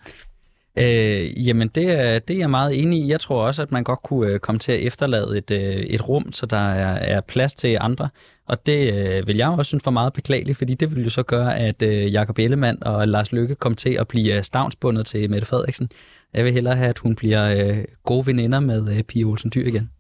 Øh, 0.76 1.48
jamen, 1.48 1.68
det 1.68 1.90
er, 1.90 2.18
det 2.18 2.34
er 2.34 2.38
jeg 2.38 2.50
meget 2.50 2.80
enig 2.82 3.04
i. 3.04 3.08
Jeg 3.08 3.20
tror 3.20 3.46
også, 3.46 3.62
at 3.62 3.72
man 3.72 3.84
godt 3.84 4.02
kunne 4.02 4.32
øh, 4.32 4.38
komme 4.38 4.58
til 4.58 4.72
at 4.72 4.80
efterlade 4.80 5.38
et, 5.38 5.50
øh, 5.50 5.76
et 5.76 6.08
rum, 6.08 6.32
så 6.32 6.46
der 6.46 6.72
er, 6.72 7.16
er 7.16 7.20
plads 7.20 7.54
til 7.54 7.78
andre. 7.80 8.08
Og 8.46 8.66
det 8.66 8.94
øh, 8.94 9.26
vil 9.28 9.36
jeg 9.36 9.48
også 9.48 9.68
synes 9.68 9.84
for 9.84 9.90
meget 9.90 10.12
beklageligt, 10.12 10.58
fordi 10.58 10.74
det 10.74 10.90
ville 10.90 11.04
jo 11.04 11.10
så 11.10 11.22
gøre, 11.22 11.58
at 11.58 11.82
øh, 11.82 12.12
Jakob 12.12 12.38
Ellemann 12.38 12.84
og 12.84 13.08
Lars 13.08 13.32
Lykke 13.32 13.54
kommer 13.54 13.76
til 13.76 13.96
at 14.00 14.08
blive 14.08 14.36
øh, 14.36 14.42
stavnsbundet 14.42 15.06
til 15.06 15.30
Mette 15.30 15.46
Frederiksen. 15.46 15.90
Jeg 16.34 16.44
vil 16.44 16.52
hellere 16.52 16.76
have, 16.76 16.88
at 16.88 16.98
hun 16.98 17.16
bliver 17.16 17.68
øh, 17.68 17.84
gode 18.04 18.26
veninder 18.26 18.60
med 18.60 18.96
øh, 18.96 19.02
Pia 19.02 19.24
Olsen 19.24 19.52
Dyr 19.54 19.66
igen. 19.66 19.90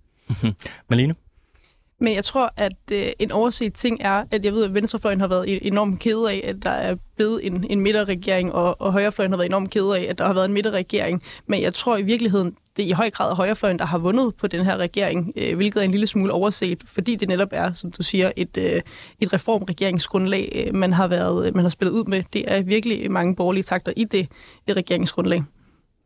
Malene? 0.90 1.14
Men 2.02 2.14
jeg 2.14 2.24
tror, 2.24 2.52
at 2.56 2.72
øh, 2.92 3.06
en 3.18 3.32
overset 3.32 3.74
ting 3.74 3.98
er, 4.00 4.24
at 4.30 4.44
jeg 4.44 4.52
ved, 4.52 4.64
at 4.64 4.74
Venstrefløjen 4.74 5.20
har 5.20 5.26
været 5.26 5.44
e- 5.48 5.66
enormt 5.66 6.00
ked 6.00 6.18
af, 6.28 6.40
at 6.44 6.56
der 6.62 6.70
er 6.70 6.96
blevet 7.16 7.46
en, 7.46 7.66
en 7.70 7.80
midterregering, 7.80 8.52
og, 8.52 8.80
og 8.80 8.92
Højrefløjen 8.92 9.32
har 9.32 9.36
været 9.36 9.48
enormt 9.48 9.70
ked 9.70 9.90
af, 9.90 10.06
at 10.10 10.18
der 10.18 10.26
har 10.26 10.32
været 10.32 10.44
en 10.44 10.52
midterregering. 10.52 11.22
Men 11.46 11.62
jeg 11.62 11.74
tror 11.74 11.96
i 11.96 12.02
virkeligheden, 12.02 12.56
det 12.76 12.82
er 12.82 12.86
i 12.86 12.90
høj 12.90 13.10
grad 13.10 13.36
Højrefløjen, 13.36 13.78
der 13.78 13.84
har 13.84 13.98
vundet 13.98 14.34
på 14.34 14.46
den 14.46 14.64
her 14.64 14.76
regering, 14.76 15.32
øh, 15.36 15.56
hvilket 15.56 15.80
er 15.80 15.84
en 15.84 15.90
lille 15.90 16.06
smule 16.06 16.32
overset, 16.32 16.82
fordi 16.86 17.16
det 17.16 17.28
netop 17.28 17.48
er, 17.52 17.72
som 17.72 17.92
du 17.92 18.02
siger, 18.02 18.32
et, 18.36 18.56
øh, 18.56 18.80
et 19.20 19.32
reformregeringsgrundlag, 19.32 20.66
øh, 20.66 20.74
man 20.74 20.92
har 20.92 21.08
været, 21.08 21.46
øh, 21.46 21.54
man 21.54 21.64
har 21.64 21.70
spillet 21.70 21.92
ud 21.92 22.04
med. 22.04 22.22
Det 22.32 22.44
er 22.46 22.62
virkelig 22.62 23.10
mange 23.10 23.36
borgerlige 23.36 23.64
takter 23.64 23.92
i 23.96 24.04
det 24.04 24.28
i 24.68 24.72
regeringsgrundlag. 24.72 25.42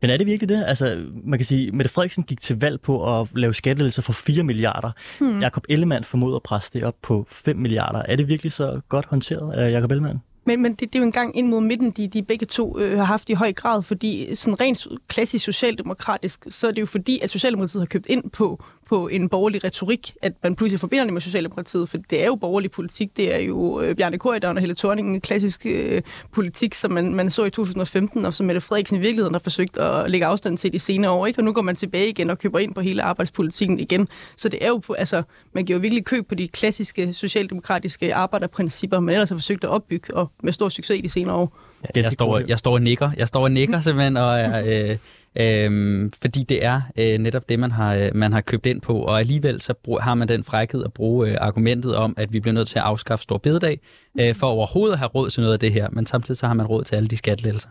Men 0.01 0.09
er 0.09 0.17
det 0.17 0.27
virkelig 0.27 0.49
det? 0.49 0.63
Altså, 0.67 1.05
man 1.23 1.39
kan 1.39 1.45
sige, 1.45 1.71
Mette 1.71 1.91
Frederiksen 1.91 2.23
gik 2.23 2.41
til 2.41 2.59
valg 2.59 2.81
på 2.81 3.19
at 3.19 3.27
lave 3.35 3.53
skattelettelser 3.53 4.01
for 4.01 4.13
4 4.13 4.43
milliarder. 4.43 4.91
Hmm. 5.19 5.41
Jakob 5.41 5.63
Ellemann 5.69 6.03
formoder 6.03 6.35
at 6.35 6.43
presse 6.43 6.73
det 6.73 6.83
op 6.83 6.95
på 7.01 7.27
5 7.29 7.57
milliarder. 7.57 8.01
Er 8.01 8.15
det 8.15 8.27
virkelig 8.27 8.51
så 8.51 8.81
godt 8.89 9.05
håndteret 9.05 9.53
af 9.53 9.71
Jakob 9.71 9.91
Ellemann? 9.91 10.19
Men, 10.45 10.61
men 10.61 10.71
det, 10.71 10.79
det 10.79 10.95
er 10.95 10.99
jo 10.99 11.05
en 11.05 11.11
gang 11.11 11.37
ind 11.37 11.47
mod 11.47 11.61
midten, 11.61 11.91
de, 11.91 12.07
de 12.07 12.23
begge 12.23 12.45
to 12.45 12.79
øh, 12.79 12.97
har 12.97 13.05
haft 13.05 13.29
i 13.29 13.33
høj 13.33 13.53
grad, 13.53 13.83
fordi 13.83 14.35
sådan 14.35 14.59
rent 14.59 14.87
klassisk 15.07 15.45
socialdemokratisk, 15.45 16.45
så 16.49 16.67
er 16.67 16.71
det 16.71 16.81
jo 16.81 16.85
fordi, 16.85 17.19
at 17.19 17.29
Socialdemokratiet 17.29 17.81
har 17.81 17.85
købt 17.85 18.05
ind 18.09 18.29
på, 18.31 18.63
på 18.89 19.07
en 19.07 19.29
borgerlig 19.29 19.63
retorik, 19.63 20.13
at 20.21 20.33
man 20.43 20.55
pludselig 20.55 20.79
forbinder 20.79 21.03
det 21.03 21.13
med 21.13 21.21
Socialdemokratiet, 21.21 21.89
for 21.89 21.97
det 21.97 22.21
er 22.21 22.25
jo 22.25 22.35
borgerlig 22.35 22.71
politik. 22.71 23.17
Det 23.17 23.35
er 23.35 23.39
jo 23.39 23.81
øh, 23.81 23.95
Bjarne 23.95 24.17
Korydon 24.17 24.57
og 24.57 24.61
Helle 24.61 24.75
Thorning, 24.75 25.15
en 25.15 25.21
klassisk 25.21 25.65
øh, 25.65 26.01
politik, 26.31 26.73
som 26.73 26.91
man, 26.91 27.13
man 27.13 27.31
så 27.31 27.43
i 27.43 27.49
2015, 27.49 28.25
og 28.25 28.33
som 28.33 28.45
Mette 28.45 28.61
Frederiksen 28.61 28.97
i 28.97 28.99
virkeligheden 28.99 29.33
har 29.33 29.39
forsøgt 29.39 29.77
at 29.77 30.11
lægge 30.11 30.25
afstand 30.25 30.57
til 30.57 30.73
de 30.73 30.79
senere 30.79 31.11
år. 31.11 31.25
Ikke? 31.25 31.39
Og 31.39 31.43
nu 31.43 31.53
går 31.53 31.61
man 31.61 31.75
tilbage 31.75 32.09
igen 32.09 32.29
og 32.29 32.39
køber 32.39 32.59
ind 32.59 32.73
på 32.73 32.81
hele 32.81 33.03
arbejdspolitikken 33.03 33.79
igen. 33.79 34.07
Så 34.37 34.49
det 34.49 34.65
er 34.65 34.67
jo, 34.67 34.77
på, 34.77 34.93
altså, 34.93 35.23
man 35.53 35.65
giver 35.65 35.79
jo 35.79 35.81
virkelig 35.81 36.05
køb 36.05 36.27
på 36.27 36.35
de 36.35 36.47
klassiske 36.47 37.13
socialdemokratiske 37.13 38.15
arbejderprincipper, 38.15 38.99
man 38.99 39.13
ellers 39.13 39.29
har 39.29 39.37
forsøgt 39.37 39.63
at 39.63 39.69
opbygge, 39.69 40.15
og 40.15 40.31
med 40.43 40.53
stor 40.53 40.69
succes 40.69 40.97
i 40.97 41.01
de 41.01 41.09
senere 41.09 41.35
år. 41.35 41.57
Ja, 41.95 42.01
jeg, 42.01 42.11
står, 42.11 42.39
jeg 42.47 42.59
står 42.59 42.73
og 42.73 42.81
nikker. 42.81 43.11
Jeg 43.17 43.27
står 43.27 43.43
og 43.43 43.51
nikker 43.51 43.79
simpelthen, 43.87 44.17
og 44.17 44.39
er, 44.39 44.89
øh, 44.91 44.97
Øhm, 45.35 46.11
fordi 46.21 46.43
det 46.43 46.65
er 46.65 46.81
øh, 46.97 47.17
netop 47.17 47.49
det, 47.49 47.59
man 47.59 47.71
har, 47.71 47.95
øh, 47.95 48.15
man 48.15 48.33
har 48.33 48.41
købt 48.41 48.65
ind 48.65 48.81
på, 48.81 49.01
og 49.01 49.19
alligevel 49.19 49.61
så 49.61 49.73
brug, 49.73 50.03
har 50.03 50.15
man 50.15 50.27
den 50.27 50.43
frækhed 50.43 50.83
at 50.83 50.93
bruge 50.93 51.29
øh, 51.29 51.37
argumentet 51.41 51.95
om, 51.95 52.13
at 52.17 52.33
vi 52.33 52.39
bliver 52.39 52.53
nødt 52.53 52.67
til 52.67 52.79
at 52.79 52.85
afskaffe 52.85 53.23
stor 53.23 53.37
bededag, 53.37 53.79
øh, 54.19 54.35
for 54.35 54.47
overhovedet 54.47 54.93
at 54.93 54.99
have 54.99 55.09
råd 55.09 55.29
til 55.29 55.41
noget 55.41 55.53
af 55.53 55.59
det 55.59 55.73
her, 55.73 55.89
men 55.91 56.05
samtidig 56.05 56.37
så 56.37 56.47
har 56.47 56.53
man 56.53 56.65
råd 56.65 56.83
til 56.83 56.95
alle 56.95 57.07
de 57.07 57.17
skattelettelser. 57.17 57.69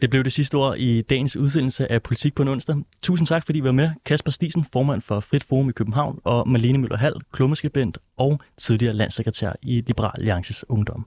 Det 0.00 0.10
blev 0.10 0.24
det 0.24 0.32
sidste 0.32 0.54
ord 0.54 0.76
i 0.78 1.02
dagens 1.02 1.36
udsendelse 1.36 1.92
af 1.92 2.02
Politik 2.02 2.34
på 2.34 2.42
en 2.42 2.48
onsdag. 2.48 2.76
Tusind 3.02 3.26
tak, 3.26 3.46
fordi 3.46 3.58
I 3.58 3.64
var 3.64 3.72
med. 3.72 3.90
Kasper 4.06 4.32
Stisen, 4.32 4.64
formand 4.72 5.02
for 5.02 5.20
Frit 5.20 5.44
Forum 5.44 5.68
i 5.68 5.72
København, 5.72 6.18
og 6.24 6.48
Malene 6.48 6.78
Møller 6.78 6.96
Hall, 6.96 7.14
klummeskabent 7.32 7.98
og 8.16 8.40
tidligere 8.58 8.94
landssekretær 8.94 9.52
i 9.62 9.80
Liberal 9.86 10.12
Alliances 10.14 10.64
Ungdom. 10.68 11.06